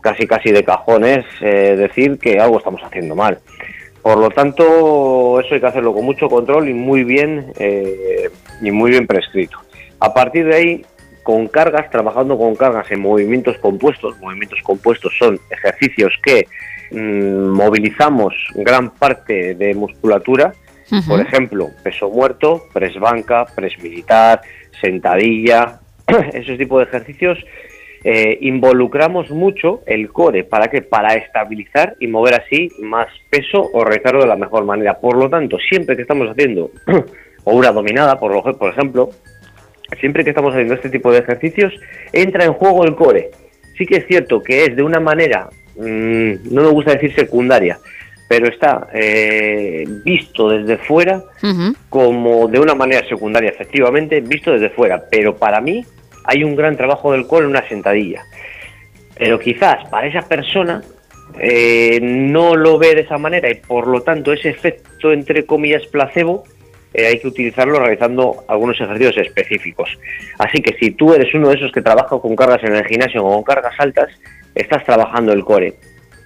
casi 0.00 0.26
casi 0.26 0.50
de 0.50 0.64
cajón 0.64 1.04
es 1.04 1.24
eh, 1.40 1.76
decir 1.76 2.18
que 2.18 2.38
algo 2.38 2.58
estamos 2.58 2.82
haciendo 2.82 3.14
mal. 3.14 3.38
Por 4.08 4.16
lo 4.16 4.30
tanto, 4.30 5.38
eso 5.38 5.54
hay 5.54 5.60
que 5.60 5.66
hacerlo 5.66 5.92
con 5.92 6.02
mucho 6.02 6.30
control 6.30 6.70
y 6.70 6.72
muy 6.72 7.04
bien 7.04 7.52
eh, 7.58 8.30
y 8.62 8.70
muy 8.70 8.92
bien 8.92 9.06
prescrito. 9.06 9.58
A 10.00 10.14
partir 10.14 10.46
de 10.46 10.54
ahí, 10.54 10.86
con 11.22 11.46
cargas, 11.46 11.90
trabajando 11.90 12.38
con 12.38 12.56
cargas 12.56 12.90
en 12.90 13.00
movimientos 13.00 13.58
compuestos. 13.58 14.18
Movimientos 14.18 14.60
compuestos 14.62 15.12
son 15.18 15.38
ejercicios 15.50 16.14
que 16.22 16.48
mm, 16.90 17.48
movilizamos 17.50 18.32
gran 18.54 18.92
parte 18.92 19.54
de 19.54 19.74
musculatura. 19.74 20.54
Por 21.06 21.20
ejemplo, 21.20 21.68
peso 21.82 22.08
muerto, 22.08 22.64
press 22.72 22.98
banca, 22.98 23.44
press 23.44 23.78
militar, 23.78 24.40
sentadilla, 24.80 25.80
ese 26.32 26.56
tipo 26.56 26.78
de 26.78 26.84
ejercicios 26.84 27.38
eh, 28.10 28.38
involucramos 28.40 29.30
mucho 29.30 29.82
el 29.84 30.10
core. 30.10 30.42
¿Para 30.42 30.68
qué? 30.68 30.80
Para 30.80 31.12
estabilizar 31.12 31.94
y 32.00 32.06
mover 32.06 32.40
así 32.40 32.70
más 32.80 33.06
peso 33.28 33.68
o 33.70 33.84
realizarlo 33.84 34.22
de 34.22 34.28
la 34.28 34.36
mejor 34.36 34.64
manera. 34.64 34.98
Por 34.98 35.18
lo 35.18 35.28
tanto, 35.28 35.58
siempre 35.58 35.94
que 35.94 36.00
estamos 36.02 36.26
haciendo 36.30 36.70
o 37.44 37.52
una 37.52 37.70
dominada, 37.70 38.18
por, 38.18 38.32
lo, 38.32 38.42
por 38.56 38.70
ejemplo, 38.70 39.10
siempre 40.00 40.24
que 40.24 40.30
estamos 40.30 40.54
haciendo 40.54 40.72
este 40.72 40.88
tipo 40.88 41.12
de 41.12 41.18
ejercicios, 41.18 41.74
entra 42.10 42.46
en 42.46 42.54
juego 42.54 42.86
el 42.86 42.94
core. 42.94 43.28
Sí 43.76 43.84
que 43.84 43.96
es 43.96 44.06
cierto 44.06 44.42
que 44.42 44.64
es 44.64 44.74
de 44.74 44.82
una 44.82 45.00
manera, 45.00 45.50
mm, 45.76 46.50
no 46.50 46.62
me 46.62 46.70
gusta 46.70 46.94
decir 46.94 47.14
secundaria, 47.14 47.78
pero 48.26 48.48
está 48.48 48.88
eh, 48.94 49.84
visto 50.02 50.48
desde 50.48 50.78
fuera 50.78 51.22
como 51.90 52.48
de 52.48 52.58
una 52.58 52.74
manera 52.74 53.06
secundaria, 53.06 53.50
efectivamente, 53.50 54.22
visto 54.22 54.50
desde 54.50 54.70
fuera. 54.70 55.04
Pero 55.10 55.36
para 55.36 55.60
mí 55.60 55.84
hay 56.28 56.44
un 56.44 56.54
gran 56.54 56.76
trabajo 56.76 57.12
del 57.12 57.26
core 57.26 57.44
en 57.44 57.50
una 57.50 57.66
sentadilla. 57.66 58.22
Pero 59.16 59.38
quizás 59.38 59.88
para 59.88 60.06
esa 60.06 60.20
persona 60.28 60.82
eh, 61.40 61.98
no 62.02 62.54
lo 62.54 62.78
ve 62.78 62.94
de 62.94 63.00
esa 63.00 63.16
manera 63.16 63.50
y 63.50 63.54
por 63.54 63.86
lo 63.86 64.02
tanto 64.02 64.34
ese 64.34 64.50
efecto, 64.50 65.10
entre 65.10 65.46
comillas, 65.46 65.86
placebo, 65.86 66.44
eh, 66.92 67.06
hay 67.06 67.18
que 67.18 67.28
utilizarlo 67.28 67.78
realizando 67.78 68.44
algunos 68.46 68.78
ejercicios 68.78 69.16
específicos. 69.16 69.88
Así 70.38 70.60
que 70.60 70.76
si 70.78 70.90
tú 70.90 71.14
eres 71.14 71.32
uno 71.32 71.48
de 71.48 71.54
esos 71.56 71.72
que 71.72 71.80
trabaja 71.80 72.18
con 72.18 72.36
cargas 72.36 72.62
en 72.62 72.76
el 72.76 72.84
gimnasio 72.84 73.24
o 73.24 73.32
con 73.32 73.42
cargas 73.42 73.74
altas, 73.78 74.10
estás 74.54 74.84
trabajando 74.84 75.32
el 75.32 75.44
core. 75.44 75.76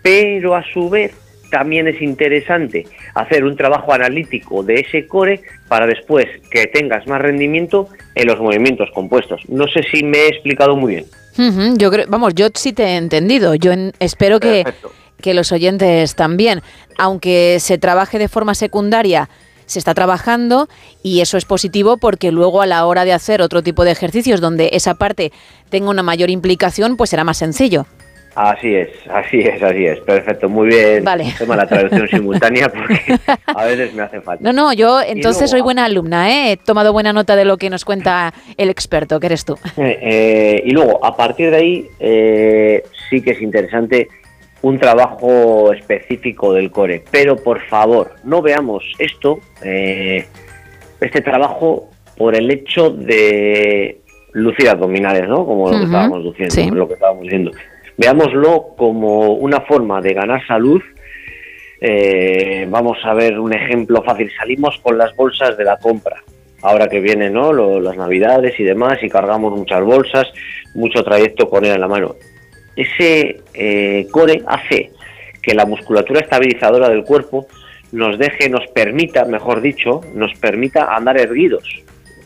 Pero 0.02 0.56
a 0.56 0.64
su 0.64 0.90
vez 0.90 1.14
también 1.52 1.86
es 1.86 2.02
interesante 2.02 2.86
hacer 3.14 3.44
un 3.44 3.56
trabajo 3.56 3.92
analítico 3.92 4.64
de 4.64 4.80
ese 4.80 5.06
core 5.06 5.42
para 5.68 5.86
después 5.86 6.26
que 6.50 6.66
tengas 6.66 7.06
más 7.06 7.20
rendimiento 7.22 7.88
en 8.16 8.26
los 8.26 8.40
movimientos 8.40 8.88
compuestos. 8.92 9.42
No 9.48 9.68
sé 9.68 9.84
si 9.92 10.02
me 10.02 10.18
he 10.18 10.28
explicado 10.28 10.74
muy 10.74 10.94
bien. 10.94 11.06
Yo 11.78 11.90
creo, 11.90 12.06
vamos, 12.08 12.34
yo 12.34 12.48
sí 12.54 12.72
te 12.72 12.82
he 12.84 12.96
entendido. 12.96 13.54
Yo 13.54 13.72
en- 13.72 13.92
espero 14.00 14.40
que, 14.40 14.64
que 15.20 15.34
los 15.34 15.52
oyentes 15.52 16.14
también, 16.16 16.62
aunque 16.98 17.58
se 17.60 17.78
trabaje 17.78 18.18
de 18.18 18.28
forma 18.28 18.54
secundaria, 18.54 19.28
se 19.66 19.78
está 19.78 19.94
trabajando 19.94 20.68
y 21.02 21.20
eso 21.20 21.36
es 21.38 21.44
positivo 21.44 21.96
porque 21.96 22.32
luego 22.32 22.60
a 22.62 22.66
la 22.66 22.84
hora 22.84 23.04
de 23.04 23.12
hacer 23.12 23.40
otro 23.40 23.62
tipo 23.62 23.84
de 23.84 23.92
ejercicios 23.92 24.40
donde 24.40 24.70
esa 24.72 24.94
parte 24.94 25.32
tenga 25.70 25.88
una 25.90 26.02
mayor 26.02 26.28
implicación, 26.30 26.96
pues 26.96 27.10
será 27.10 27.24
más 27.24 27.38
sencillo. 27.38 27.86
Así 28.34 28.74
es, 28.74 28.88
así 29.10 29.40
es, 29.40 29.62
así 29.62 29.84
es. 29.84 30.00
Perfecto, 30.00 30.48
muy 30.48 30.68
bien. 30.68 31.04
Vale. 31.04 31.26
Toma 31.38 31.56
la 31.56 31.66
traducción 31.66 32.08
simultánea 32.10 32.68
porque 32.70 33.18
a 33.46 33.64
veces 33.66 33.92
me 33.94 34.02
hace 34.02 34.20
falta. 34.20 34.42
No, 34.42 34.52
no, 34.52 34.72
yo 34.72 35.00
entonces 35.02 35.42
luego- 35.42 35.50
soy 35.50 35.60
buena 35.60 35.84
alumna, 35.84 36.30
¿eh? 36.30 36.52
he 36.52 36.56
tomado 36.56 36.92
buena 36.92 37.12
nota 37.12 37.36
de 37.36 37.44
lo 37.44 37.58
que 37.58 37.68
nos 37.68 37.84
cuenta 37.84 38.32
el 38.56 38.70
experto, 38.70 39.20
que 39.20 39.26
eres 39.26 39.44
tú. 39.44 39.58
Eh, 39.76 39.98
eh, 40.00 40.62
y 40.64 40.70
luego, 40.70 41.04
a 41.04 41.14
partir 41.16 41.50
de 41.50 41.56
ahí, 41.56 41.88
eh, 42.00 42.82
sí 43.10 43.20
que 43.20 43.32
es 43.32 43.42
interesante 43.42 44.08
un 44.62 44.78
trabajo 44.78 45.72
específico 45.72 46.54
del 46.54 46.70
core. 46.70 47.04
Pero 47.10 47.36
por 47.36 47.60
favor, 47.66 48.14
no 48.24 48.40
veamos 48.40 48.84
esto, 48.98 49.40
eh, 49.62 50.24
este 51.00 51.20
trabajo, 51.20 51.90
por 52.16 52.34
el 52.34 52.50
hecho 52.50 52.90
de 52.90 53.98
lucir 54.32 54.68
abdominales, 54.68 55.28
¿no? 55.28 55.44
Como 55.44 55.70
lo 55.70 55.78
que 55.78 55.84
estábamos 55.84 56.24
diciendo, 56.24 56.54
sí. 56.54 56.70
lo 56.70 56.86
que 56.88 56.94
estábamos 56.94 57.22
diciendo. 57.24 57.50
Veámoslo 58.02 58.74
como 58.76 59.34
una 59.34 59.60
forma 59.60 60.00
de 60.00 60.12
ganar 60.12 60.44
salud. 60.44 60.82
Eh, 61.80 62.66
vamos 62.68 62.98
a 63.04 63.14
ver 63.14 63.38
un 63.38 63.54
ejemplo 63.54 64.02
fácil. 64.02 64.28
Salimos 64.36 64.76
con 64.82 64.98
las 64.98 65.14
bolsas 65.14 65.56
de 65.56 65.62
la 65.62 65.76
compra. 65.76 66.16
Ahora 66.62 66.88
que 66.88 66.98
vienen 66.98 67.32
¿no? 67.32 67.52
Las 67.52 67.96
navidades 67.96 68.58
y 68.58 68.64
demás 68.64 68.98
y 69.02 69.08
cargamos 69.08 69.56
muchas 69.56 69.84
bolsas, 69.84 70.26
mucho 70.74 71.04
trayecto 71.04 71.48
con 71.48 71.64
él 71.64 71.74
en 71.74 71.80
la 71.80 71.86
mano. 71.86 72.16
Ese 72.74 73.40
eh, 73.54 74.08
core 74.10 74.42
hace 74.48 74.90
que 75.40 75.54
la 75.54 75.64
musculatura 75.64 76.22
estabilizadora 76.22 76.88
del 76.88 77.04
cuerpo 77.04 77.46
nos 77.92 78.18
deje, 78.18 78.48
nos 78.48 78.66
permita, 78.74 79.26
mejor 79.26 79.60
dicho, 79.60 80.00
nos 80.12 80.34
permita 80.40 80.92
andar 80.92 81.20
erguidos, 81.20 81.68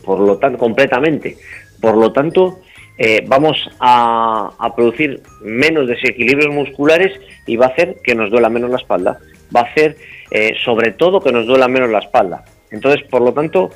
por 0.03 0.21
lo 0.21 0.39
tanto, 0.39 0.57
completamente. 0.57 1.37
Por 1.79 1.97
lo 1.97 2.11
tanto, 2.11 2.61
eh, 2.97 3.23
vamos 3.27 3.57
a, 3.79 4.51
a 4.57 4.75
producir 4.75 5.21
menos 5.41 5.87
desequilibrios 5.87 6.53
musculares 6.53 7.19
y 7.45 7.55
va 7.55 7.67
a 7.67 7.69
hacer 7.69 7.97
que 8.03 8.15
nos 8.15 8.31
duela 8.31 8.49
menos 8.49 8.69
la 8.69 8.77
espalda. 8.77 9.19
Va 9.55 9.61
a 9.61 9.63
hacer, 9.63 9.95
eh, 10.31 10.53
sobre 10.63 10.91
todo, 10.91 11.21
que 11.21 11.31
nos 11.31 11.45
duela 11.45 11.67
menos 11.67 11.89
la 11.89 11.99
espalda. 11.99 12.43
Entonces, 12.71 13.03
por 13.07 13.21
lo 13.21 13.33
tanto, 13.33 13.71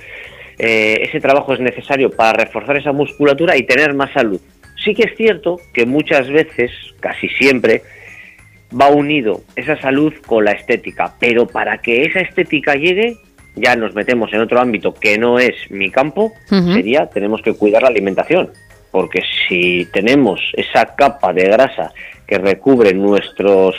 eh, 0.58 1.02
ese 1.04 1.20
trabajo 1.20 1.54
es 1.54 1.60
necesario 1.60 2.12
para 2.12 2.34
reforzar 2.34 2.78
esa 2.78 2.92
musculatura 2.92 3.58
y 3.58 3.64
tener 3.64 3.94
más 3.94 4.12
salud. 4.12 4.42
Sí 4.84 4.94
que 4.94 5.04
es 5.04 5.16
cierto 5.16 5.60
que 5.74 5.86
muchas 5.86 6.28
veces, 6.30 6.72
casi 7.00 7.30
siempre, 7.30 7.84
va 8.80 8.90
unido 8.90 9.42
esa 9.56 9.80
salud 9.80 10.14
con 10.26 10.46
la 10.46 10.52
estética, 10.52 11.14
pero 11.20 11.46
para 11.46 11.78
que 11.80 12.04
esa 12.04 12.20
estética 12.22 12.76
llegue, 12.76 13.18
ya 13.56 13.76
nos 13.76 13.94
metemos 13.94 14.32
en 14.34 14.42
otro 14.42 14.60
ámbito 14.60 14.94
que 14.94 15.18
no 15.18 15.40
es 15.40 15.54
mi 15.70 15.92
campo, 15.92 16.32
sería 16.48 17.08
tenemos 17.08 17.42
que 17.42 17.54
cuidar 17.54 17.84
la 17.84 17.90
alimentación, 17.90 18.52
porque 18.92 19.22
si 19.48 19.86
tenemos 19.92 20.40
esa 20.54 20.96
capa 20.96 21.34
de 21.34 21.46
grasa 21.46 21.92
que 22.28 22.38
recubre 22.38 22.94
nuestros 22.94 23.76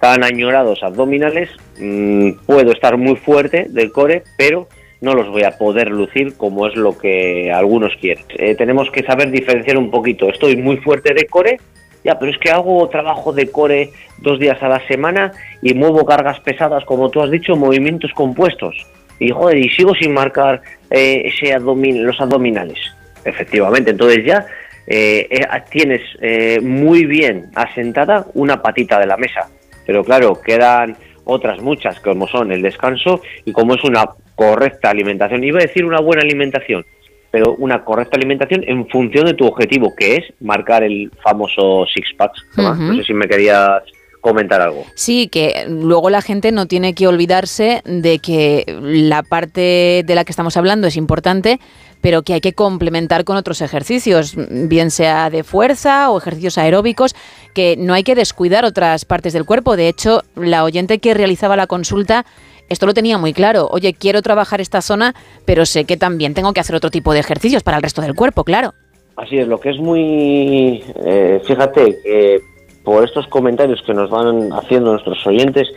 tan 0.00 0.24
añorados 0.24 0.82
abdominales, 0.82 1.48
mm, 1.78 2.32
puedo 2.46 2.72
estar 2.72 2.96
muy 2.96 3.16
fuerte 3.16 3.66
del 3.68 3.92
core, 3.92 4.24
pero 4.36 4.66
no 5.00 5.14
los 5.14 5.28
voy 5.28 5.44
a 5.44 5.58
poder 5.58 5.90
lucir 5.90 6.36
como 6.36 6.66
es 6.66 6.74
lo 6.76 6.96
que 6.98 7.52
algunos 7.52 7.92
quieren. 8.00 8.24
Eh, 8.38 8.54
tenemos 8.54 8.90
que 8.90 9.02
saber 9.02 9.30
diferenciar 9.30 9.76
un 9.76 9.90
poquito. 9.90 10.28
Estoy 10.28 10.56
muy 10.56 10.76
fuerte 10.78 11.14
de 11.14 11.26
core, 11.26 11.58
ya, 12.04 12.18
pero 12.18 12.32
es 12.32 12.38
que 12.38 12.50
hago 12.50 12.88
trabajo 12.88 13.32
de 13.32 13.50
core 13.50 13.90
dos 14.18 14.38
días 14.38 14.60
a 14.62 14.68
la 14.68 14.86
semana 14.88 15.32
y 15.60 15.74
muevo 15.74 16.04
cargas 16.04 16.40
pesadas, 16.40 16.84
como 16.84 17.10
tú 17.10 17.20
has 17.20 17.30
dicho, 17.30 17.56
movimientos 17.56 18.12
compuestos. 18.12 18.74
Y 19.18 19.30
joder, 19.30 19.58
y 19.58 19.68
sigo 19.70 19.94
sin 19.94 20.12
marcar 20.12 20.62
eh, 20.90 21.30
los 21.52 22.20
abdominales. 22.20 22.78
Efectivamente, 23.24 23.90
entonces 23.90 24.24
ya 24.24 24.46
eh, 24.86 25.28
tienes 25.70 26.00
eh, 26.20 26.60
muy 26.60 27.06
bien 27.06 27.50
asentada 27.54 28.26
una 28.34 28.62
patita 28.62 28.98
de 28.98 29.06
la 29.06 29.16
mesa. 29.16 29.48
Pero 29.86 30.04
claro, 30.04 30.40
quedan 30.40 30.96
otras 31.24 31.60
muchas 31.60 32.00
como 32.00 32.26
son 32.26 32.52
el 32.52 32.62
descanso 32.62 33.20
y 33.44 33.52
como 33.52 33.74
es 33.74 33.84
una 33.84 34.06
correcta 34.34 34.90
alimentación. 34.90 35.44
Iba 35.44 35.58
a 35.58 35.62
decir 35.62 35.84
una 35.84 36.00
buena 36.00 36.22
alimentación, 36.22 36.84
pero 37.30 37.54
una 37.54 37.84
correcta 37.84 38.16
alimentación 38.16 38.64
en 38.66 38.88
función 38.88 39.26
de 39.26 39.34
tu 39.34 39.46
objetivo, 39.46 39.94
que 39.96 40.16
es 40.16 40.24
marcar 40.40 40.82
el 40.82 41.10
famoso 41.22 41.86
six-pack. 41.86 42.32
No 42.56 42.96
sé 42.96 43.04
si 43.04 43.14
me 43.14 43.28
querías 43.28 43.82
comentar 44.20 44.60
algo. 44.60 44.84
Sí, 44.94 45.28
que 45.28 45.64
luego 45.68 46.08
la 46.08 46.22
gente 46.22 46.52
no 46.52 46.66
tiene 46.66 46.94
que 46.94 47.08
olvidarse 47.08 47.82
de 47.84 48.20
que 48.20 48.64
la 48.80 49.22
parte 49.22 50.04
de 50.06 50.14
la 50.14 50.24
que 50.24 50.30
estamos 50.30 50.56
hablando 50.56 50.86
es 50.86 50.96
importante, 50.96 51.58
pero 52.02 52.22
que 52.22 52.34
hay 52.34 52.42
que 52.42 52.52
complementar 52.52 53.24
con 53.24 53.38
otros 53.38 53.62
ejercicios, 53.62 54.34
bien 54.36 54.90
sea 54.90 55.30
de 55.30 55.44
fuerza 55.44 56.10
o 56.10 56.18
ejercicios 56.18 56.58
aeróbicos, 56.58 57.14
que 57.54 57.76
no 57.78 57.94
hay 57.94 58.02
que 58.02 58.14
descuidar 58.14 58.66
otras 58.66 59.06
partes 59.06 59.32
del 59.32 59.46
cuerpo. 59.46 59.76
De 59.76 59.88
hecho, 59.88 60.22
la 60.34 60.64
oyente 60.64 60.98
que 60.98 61.14
realizaba 61.14 61.56
la 61.56 61.66
consulta 61.66 62.26
esto 62.68 62.86
lo 62.86 62.94
tenía 62.94 63.18
muy 63.18 63.34
claro. 63.34 63.68
Oye, 63.70 63.92
quiero 63.92 64.22
trabajar 64.22 64.62
esta 64.62 64.80
zona, 64.80 65.14
pero 65.44 65.66
sé 65.66 65.84
que 65.84 65.98
también 65.98 66.32
tengo 66.32 66.54
que 66.54 66.60
hacer 66.60 66.74
otro 66.74 66.90
tipo 66.90 67.12
de 67.12 67.20
ejercicios 67.20 67.62
para 67.62 67.76
el 67.76 67.82
resto 67.82 68.00
del 68.00 68.14
cuerpo, 68.14 68.44
claro. 68.44 68.72
Así 69.16 69.36
es, 69.36 69.46
lo 69.46 69.60
que 69.60 69.70
es 69.70 69.78
muy... 69.78 70.82
Eh, 71.04 71.42
fíjate, 71.46 71.98
que 72.02 72.40
por 72.82 73.04
estos 73.04 73.26
comentarios 73.26 73.82
que 73.82 73.92
nos 73.92 74.08
van 74.08 74.52
haciendo 74.54 74.92
nuestros 74.92 75.24
oyentes, 75.26 75.68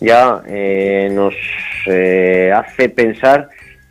ya 0.00 0.40
eh, 0.46 1.10
nos 1.12 1.34
eh, 1.88 2.52
hace 2.54 2.88
pensar 2.90 3.48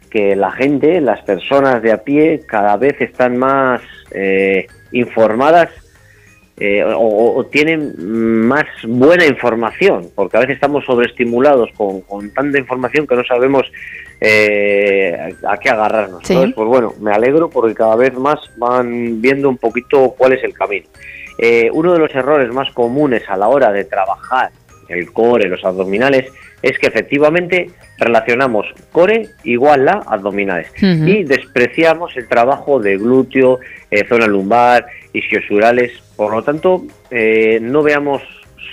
que 0.10 0.36
la 0.36 0.52
gente, 0.52 1.02
las 1.02 1.22
personas 1.22 1.82
de 1.82 1.92
a 1.92 2.04
pie, 2.04 2.42
cada 2.46 2.78
vez 2.78 3.00
están 3.00 3.38
más 3.38 3.82
eh, 4.12 4.68
informadas 4.92 5.70
o, 6.96 7.46
tienen 7.52 8.48
más 8.48 8.64
buena 8.88 9.26
información, 9.26 10.08
porque 10.16 10.38
a 10.38 10.40
veces 10.40 10.56
estamos 10.56 10.86
sobreestimulados 10.86 11.70
con, 11.76 12.00
con 12.00 12.34
tanta 12.34 12.58
información 12.58 13.06
que 13.06 13.16
no 13.16 13.26
sabemos 13.26 13.70
a 14.22 15.58
qué 15.58 15.70
agarrarnos. 15.70 16.30
Entonces, 16.30 16.56
pues 16.56 16.68
bueno, 16.68 16.94
me 17.02 17.12
alegro 17.12 17.50
porque 17.50 17.76
cada 17.76 17.98
vez 17.98 18.14
más 18.14 18.40
van 18.56 19.22
viendo 19.22 19.50
un 19.50 19.58
poquito 19.58 20.16
cuál 20.18 20.32
es 20.32 20.46
el 20.46 20.54
camino. 20.54 20.88
Eh, 21.38 21.70
uno 21.74 21.94
de 21.94 22.00
los 22.00 22.16
errores 22.16 22.52
más 22.54 22.72
comunes 22.72 23.24
a 23.28 23.36
la 23.36 23.50
hora 23.50 23.72
de 23.72 23.84
trabajar 23.84 24.52
el 24.90 25.12
core, 25.12 25.48
los 25.48 25.64
abdominales, 25.64 26.32
es 26.62 26.78
que 26.80 26.88
efectivamente 26.88 27.70
relacionamos 27.98 28.66
core 28.92 29.30
igual 29.44 29.88
a 29.88 30.02
abdominales 30.08 30.72
y 30.82 31.24
despreciamos 31.24 32.16
el 32.18 32.28
trabajo 32.28 32.80
de 32.80 32.98
glúteo, 32.98 33.60
eh, 33.92 34.06
zona 34.08 34.28
lumbar, 34.28 34.88
isquiosurales. 35.14 35.92
Por 36.16 36.34
lo 36.34 36.44
tanto, 36.44 36.86
eh, 37.12 37.60
no 37.62 37.84
veamos 37.84 38.22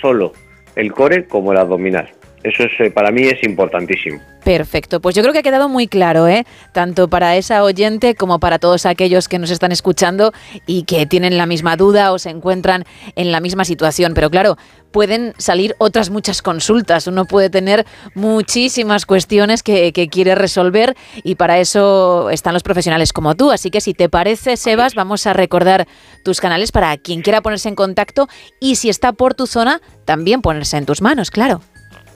solo 0.01 0.33
el 0.75 0.91
core 0.91 1.25
como 1.25 1.51
el 1.51 1.59
abdominal. 1.59 2.09
Eso 2.43 2.63
es, 2.63 2.91
para 2.91 3.11
mí 3.11 3.23
es 3.23 3.41
importantísimo. 3.43 4.19
Perfecto, 4.43 4.99
pues 4.99 5.15
yo 5.15 5.21
creo 5.21 5.31
que 5.31 5.39
ha 5.39 5.43
quedado 5.43 5.69
muy 5.69 5.87
claro, 5.87 6.27
¿eh? 6.27 6.45
tanto 6.73 7.07
para 7.07 7.37
esa 7.37 7.63
oyente 7.63 8.13
como 8.15 8.41
para 8.41 8.59
todos 8.59 8.85
aquellos 8.85 9.29
que 9.29 9.39
nos 9.39 9.49
están 9.49 9.71
escuchando 9.71 10.33
y 10.67 10.83
que 10.83 11.05
tienen 11.05 11.37
la 11.37 11.45
misma 11.45 11.77
duda 11.77 12.11
o 12.11 12.19
se 12.19 12.29
encuentran 12.29 12.83
en 13.15 13.31
la 13.31 13.39
misma 13.39 13.63
situación. 13.63 14.13
Pero 14.13 14.29
claro, 14.29 14.57
pueden 14.91 15.33
salir 15.37 15.75
otras 15.77 16.09
muchas 16.09 16.41
consultas. 16.41 17.07
Uno 17.07 17.23
puede 17.23 17.49
tener 17.49 17.85
muchísimas 18.15 19.05
cuestiones 19.05 19.63
que, 19.63 19.93
que, 19.93 20.09
quiere 20.09 20.35
resolver 20.35 20.95
y 21.23 21.35
para 21.35 21.59
eso 21.59 22.29
están 22.29 22.53
los 22.53 22.63
profesionales 22.63 23.13
como 23.13 23.35
tú. 23.35 23.49
Así 23.51 23.71
que 23.71 23.79
si 23.79 23.93
te 23.93 24.09
parece, 24.09 24.57
Sebas, 24.57 24.93
vamos 24.93 25.25
a 25.25 25.31
recordar 25.31 25.87
tus 26.25 26.41
canales 26.41 26.73
para 26.73 26.97
quien 26.97 27.21
quiera 27.21 27.41
ponerse 27.41 27.69
en 27.69 27.75
contacto 27.75 28.27
y 28.59 28.75
si 28.75 28.89
está 28.89 29.13
por 29.13 29.35
tu 29.35 29.47
zona, 29.47 29.81
también 30.03 30.41
ponerse 30.41 30.75
en 30.75 30.85
tus 30.85 31.01
manos, 31.01 31.31
claro. 31.31 31.61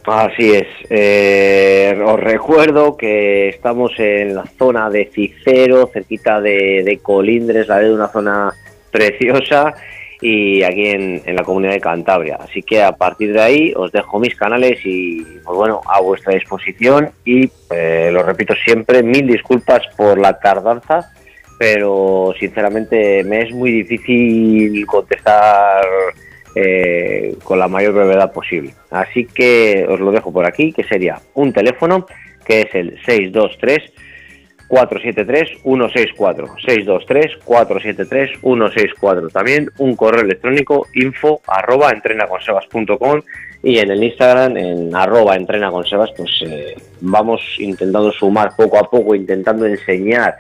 Así 0.08 0.54
es. 0.54 0.68
Eh, 0.90 2.02
os 2.06 2.18
recuerdo 2.18 2.96
que 2.96 3.50
estamos 3.50 3.92
en 3.98 4.36
la 4.36 4.46
zona 4.58 4.90
de 4.90 5.12
Cicero, 5.14 5.90
cerquita 5.92 6.40
de, 6.40 6.98
Colindres, 7.04 7.68
la 7.68 7.80
de 7.80 7.94
una 7.94 8.08
zona 8.08 8.54
preciosa, 8.90 9.74
y 10.22 10.64
aquí 10.64 10.88
en, 10.88 11.36
la 11.36 11.44
comunidad 11.44 11.74
de 11.74 11.82
Cantabria. 11.82 12.38
Así 12.40 12.64
que 12.64 12.82
a 12.82 12.94
partir 12.94 13.34
de 13.34 13.42
ahí 13.42 13.74
os 13.76 13.92
dejo 13.92 14.18
mis 14.18 14.34
canales 14.34 14.80
y, 14.86 15.24
pues 15.44 15.58
bueno, 15.58 15.82
a 15.86 16.00
vuestra 16.00 16.34
disposición. 16.36 17.12
Y 17.26 17.52
eh, 17.70 18.10
lo 18.10 18.24
repito 18.24 18.54
siempre, 18.64 19.04
mil 19.04 19.28
disculpas 19.28 19.82
por 19.98 20.18
la 20.18 20.40
tardanza, 20.40 21.12
pero 21.60 22.34
sinceramente 22.40 23.26
me 23.26 23.42
es 23.42 23.52
muy 23.52 23.84
difícil 23.84 24.86
contestar 24.86 25.86
eh, 26.60 27.36
con 27.44 27.60
la 27.60 27.68
mayor 27.68 27.94
brevedad 27.94 28.32
posible. 28.32 28.74
Así 28.90 29.26
que 29.26 29.86
os 29.88 30.00
lo 30.00 30.12
dejo 30.12 30.32
por 30.32 30.46
aquí, 30.46 30.74
que 30.74 30.84
sería 30.84 31.20
un 31.36 31.54
teléfono 31.54 32.08
que 32.44 32.62
es 32.62 32.74
el 32.74 32.98
623 33.06 33.94
473 34.68 35.62
164 35.62 36.56
623 36.66 37.38
473 37.44 38.40
164 38.42 39.30
también 39.30 39.70
un 39.78 39.96
correo 39.96 40.22
electrónico 40.22 40.88
info 40.94 41.42
arroba 41.48 41.92
entrenaconsebas.com 41.92 43.22
y 43.64 43.78
en 43.78 43.92
el 43.92 44.04
Instagram 44.04 44.58
en 44.58 44.96
arroba 44.96 45.36
entrenaconsebas 45.36 46.12
pues 46.18 46.32
eh, 46.46 46.76
vamos 47.02 47.42
intentando 47.60 48.12
sumar 48.12 48.56
poco 48.58 48.78
a 48.78 48.90
poco 48.90 49.16
intentando 49.16 49.66
enseñar 49.66 50.36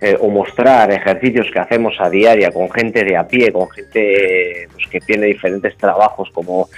eh, 0.00 0.16
o 0.20 0.28
mostrar 0.28 0.92
ejercicios 0.92 1.50
que 1.52 1.58
hacemos 1.58 1.94
a 1.98 2.08
diaria 2.08 2.52
con 2.52 2.70
gente 2.70 3.04
de 3.04 3.16
a 3.16 3.26
pie, 3.26 3.50
con 3.50 3.68
gente 3.68 4.68
pues, 4.72 4.86
que 4.86 5.00
tiene 5.00 5.26
diferentes 5.26 5.76
trabajos 5.76 6.30
como 6.32 6.68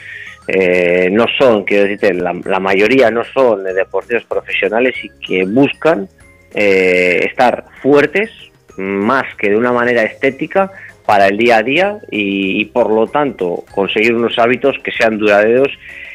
eh, 0.48 1.10
no 1.12 1.26
son, 1.38 1.64
quiero 1.64 1.84
decirte, 1.84 2.14
la, 2.14 2.60
mayoría 2.60 3.10
no 3.10 3.22
son 3.22 3.62
deportistas 3.64 4.24
profesionales 4.24 4.94
y 5.02 5.10
que 5.24 5.44
buscan 5.44 6.08
eh, 6.54 7.26
estar 7.28 7.66
fuertes 7.82 8.30
más 8.78 9.24
que 9.36 9.50
de 9.50 9.56
una 9.56 9.72
manera 9.72 10.02
estética 10.02 10.72
para 11.04 11.28
el 11.28 11.36
día 11.36 11.58
a 11.58 11.62
día 11.62 11.98
y, 12.10 12.64
por 12.66 12.90
lo 12.90 13.06
tanto 13.06 13.64
conseguir 13.70 14.14
unos 14.14 14.38
hábitos 14.38 14.78
que 14.82 14.92
sean 14.92 15.18
duraderos 15.18 15.68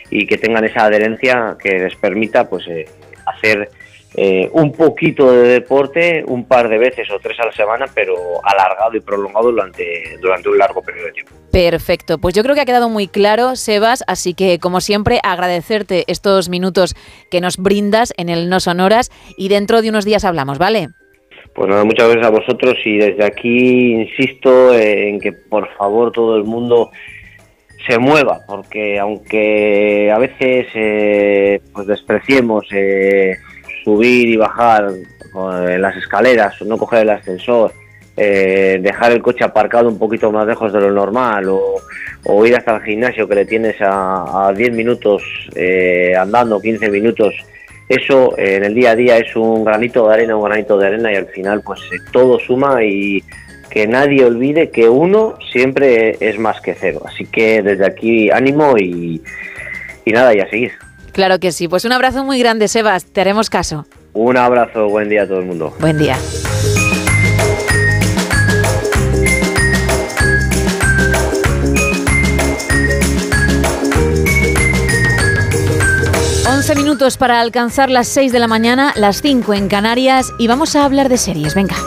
y 0.09 0.25
que 0.25 0.39
tengan 0.39 0.65
esa 0.65 0.85
adherencia 0.85 1.55
que 1.61 1.77
les 1.77 1.95
permita 1.95 2.49
pues 2.49 2.65
hacer 3.27 3.69
eh, 4.17 4.49
un 4.53 4.71
poquito 4.71 5.29
de 5.29 5.47
deporte 5.49 6.23
un 6.25 6.47
par 6.47 6.69
de 6.69 6.77
veces 6.77 7.09
o 7.11 7.19
tres 7.19 7.37
a 7.39 7.45
la 7.47 7.51
semana, 7.51 7.85
pero 7.93 8.15
alargado 8.43 8.95
y 8.95 9.01
prolongado 9.01 9.51
durante, 9.51 10.17
durante 10.21 10.47
un 10.47 10.57
largo 10.57 10.81
periodo 10.81 11.07
de 11.07 11.11
tiempo. 11.11 11.33
Perfecto, 11.51 12.17
pues 12.17 12.33
yo 12.33 12.41
creo 12.41 12.55
que 12.55 12.61
ha 12.61 12.65
quedado 12.65 12.87
muy 12.87 13.07
claro, 13.07 13.57
Sebas, 13.57 14.05
así 14.07 14.33
que 14.33 14.57
como 14.59 14.79
siempre 14.79 15.19
agradecerte 15.21 16.05
estos 16.07 16.47
minutos 16.47 16.95
que 17.29 17.41
nos 17.41 17.57
brindas 17.57 18.13
en 18.15 18.29
el 18.29 18.49
No 18.49 18.61
Sonoras 18.61 19.11
y 19.37 19.49
dentro 19.49 19.81
de 19.81 19.89
unos 19.89 20.05
días 20.05 20.23
hablamos, 20.23 20.59
¿vale? 20.59 20.87
Pues 21.53 21.69
nada, 21.69 21.83
muchas 21.83 22.09
gracias 22.09 22.27
a 22.27 22.37
vosotros 22.37 22.75
y 22.85 22.97
desde 22.97 23.25
aquí 23.25 23.93
insisto 23.93 24.73
en 24.73 25.19
que 25.19 25.33
por 25.33 25.67
favor 25.75 26.11
todo 26.11 26.37
el 26.37 26.43
mundo 26.43 26.91
se 27.87 27.99
mueva, 27.99 28.39
porque 28.47 28.97
aunque 28.99 30.11
a 30.11 30.19
veces 30.19 30.67
eh, 30.73 31.61
pues 31.73 31.87
despreciemos 31.87 32.65
eh, 32.71 33.35
subir 33.85 34.27
y 34.27 34.35
bajar 34.35 34.91
en 35.69 35.81
las 35.81 35.95
escaleras, 35.95 36.59
no 36.63 36.77
coger 36.77 37.03
el 37.03 37.11
ascensor, 37.11 37.71
eh, 38.17 38.79
dejar 38.81 39.11
el 39.11 39.21
coche 39.21 39.43
aparcado 39.43 39.87
un 39.87 39.99
poquito 39.99 40.31
más 40.31 40.47
lejos 40.47 40.73
de 40.73 40.81
lo 40.81 40.91
normal 40.91 41.45
o, 41.49 42.45
ir 42.45 42.55
hasta 42.55 42.77
el 42.77 42.81
gimnasio 42.81 43.27
que 43.27 43.35
le 43.35 43.45
tienes 43.45 43.75
a, 43.81 44.51
10 44.55 44.73
minutos 44.73 45.21
eh, 45.55 46.13
andando, 46.17 46.59
15 46.59 46.89
minutos, 46.89 47.35
eso 47.87 48.33
en 48.37 48.63
el 48.63 48.73
día 48.73 48.91
a 48.91 48.95
día 48.95 49.17
es 49.17 49.35
un 49.35 49.63
granito 49.63 50.07
de 50.07 50.13
arena, 50.15 50.35
un 50.35 50.45
granito 50.45 50.77
de 50.77 50.87
arena 50.87 51.11
y 51.11 51.15
al 51.15 51.27
final 51.27 51.61
pues 51.61 51.81
eh, 51.91 51.97
todo 52.11 52.39
suma 52.39 52.83
y 52.83 53.23
que 53.69 53.85
nadie 53.85 54.25
olvide 54.25 54.71
que 54.71 54.89
uno 54.89 55.37
siempre 55.51 56.17
es 56.19 56.39
más 56.39 56.61
que 56.61 56.73
cero. 56.73 57.01
Así 57.05 57.25
que 57.25 57.61
desde 57.61 57.85
aquí 57.85 58.31
ánimo 58.31 58.75
y, 58.77 59.21
y 60.05 60.11
nada, 60.11 60.33
y 60.33 60.39
a 60.39 60.49
seguir. 60.49 60.71
Claro 61.15 61.39
que 61.39 61.53
sí. 61.53 61.69
Pues 61.69 61.85
un 61.85 61.93
abrazo 61.93 62.25
muy 62.25 62.39
grande, 62.39 62.67
Sebas. 62.67 63.05
Te 63.05 63.21
haremos 63.21 63.49
caso. 63.49 63.85
Un 64.11 64.35
abrazo. 64.35 64.89
Buen 64.89 65.07
día 65.07 65.23
a 65.23 65.27
todo 65.27 65.39
el 65.39 65.45
mundo. 65.45 65.73
Buen 65.79 65.97
día. 65.97 66.17
Once 76.49 76.75
minutos 76.75 77.15
para 77.15 77.39
alcanzar 77.39 77.89
las 77.89 78.09
6 78.09 78.33
de 78.33 78.39
la 78.39 78.47
mañana, 78.47 78.91
las 78.97 79.21
5 79.21 79.53
en 79.53 79.69
Canarias 79.69 80.33
y 80.37 80.47
vamos 80.47 80.75
a 80.75 80.83
hablar 80.83 81.07
de 81.07 81.15
series. 81.15 81.55
Venga. 81.55 81.77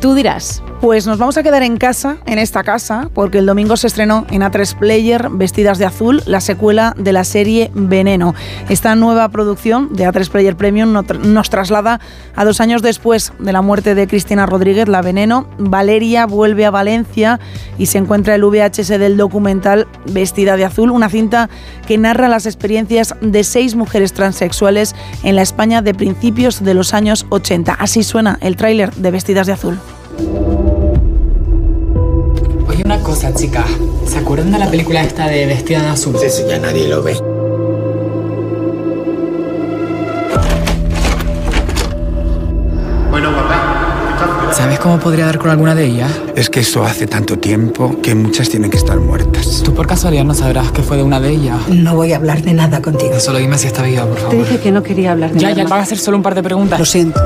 Tú 0.00 0.14
dirás. 0.14 0.62
Pues 0.80 1.08
nos 1.08 1.18
vamos 1.18 1.36
a 1.36 1.42
quedar 1.42 1.64
en 1.64 1.76
casa, 1.76 2.18
en 2.24 2.38
esta 2.38 2.62
casa, 2.62 3.10
porque 3.12 3.38
el 3.38 3.46
domingo 3.46 3.76
se 3.76 3.88
estrenó 3.88 4.24
en 4.30 4.42
A3 4.42 4.78
Player 4.78 5.28
Vestidas 5.28 5.78
de 5.78 5.84
Azul, 5.84 6.22
la 6.24 6.40
secuela 6.40 6.94
de 6.96 7.12
la 7.12 7.24
serie 7.24 7.72
Veneno. 7.74 8.36
Esta 8.68 8.94
nueva 8.94 9.28
producción 9.30 9.92
de 9.92 10.06
A3 10.06 10.30
Player 10.30 10.56
Premium 10.56 10.92
nos 10.92 11.50
traslada 11.50 11.98
a 12.36 12.44
dos 12.44 12.60
años 12.60 12.80
después 12.80 13.32
de 13.40 13.52
la 13.52 13.60
muerte 13.60 13.96
de 13.96 14.06
Cristina 14.06 14.46
Rodríguez, 14.46 14.86
la 14.86 15.02
Veneno. 15.02 15.48
Valeria 15.58 16.26
vuelve 16.26 16.64
a 16.64 16.70
Valencia 16.70 17.40
y 17.76 17.86
se 17.86 17.98
encuentra 17.98 18.36
el 18.36 18.44
VHS 18.44 18.88
del 19.00 19.16
documental 19.16 19.88
Vestida 20.12 20.56
de 20.56 20.64
Azul, 20.64 20.92
una 20.92 21.08
cinta 21.08 21.50
que 21.88 21.98
narra 21.98 22.28
las 22.28 22.46
experiencias 22.46 23.16
de 23.20 23.42
seis 23.42 23.74
mujeres 23.74 24.12
transexuales 24.12 24.94
en 25.24 25.34
la 25.34 25.42
España 25.42 25.82
de 25.82 25.92
principios 25.92 26.62
de 26.62 26.74
los 26.74 26.94
años 26.94 27.26
80. 27.30 27.72
Así 27.72 28.04
suena 28.04 28.38
el 28.40 28.54
tráiler 28.54 28.94
de 28.94 29.10
Vestidas 29.10 29.48
de 29.48 29.54
Azul. 29.54 29.78
Cosa, 33.18 33.34
chica. 33.34 33.64
¿Se 34.06 34.16
acuerdan 34.16 34.52
de 34.52 34.58
la 34.60 34.70
película 34.70 35.02
esta 35.02 35.26
de 35.26 35.44
Vestida 35.46 35.82
de 35.82 35.88
Azul? 35.88 36.14
Sí, 36.20 36.30
sí, 36.30 36.44
ya 36.48 36.60
nadie 36.60 36.86
lo 36.86 37.02
ve. 37.02 37.16
Bueno, 43.10 43.30
papá. 43.34 44.52
¿Sabes 44.52 44.78
cómo 44.78 44.98
podría 44.98 45.26
dar 45.26 45.38
con 45.38 45.50
alguna 45.50 45.74
de 45.74 45.86
ellas? 45.86 46.10
Es 46.36 46.48
que 46.50 46.60
eso 46.60 46.84
hace 46.84 47.06
tanto 47.06 47.38
tiempo 47.38 48.00
que 48.02 48.14
muchas 48.14 48.48
tienen 48.48 48.70
que 48.70 48.76
estar 48.76 48.98
muertas. 48.98 49.62
¿Tú 49.64 49.74
por 49.74 49.86
casualidad 49.86 50.24
no 50.24 50.34
sabrás 50.34 50.70
qué 50.72 50.82
fue 50.82 50.96
de 50.96 51.02
una 51.02 51.20
de 51.20 51.30
ellas? 51.30 51.58
No 51.68 51.94
voy 51.96 52.12
a 52.12 52.16
hablar 52.16 52.42
de 52.42 52.54
nada 52.54 52.80
contigo. 52.82 53.18
Solo 53.18 53.38
dime 53.38 53.58
si 53.58 53.66
está 53.66 53.82
viva, 53.82 54.04
por 54.06 54.16
favor. 54.18 54.30
Te 54.30 54.36
dije 54.38 54.58
que 54.60 54.70
no 54.70 54.82
quería 54.82 55.12
hablar 55.12 55.32
de 55.32 55.40
Ya, 55.40 55.50
nada. 55.50 55.62
ya, 55.64 55.68
van 55.68 55.80
a 55.80 55.82
hacer 55.82 55.98
solo 55.98 56.16
un 56.16 56.22
par 56.22 56.34
de 56.34 56.42
preguntas. 56.42 56.78
Lo 56.78 56.84
siento. 56.84 57.20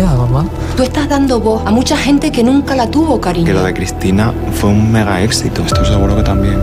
Mamá. 0.00 0.46
Tú 0.76 0.82
estás 0.82 1.08
dando 1.08 1.38
voz 1.38 1.62
a 1.66 1.70
mucha 1.70 1.96
gente 1.96 2.32
que 2.32 2.42
nunca 2.42 2.74
la 2.74 2.90
tuvo, 2.90 3.20
cariño. 3.20 3.46
Que 3.46 3.52
lo 3.52 3.62
de 3.62 3.74
Cristina 3.74 4.32
fue 4.54 4.70
un 4.70 4.90
mega 4.90 5.20
éxito. 5.20 5.62
Estoy 5.62 5.84
seguro 5.84 6.16
que 6.16 6.22
también. 6.22 6.58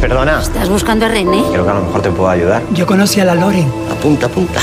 Perdona. 0.00 0.40
¿Estás 0.40 0.68
buscando 0.68 1.06
a 1.06 1.08
René? 1.08 1.42
Creo 1.50 1.64
que 1.64 1.70
a 1.70 1.74
lo 1.74 1.82
mejor 1.82 2.02
te 2.02 2.10
puedo 2.10 2.28
ayudar. 2.28 2.62
Yo 2.72 2.86
conocí 2.86 3.20
a 3.20 3.24
la 3.24 3.34
Loren. 3.34 3.70
Apunta, 3.90 4.26
apunta. 4.26 4.60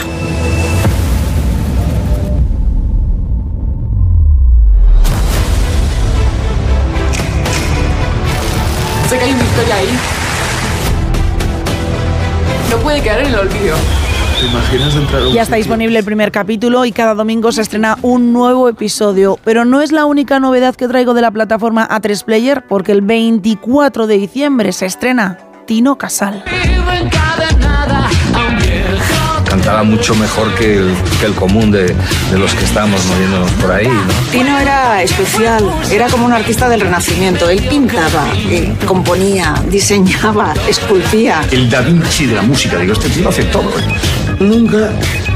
Imaginas 14.54 14.96
entrar 14.96 15.22
a 15.22 15.28
un 15.28 15.34
Ya 15.34 15.42
está 15.42 15.56
disponible 15.56 16.00
el 16.00 16.06
primer 16.06 16.32
capítulo 16.32 16.86
y 16.86 16.92
cada 16.92 17.16
domingo 17.16 17.52
se 17.52 17.62
estrena 17.62 17.98
un 18.02 18.34
nuevo 18.34 18.70
episodio. 18.70 19.40
Pero 19.44 19.66
no 19.66 19.82
es 19.82 19.92
la 19.92 20.06
única 20.06 20.40
novedad 20.40 20.76
que 20.76 20.88
traigo 20.88 21.14
de 21.14 21.22
la 21.22 21.32
plataforma 21.32 21.88
A3 21.90 22.24
Player, 22.24 22.64
porque 22.68 22.92
el 22.92 23.02
24 23.02 24.08
de 24.08 24.18
diciembre 24.18 24.72
se 24.72 24.86
estrena 24.86 25.38
Tino 25.66 25.98
Casal. 25.98 26.44
Cantaba 29.46 29.84
mucho 29.84 30.16
mejor 30.16 30.54
que 30.56 30.78
el, 30.78 30.96
que 31.20 31.28
el 31.28 31.34
común 31.36 31.72
de, 31.72 31.86
de 32.32 32.40
los 32.40 32.54
que 32.56 32.66
estamos 32.66 33.06
moviéndonos 33.06 33.52
por 33.52 33.72
ahí, 33.72 33.88
¿no? 33.88 34.14
Tino 34.32 34.58
era 34.58 35.04
especial, 35.04 35.64
era 35.92 36.08
como 36.10 36.26
un 36.26 36.34
artista 36.34 36.68
del 36.70 36.82
Renacimiento. 36.82 37.48
Él 37.50 37.62
pintaba, 37.70 38.26
eh, 38.50 38.74
componía, 38.88 39.54
diseñaba, 39.70 40.56
esculpía. 40.68 41.44
El 41.52 41.70
Da 41.70 41.82
Vinci 41.82 42.26
de 42.26 42.36
la 42.36 42.42
música, 42.42 42.78
digo, 42.78 42.94
este 42.94 43.10
tío 43.10 43.30
hace 43.30 43.44
todo. 43.44 43.70
¿eh? 43.70 44.23
Nunca 44.40 44.90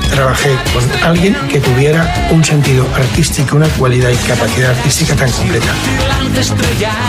trabajé 0.09 0.49
con 0.73 1.05
alguien 1.05 1.35
que 1.49 1.59
tuviera 1.59 2.29
un 2.31 2.43
sentido 2.43 2.85
artístico, 2.95 3.55
una 3.55 3.67
cualidad 3.69 4.09
y 4.09 4.15
capacidad 4.27 4.71
artística 4.71 5.15
tan 5.15 5.31
completa. 5.31 5.67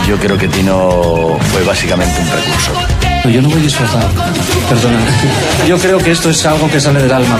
Yo 0.07 0.17
creo 0.17 0.37
que 0.37 0.47
Tino 0.47 1.37
fue 1.51 1.63
básicamente 1.63 2.21
un 2.21 2.27
precursor. 2.27 3.31
Yo 3.31 3.41
no 3.41 3.49
voy 3.49 3.61
disfrazado, 3.61 4.07
perdona. 4.69 4.97
Yo 5.67 5.77
creo 5.77 5.97
que 5.97 6.11
esto 6.11 6.29
es 6.29 6.45
algo 6.45 6.69
que 6.69 6.79
sale 6.79 7.01
del 7.01 7.11
alma. 7.11 7.39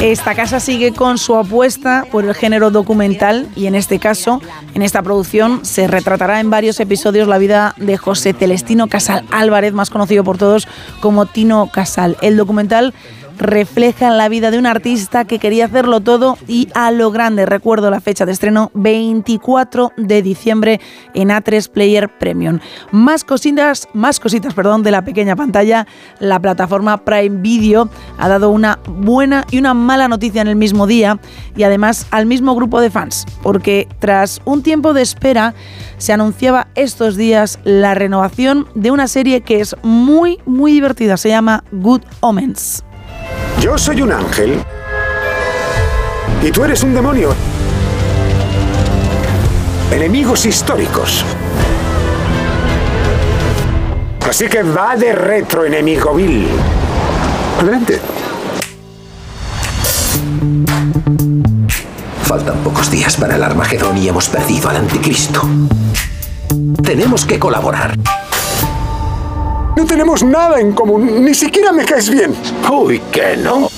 Esta 0.00 0.34
casa 0.34 0.60
sigue 0.60 0.92
con 0.92 1.16
su 1.16 1.36
apuesta 1.36 2.04
por 2.12 2.26
el 2.26 2.34
género 2.34 2.70
documental 2.70 3.48
y 3.56 3.66
en 3.66 3.74
este 3.74 3.98
caso, 3.98 4.42
en 4.74 4.82
esta 4.82 5.02
producción, 5.02 5.64
se 5.64 5.86
retratará 5.86 6.38
en 6.40 6.50
varios 6.50 6.78
episodios 6.80 7.28
la 7.28 7.38
vida 7.38 7.74
de 7.78 7.96
José 7.96 8.34
Celestino 8.34 8.88
Casal 8.88 9.24
Álvarez, 9.30 9.72
más 9.72 9.88
conocido 9.88 10.22
por 10.22 10.36
todos 10.36 10.68
como 11.00 11.24
Tino 11.24 11.70
Casal. 11.72 12.18
El 12.20 12.36
documental 12.36 12.92
refleja 13.38 14.10
la 14.10 14.28
vida 14.28 14.50
de 14.50 14.58
un 14.58 14.66
artista 14.66 15.24
que 15.24 15.38
quería 15.38 15.66
hacerlo 15.66 16.00
todo 16.00 16.38
y 16.46 16.68
a 16.74 16.90
lo 16.90 17.10
grande. 17.10 17.46
Recuerdo 17.46 17.90
la 17.90 18.00
fecha 18.00 18.26
de 18.26 18.32
estreno 18.32 18.70
24 18.74 19.92
de 19.96 20.22
diciembre 20.22 20.80
en 21.14 21.28
A3 21.28 21.68
Player 21.70 22.08
Premium. 22.08 22.60
Más 22.90 23.24
cositas, 23.24 23.88
más 23.92 24.20
cositas, 24.20 24.54
perdón, 24.54 24.82
de 24.82 24.90
la 24.90 25.04
pequeña 25.04 25.36
pantalla. 25.36 25.86
La 26.18 26.40
plataforma 26.40 26.98
Prime 26.98 27.40
Video 27.40 27.88
ha 28.18 28.28
dado 28.28 28.50
una 28.50 28.78
buena 28.86 29.44
y 29.50 29.58
una 29.58 29.74
mala 29.74 30.08
noticia 30.08 30.42
en 30.42 30.48
el 30.48 30.56
mismo 30.56 30.86
día 30.86 31.18
y 31.56 31.62
además 31.62 32.06
al 32.10 32.26
mismo 32.26 32.54
grupo 32.54 32.80
de 32.80 32.90
fans, 32.90 33.26
porque 33.42 33.88
tras 33.98 34.40
un 34.44 34.62
tiempo 34.62 34.92
de 34.92 35.02
espera 35.02 35.54
se 35.98 36.12
anunciaba 36.12 36.68
estos 36.74 37.16
días 37.16 37.58
la 37.64 37.94
renovación 37.94 38.66
de 38.74 38.90
una 38.90 39.08
serie 39.08 39.40
que 39.40 39.60
es 39.60 39.74
muy 39.82 40.38
muy 40.46 40.72
divertida, 40.72 41.16
se 41.16 41.28
llama 41.28 41.64
Good 41.72 42.02
Omens. 42.20 42.85
Yo 43.60 43.78
soy 43.78 44.02
un 44.02 44.12
ángel. 44.12 44.62
Y 46.42 46.50
tú 46.50 46.64
eres 46.64 46.82
un 46.82 46.94
demonio. 46.94 47.34
Enemigos 49.90 50.44
históricos. 50.46 51.24
Así 54.28 54.48
que 54.48 54.62
va 54.62 54.96
de 54.96 55.12
retro, 55.14 55.64
enemigo 55.64 56.14
Bill. 56.14 56.48
Adelante. 57.60 58.00
Faltan 62.24 62.58
pocos 62.58 62.90
días 62.90 63.16
para 63.16 63.36
el 63.36 63.42
Armagedón 63.42 63.96
y 63.96 64.08
hemos 64.08 64.28
perdido 64.28 64.68
al 64.68 64.76
anticristo. 64.76 65.42
Tenemos 66.82 67.24
que 67.24 67.38
colaborar. 67.38 67.94
No 69.76 69.84
tenemos 69.84 70.22
nada 70.22 70.58
en 70.58 70.72
común. 70.72 71.24
Ni 71.24 71.34
siquiera 71.34 71.70
me 71.70 71.84
caes 71.84 72.08
bien. 72.08 72.34
Uy, 72.72 73.00
que 73.12 73.36
no. 73.36 73.68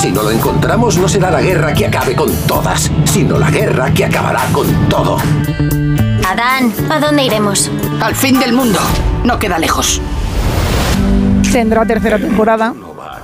Si 0.00 0.10
no 0.10 0.22
lo 0.22 0.30
encontramos, 0.30 0.96
no 0.96 1.08
será 1.08 1.30
la 1.30 1.42
guerra 1.42 1.74
que 1.74 1.86
acabe 1.86 2.14
con 2.16 2.32
todas, 2.46 2.90
sino 3.04 3.38
la 3.38 3.50
guerra 3.50 3.92
que 3.92 4.06
acabará 4.06 4.46
con 4.52 4.66
todo. 4.88 5.18
Adán, 6.26 6.72
¿a 6.90 6.98
dónde 6.98 7.24
iremos? 7.24 7.70
Al 8.00 8.14
fin 8.14 8.38
del 8.38 8.52
mundo. 8.52 8.78
No 9.24 9.38
queda 9.38 9.58
lejos. 9.58 10.00
Tendrá 11.52 11.84
tercera 11.84 12.18
temporada 12.18 12.74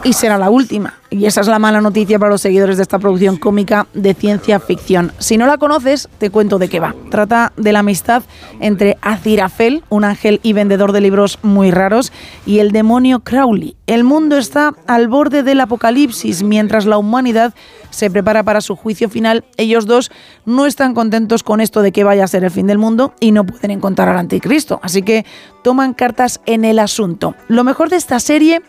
y 0.05 0.13
será 0.13 0.39
la 0.39 0.51
última. 0.51 0.95
Y 1.11 1.27
esa 1.27 1.41
es 1.41 1.47
la 1.47 1.59
mala 1.59 1.81
noticia 1.81 2.19
para 2.19 2.31
los 2.31 2.41
seguidores 2.41 2.77
de 2.77 2.83
esta 2.83 2.99
producción 2.99 3.37
cómica 3.37 3.87
de 3.95 4.15
ciencia 4.15 4.61
ficción. 4.61 5.13
Si 5.19 5.37
no 5.39 5.47
la 5.47 5.59
conoces, 5.59 6.09
te 6.19 6.31
cuento 6.31 6.59
de 6.59 6.69
qué 6.69 6.81
va. 6.81 6.95
Trata 7.11 7.53
de 7.57 7.73
la 7.73 7.79
amistad 7.81 8.23
entre 8.61 8.99
Azirafel, 9.01 9.85
un 9.89 10.05
ángel 10.05 10.41
y 10.43 10.53
vendedor 10.53 10.93
de 10.93 11.01
libros 11.01 11.39
muy 11.43 11.71
raros, 11.71 12.13
y 12.47 12.59
el 12.59 12.73
demonio 12.73 13.21
Crowley. 13.21 13.77
El 13.87 14.05
mundo 14.05 14.37
está 14.37 14.75
al 14.87 15.09
borde 15.09 15.43
del 15.43 15.61
apocalipsis 15.61 16.43
mientras 16.43 16.85
la 16.85 16.99
humanidad 16.99 17.55
se 17.91 18.11
prepara 18.11 18.43
para 18.43 18.61
su 18.61 18.77
juicio 18.77 19.09
final. 19.09 19.45
Ellos 19.57 19.87
dos 19.87 20.11
no 20.45 20.67
están 20.67 20.95
contentos 20.95 21.43
con 21.43 21.61
esto 21.61 21.81
de 21.81 21.93
que 21.93 22.05
vaya 22.05 22.25
a 22.25 22.29
ser 22.29 22.45
el 22.45 22.51
fin 22.51 22.67
del 22.67 22.79
mundo 22.79 23.15
y 23.21 23.31
no 23.31 23.47
pueden 23.47 23.71
encontrar 23.71 24.09
al 24.09 24.19
anticristo. 24.19 24.81
Así 24.83 25.03
que 25.03 25.25
toman 25.63 25.95
cartas 25.95 26.41
en 26.45 26.65
el 26.65 26.81
asunto. 26.81 27.37
Lo 27.47 27.63
mejor 27.63 27.89
de 27.89 27.97
esta 27.97 28.19
serie 28.19 28.63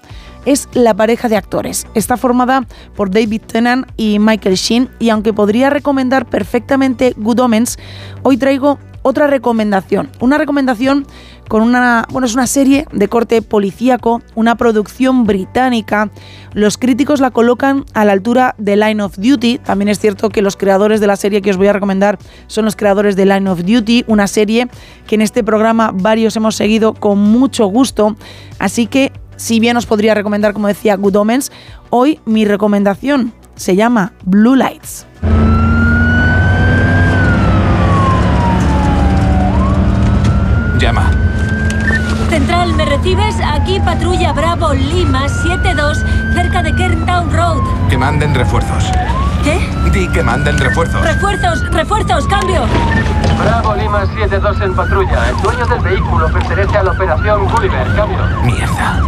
es 0.46 0.70
la 0.74 0.94
pareja 0.94 1.28
de 1.28 1.38
actores. 1.38 1.88
Está 1.94 2.18
formada 2.18 2.66
por 2.96 3.12
David 3.12 3.42
Tennant 3.42 3.88
y 3.98 4.20
Michael 4.20 4.56
Sheen 4.56 4.90
y 5.00 5.10
aunque 5.10 5.34
podría 5.34 5.70
recomendar 5.70 6.26
perfectamente 6.28 7.14
Good 7.18 7.40
Omens, 7.40 7.78
hoy 8.24 8.38
traigo 8.38 8.80
otra 9.06 9.28
recomendación. 9.28 10.10
Una 10.20 10.40
recomendación 10.40 11.06
con 11.48 11.62
una, 11.62 12.08
bueno, 12.12 12.26
es 12.26 12.34
una 12.34 12.48
serie 12.48 12.88
de 12.92 13.08
corte 13.08 13.44
policíaco, 13.44 14.24
una 14.34 14.56
producción 14.56 15.26
británica. 15.26 16.10
Los 16.54 16.80
críticos 16.80 17.20
la 17.20 17.30
colocan 17.30 17.86
a 17.94 18.04
la 18.04 18.14
altura 18.14 18.56
de 18.58 18.76
Line 18.76 19.04
of 19.04 19.18
Duty. 19.18 19.60
También 19.60 19.90
es 19.90 20.00
cierto 20.00 20.30
que 20.30 20.42
los 20.42 20.58
creadores 20.58 21.02
de 21.02 21.06
la 21.06 21.18
serie 21.18 21.44
que 21.44 21.52
os 21.52 21.58
voy 21.58 21.68
a 21.68 21.74
recomendar 21.74 22.18
son 22.48 22.66
los 22.66 22.76
creadores 22.76 23.16
de 23.16 23.28
Line 23.28 23.48
of 23.48 23.64
Duty, 23.64 24.06
una 24.08 24.26
serie 24.26 24.70
que 25.06 25.14
en 25.14 25.22
este 25.22 25.44
programa 25.44 25.92
varios 25.94 26.36
hemos 26.36 26.56
seguido 26.56 26.96
con 26.96 27.20
mucho 27.20 27.68
gusto. 27.68 28.16
Así 28.58 28.88
que 28.88 29.12
si 29.36 29.60
bien 29.60 29.78
os 29.78 29.86
podría 29.86 30.14
recomendar, 30.14 30.54
como 30.54 30.68
decía, 30.68 30.96
Good 30.96 31.16
Omens, 31.16 31.52
hoy 31.90 32.20
mi 32.26 32.46
recomendación 32.46 33.34
se 33.56 33.76
llama 33.76 34.14
Blue 34.24 34.56
Lights. 34.56 35.06
Llama. 40.80 41.12
Central, 42.30 42.74
¿me 42.74 42.86
recibes? 42.86 43.36
Aquí 43.46 43.80
patrulla 43.80 44.34
Bravo 44.34 44.74
Lima 44.74 45.30
72, 45.30 46.04
cerca 46.34 46.62
de 46.64 46.76
Kerntown 46.76 47.32
Road. 47.32 47.62
Que 47.90 47.98
manden 47.98 48.36
refuerzos. 48.36 48.92
¿Qué? 49.44 49.75
Di 49.96 50.10
que 50.10 50.22
manden 50.22 50.58
refuerzos. 50.58 51.02
¡Refuerzos! 51.02 51.72
¡Refuerzos! 51.72 52.28
¡Cambio! 52.28 52.66
Bravo 53.42 53.76
Lima 53.76 54.04
7-2 54.04 54.62
en 54.64 54.76
patrulla. 54.76 55.30
El 55.30 55.38
dueño 55.38 55.66
del 55.68 55.80
vehículo 55.80 56.28
pertenece 56.34 56.78
a 56.78 56.84
la 56.84 56.92
operación 56.92 57.48
Gulliver. 57.48 57.96
Cambio. 57.96 58.18
Mierda. 58.44 59.02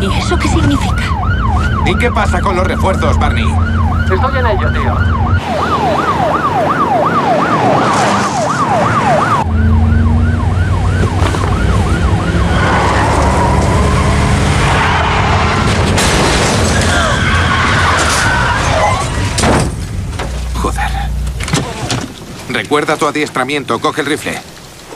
¿Y 0.00 0.06
eso 0.06 0.38
qué 0.38 0.48
significa? 0.48 1.04
¿Y 1.84 1.94
qué 1.98 2.10
pasa 2.10 2.40
con 2.40 2.56
los 2.56 2.66
refuerzos, 2.66 3.18
Barney? 3.18 3.54
Estoy 4.10 4.38
en 4.38 4.46
ello, 4.46 4.72
tío. 4.72 4.94
Recuerda 22.70 22.96
tu 22.96 23.06
adiestramiento. 23.06 23.80
Coge 23.80 24.02
el 24.02 24.06
rifle. 24.06 24.38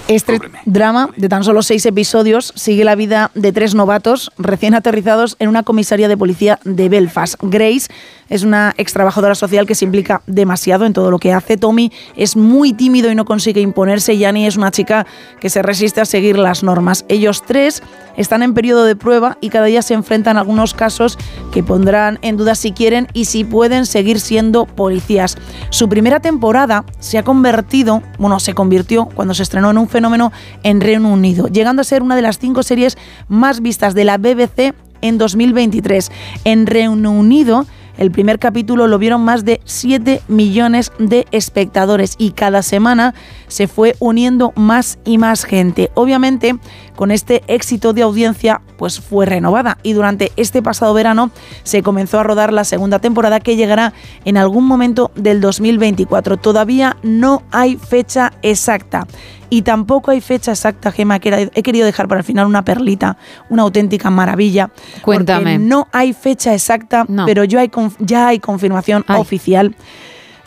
Este 0.07 0.39
drama 0.65 1.11
de 1.17 1.29
tan 1.29 1.43
solo 1.43 1.61
seis 1.63 1.85
episodios 1.87 2.53
sigue 2.55 2.85
la 2.85 2.95
vida 2.95 3.33
de 3.35 3.51
tres 3.51 3.75
novatos 3.75 4.31
recién 4.39 4.75
aterrizados 4.75 5.35
en 5.41 5.49
una 5.49 5.65
comisaría 5.65 6.07
de 6.07 6.17
policía 6.17 6.61
de 6.63 6.89
Belfast. 6.89 7.35
Grace 7.43 7.89
es 8.29 8.45
una 8.45 8.75
ex 8.77 8.93
trabajadora 8.93 9.35
social 9.35 9.67
que 9.67 9.75
se 9.75 9.87
implica 9.87 10.23
demasiado 10.29 10.87
en 10.87 10.93
todo 10.93 11.11
lo 11.11 11.19
que 11.19 11.33
hace. 11.33 11.57
Tommy 11.57 11.91
es 12.15 12.37
muy 12.37 12.75
tímido 12.75 13.11
y 13.11 13.17
no 13.17 13.25
consigue 13.25 13.61
imponerse. 13.61 14.15
Y 14.15 14.25
Annie 14.25 14.47
es 14.47 14.57
una 14.57 14.71
chica 14.71 15.05
que 15.41 15.51
se 15.51 15.61
resiste 15.61 16.01
a 16.01 16.05
seguir 16.05 16.39
las 16.39 16.63
normas. 16.63 17.05
Ellos 17.09 17.43
tres 17.45 17.83
están 18.17 18.43
en 18.43 18.55
periodo 18.55 18.85
de 18.85 18.97
prueba 18.97 19.39
y 19.41 19.49
cada 19.49 19.67
día 19.67 19.83
se 19.83 19.95
enfrentan 19.95 20.37
a 20.37 20.41
algunos 20.41 20.75
casos 20.75 21.19
que 21.53 21.63
pondrán 21.63 22.19
en 22.23 22.37
duda 22.37 22.55
si 22.55 22.73
quieren 22.73 23.09
y 23.13 23.27
si 23.27 23.45
pueden 23.45 23.87
seguir 23.87 24.21
siendo 24.21 24.67
policías. 24.67 25.37
Su 25.71 25.89
primera 25.89 26.21
temporada 26.21 26.85
se 26.99 27.19
ha 27.19 27.23
convertido, 27.23 28.03
bueno, 28.19 28.41
se 28.41 28.55
convirtió 28.55 29.07
cuando 29.07 29.35
se 29.35 29.43
estrenó 29.43 29.71
en 29.71 29.79
un 29.79 29.89
fenómeno 29.89 30.33
en 30.63 30.81
Reino 30.81 31.13
Unido, 31.13 31.49
llegando 31.49 31.83
a 31.83 31.85
ser 31.85 32.03
una 32.03 32.17
de 32.17 32.23
las 32.23 32.39
cinco 32.39 32.63
series 32.63 32.97
más 33.29 33.61
vistas 33.61 33.95
de 33.95 34.05
la 34.05 34.19
BBC 34.19 34.75
en 35.01 35.19
2023. 35.19 36.11
En 36.45 36.67
Reino 36.67 37.11
Unido, 37.11 37.67
el 37.97 38.11
primer 38.11 38.39
capítulo 38.39 38.89
lo 38.89 38.99
vieron 38.99 39.23
más 39.23 39.45
de 39.45 39.61
7 39.65 40.23
millones 40.27 40.91
de 40.99 41.27
espectadores 41.31 42.17
y 42.19 42.33
cada 42.33 42.63
semana 42.63 43.15
se 43.47 43.69
fue 43.69 43.95
uniendo 44.01 44.53
más 44.57 44.99
y 45.05 45.19
más 45.19 45.45
gente. 45.45 45.91
Obviamente, 45.95 46.57
con 46.97 47.11
este 47.11 47.43
éxito 47.49 47.93
de 47.93 48.03
audiencia, 48.03 48.61
pues 48.79 49.01
fue 49.01 49.27
renovada 49.27 49.79
y 49.83 49.93
durante 49.95 50.33
este 50.37 50.63
pasado 50.63 50.95
verano 50.95 51.31
se 51.63 51.83
comenzó 51.83 52.21
a 52.21 52.23
rodar 52.23 52.53
la 52.53 52.65
segunda 52.65 52.99
temporada 52.99 53.41
que 53.41 53.57
llegará 53.57 53.93
en 54.25 54.37
algún 54.37 54.65
momento 54.67 55.11
del 55.15 55.41
2024. 55.41 56.37
Todavía 56.37 56.97
no 57.03 57.43
hay 57.51 57.77
fecha 57.77 58.33
exacta. 58.43 59.07
Y 59.51 59.63
tampoco 59.63 60.11
hay 60.11 60.21
fecha 60.21 60.51
exacta, 60.53 60.91
Gema, 60.91 61.21
que 61.21 61.51
he 61.55 61.63
querido 61.63 61.87
dejar 61.87 62.09
para 62.09 62.21
el 62.21 62.25
final 62.25 62.47
una 62.47 62.65
perlita, 62.65 63.19
una 63.51 63.63
auténtica 63.63 64.11
maravilla. 64.11 64.71
Cuéntame. 65.03 65.55
Porque 65.55 65.59
no 65.59 65.87
hay 65.93 66.13
fecha 66.13 66.55
exacta, 66.55 67.05
pero 67.27 67.45
yo 67.45 67.61
hay 67.61 67.69
conf- 67.69 67.95
ya 68.01 68.29
hay 68.29 68.41
confirmación 68.41 69.05
oficial 69.21 69.77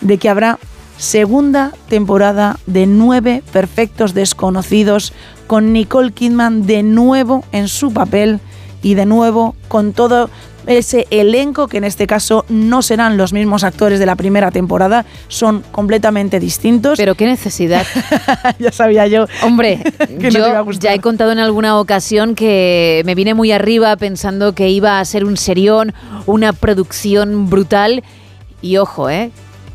de 0.02 0.18
que 0.18 0.30
habrá 0.30 0.60
segunda 0.98 1.72
temporada 1.90 2.58
de 2.66 2.86
Nueve 2.88 3.44
Perfectos 3.54 4.14
Desconocidos 4.14 5.14
con 5.48 5.74
Nicole 5.74 6.12
Kidman 6.12 6.68
de 6.68 6.84
nuevo 6.84 7.44
en 7.52 7.68
su 7.68 7.92
papel 7.92 8.40
y 8.84 8.94
de 8.94 9.06
nuevo 9.06 9.56
con 9.68 9.94
todo 9.94 10.30
ese 10.68 11.08
elenco 11.10 11.68
que 11.68 11.78
en 11.78 11.86
este 11.86 12.08
caso 12.08 12.46
no 12.50 12.82
serán 12.82 13.18
los 13.18 13.34
mismos 13.34 13.64
actores 13.64 14.00
de 14.00 14.06
la 14.06 14.16
primera 14.16 14.52
temporada, 14.52 15.06
son 15.30 15.64
completamente 15.72 16.40
distintos. 16.40 16.98
Pero 16.98 17.16
qué 17.16 17.26
necesidad. 17.26 17.86
ya 18.60 18.72
sabía 18.72 19.08
yo. 19.08 19.26
Hombre, 19.44 19.82
que 19.98 20.30
no 20.30 20.32
te 20.32 20.38
iba 20.38 20.60
a 20.60 20.66
yo 20.66 20.72
ya 20.72 20.94
he 20.94 21.00
contado 21.00 21.32
en 21.32 21.40
alguna 21.40 21.80
ocasión 21.80 22.36
que 22.36 23.02
me 23.06 23.16
vine 23.16 23.34
muy 23.34 23.52
arriba 23.52 23.96
pensando 23.96 24.54
que 24.54 24.70
iba 24.70 25.00
a 25.00 25.06
ser 25.06 25.26
un 25.26 25.38
serión, 25.38 25.94
una 26.26 26.54
producción 26.54 27.50
brutal. 27.50 28.04
Y 28.62 28.78
ojo, 28.78 29.10
¿eh? 29.10 29.32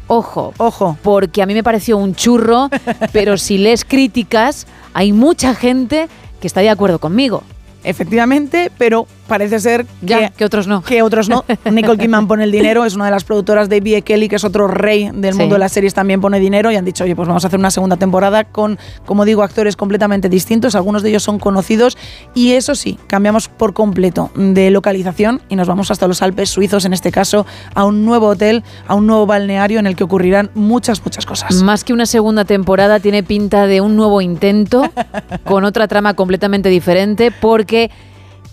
Ojo. 0.09 0.53
Ojo. 0.59 0.99
Porque 1.03 1.43
a 1.43 1.47
mí 1.47 1.55
me 1.55 1.63
pareció 1.63 1.97
un 1.97 2.15
churro, 2.15 2.69
pero 3.13 3.39
si 3.39 3.57
lees 3.57 3.85
críticas, 3.85 4.67
hay 4.95 5.13
mucha 5.13 5.55
gente 5.55 6.09
que 6.41 6.47
está 6.47 6.61
de 6.61 6.71
acuerdo 6.71 6.99
conmigo. 6.99 7.43
Efectivamente, 7.85 8.71
pero 8.79 9.07
parece 9.27 9.61
ser 9.61 9.87
Ya, 10.03 10.29
que, 10.31 10.37
que 10.37 10.45
otros 10.45 10.67
no. 10.67 10.83
que 10.83 11.03
otros 11.03 11.29
no. 11.29 11.45
Nicole 11.71 11.99
Kidman 11.99 12.27
pone 12.29 12.45
el 12.45 12.53
dinero, 12.53 12.85
es 12.85 12.95
una 12.95 13.07
de 13.07 13.11
las 13.11 13.25
productoras 13.25 13.69
de 13.69 13.81
B.E. 13.81 14.03
Kelly, 14.03 14.29
que 14.29 14.37
es 14.37 14.45
otro 14.45 14.69
rey 14.69 15.11
del 15.13 15.33
Sí. 15.35 15.39
mundo 15.41 15.55
de 15.55 15.59
las 15.61 15.73
series, 15.73 15.95
también 15.95 16.21
pone 16.21 16.39
dinero 16.41 16.71
y 16.71 16.77
han 16.77 16.85
dicho, 16.85 17.05
oye, 17.05 17.17
pues 17.17 17.29
vamos 17.29 17.45
a 17.45 17.47
hacer 17.49 17.59
una 17.59 17.71
segunda 17.71 17.97
temporada 17.97 18.45
con, 18.45 18.79
como 19.07 19.25
digo, 19.25 19.43
actores 19.43 19.77
completamente 19.77 20.29
distintos, 20.29 20.75
algunos 20.75 21.03
de 21.03 21.11
ellos 21.11 21.23
son 21.23 21.39
conocidos 21.39 21.97
y 22.35 22.53
eso 22.53 22.75
sí, 22.75 22.99
cambiamos 23.07 23.49
por 23.49 23.73
completo 23.73 24.31
de 24.35 24.71
localización 24.71 25.41
y 25.49 25.57
nos 25.57 25.69
vamos 25.69 25.91
hasta 25.91 26.07
los 26.09 26.23
Alpes 26.23 26.51
suizos, 26.51 26.85
en 26.85 26.93
este 26.93 27.11
caso, 27.13 27.47
a 27.75 27.85
un 27.85 28.05
nuevo 28.05 28.29
hotel, 28.29 28.63
a 28.89 28.95
un 28.95 29.07
nuevo 29.07 29.27
balneario 29.27 29.79
en 29.79 29.87
el 29.87 29.97
que 29.97 30.05
ocurrirán 30.05 30.51
muchas, 30.55 31.03
muchas 31.05 31.27
cosas. 31.27 31.63
Más 31.63 31.85
que 31.85 31.93
una 31.93 32.07
segunda 32.07 32.45
temporada, 32.45 33.01
tiene 33.01 33.23
pinta 33.23 33.67
de 33.67 33.81
un 33.81 33.97
nuevo 33.97 34.21
intento 34.21 34.83
con 35.45 35.65
otra 35.65 35.89
trama 35.89 36.15
completamente 36.15 36.69
diferente, 36.69 37.31
porque 37.31 37.91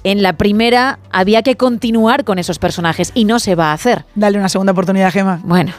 en 0.03 0.23
la 0.23 0.33
primera 0.33 0.99
había 1.11 1.43
que 1.43 1.55
continuar 1.55 2.23
con 2.23 2.39
esos 2.39 2.59
personajes 2.59 3.11
y 3.13 3.25
no 3.25 3.39
se 3.39 3.55
va 3.55 3.71
a 3.71 3.73
hacer. 3.73 4.05
Dale 4.15 4.37
una 4.37 4.49
segunda 4.49 4.71
oportunidad, 4.71 5.11
Gema. 5.11 5.39
Bueno. 5.43 5.73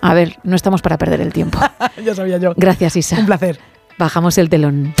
A 0.00 0.14
ver, 0.14 0.36
no 0.44 0.56
estamos 0.56 0.80
para 0.82 0.96
perder 0.98 1.20
el 1.20 1.32
tiempo. 1.32 1.58
ya 2.04 2.14
sabía 2.14 2.38
yo. 2.38 2.54
Gracias, 2.56 2.96
Isa. 2.96 3.18
Un 3.18 3.26
placer. 3.26 3.58
Bajamos 3.98 4.38
el 4.38 4.48
telón. 4.48 4.94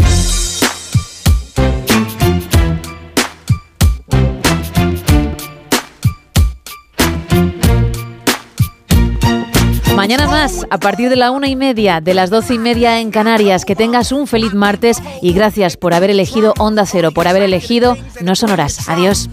Mañana 9.98 10.28
más, 10.28 10.64
a 10.70 10.78
partir 10.78 11.10
de 11.10 11.16
la 11.16 11.32
una 11.32 11.48
y 11.48 11.56
media, 11.56 12.00
de 12.00 12.14
las 12.14 12.30
doce 12.30 12.54
y 12.54 12.58
media 12.58 13.00
en 13.00 13.10
Canarias. 13.10 13.64
Que 13.64 13.74
tengas 13.74 14.12
un 14.12 14.28
feliz 14.28 14.54
martes 14.54 15.02
y 15.20 15.32
gracias 15.32 15.76
por 15.76 15.92
haber 15.92 16.10
elegido 16.10 16.54
Onda 16.56 16.86
Cero, 16.86 17.10
por 17.10 17.26
haber 17.26 17.42
elegido 17.42 17.96
No 18.20 18.36
Sonoras. 18.36 18.88
Adiós. 18.88 19.28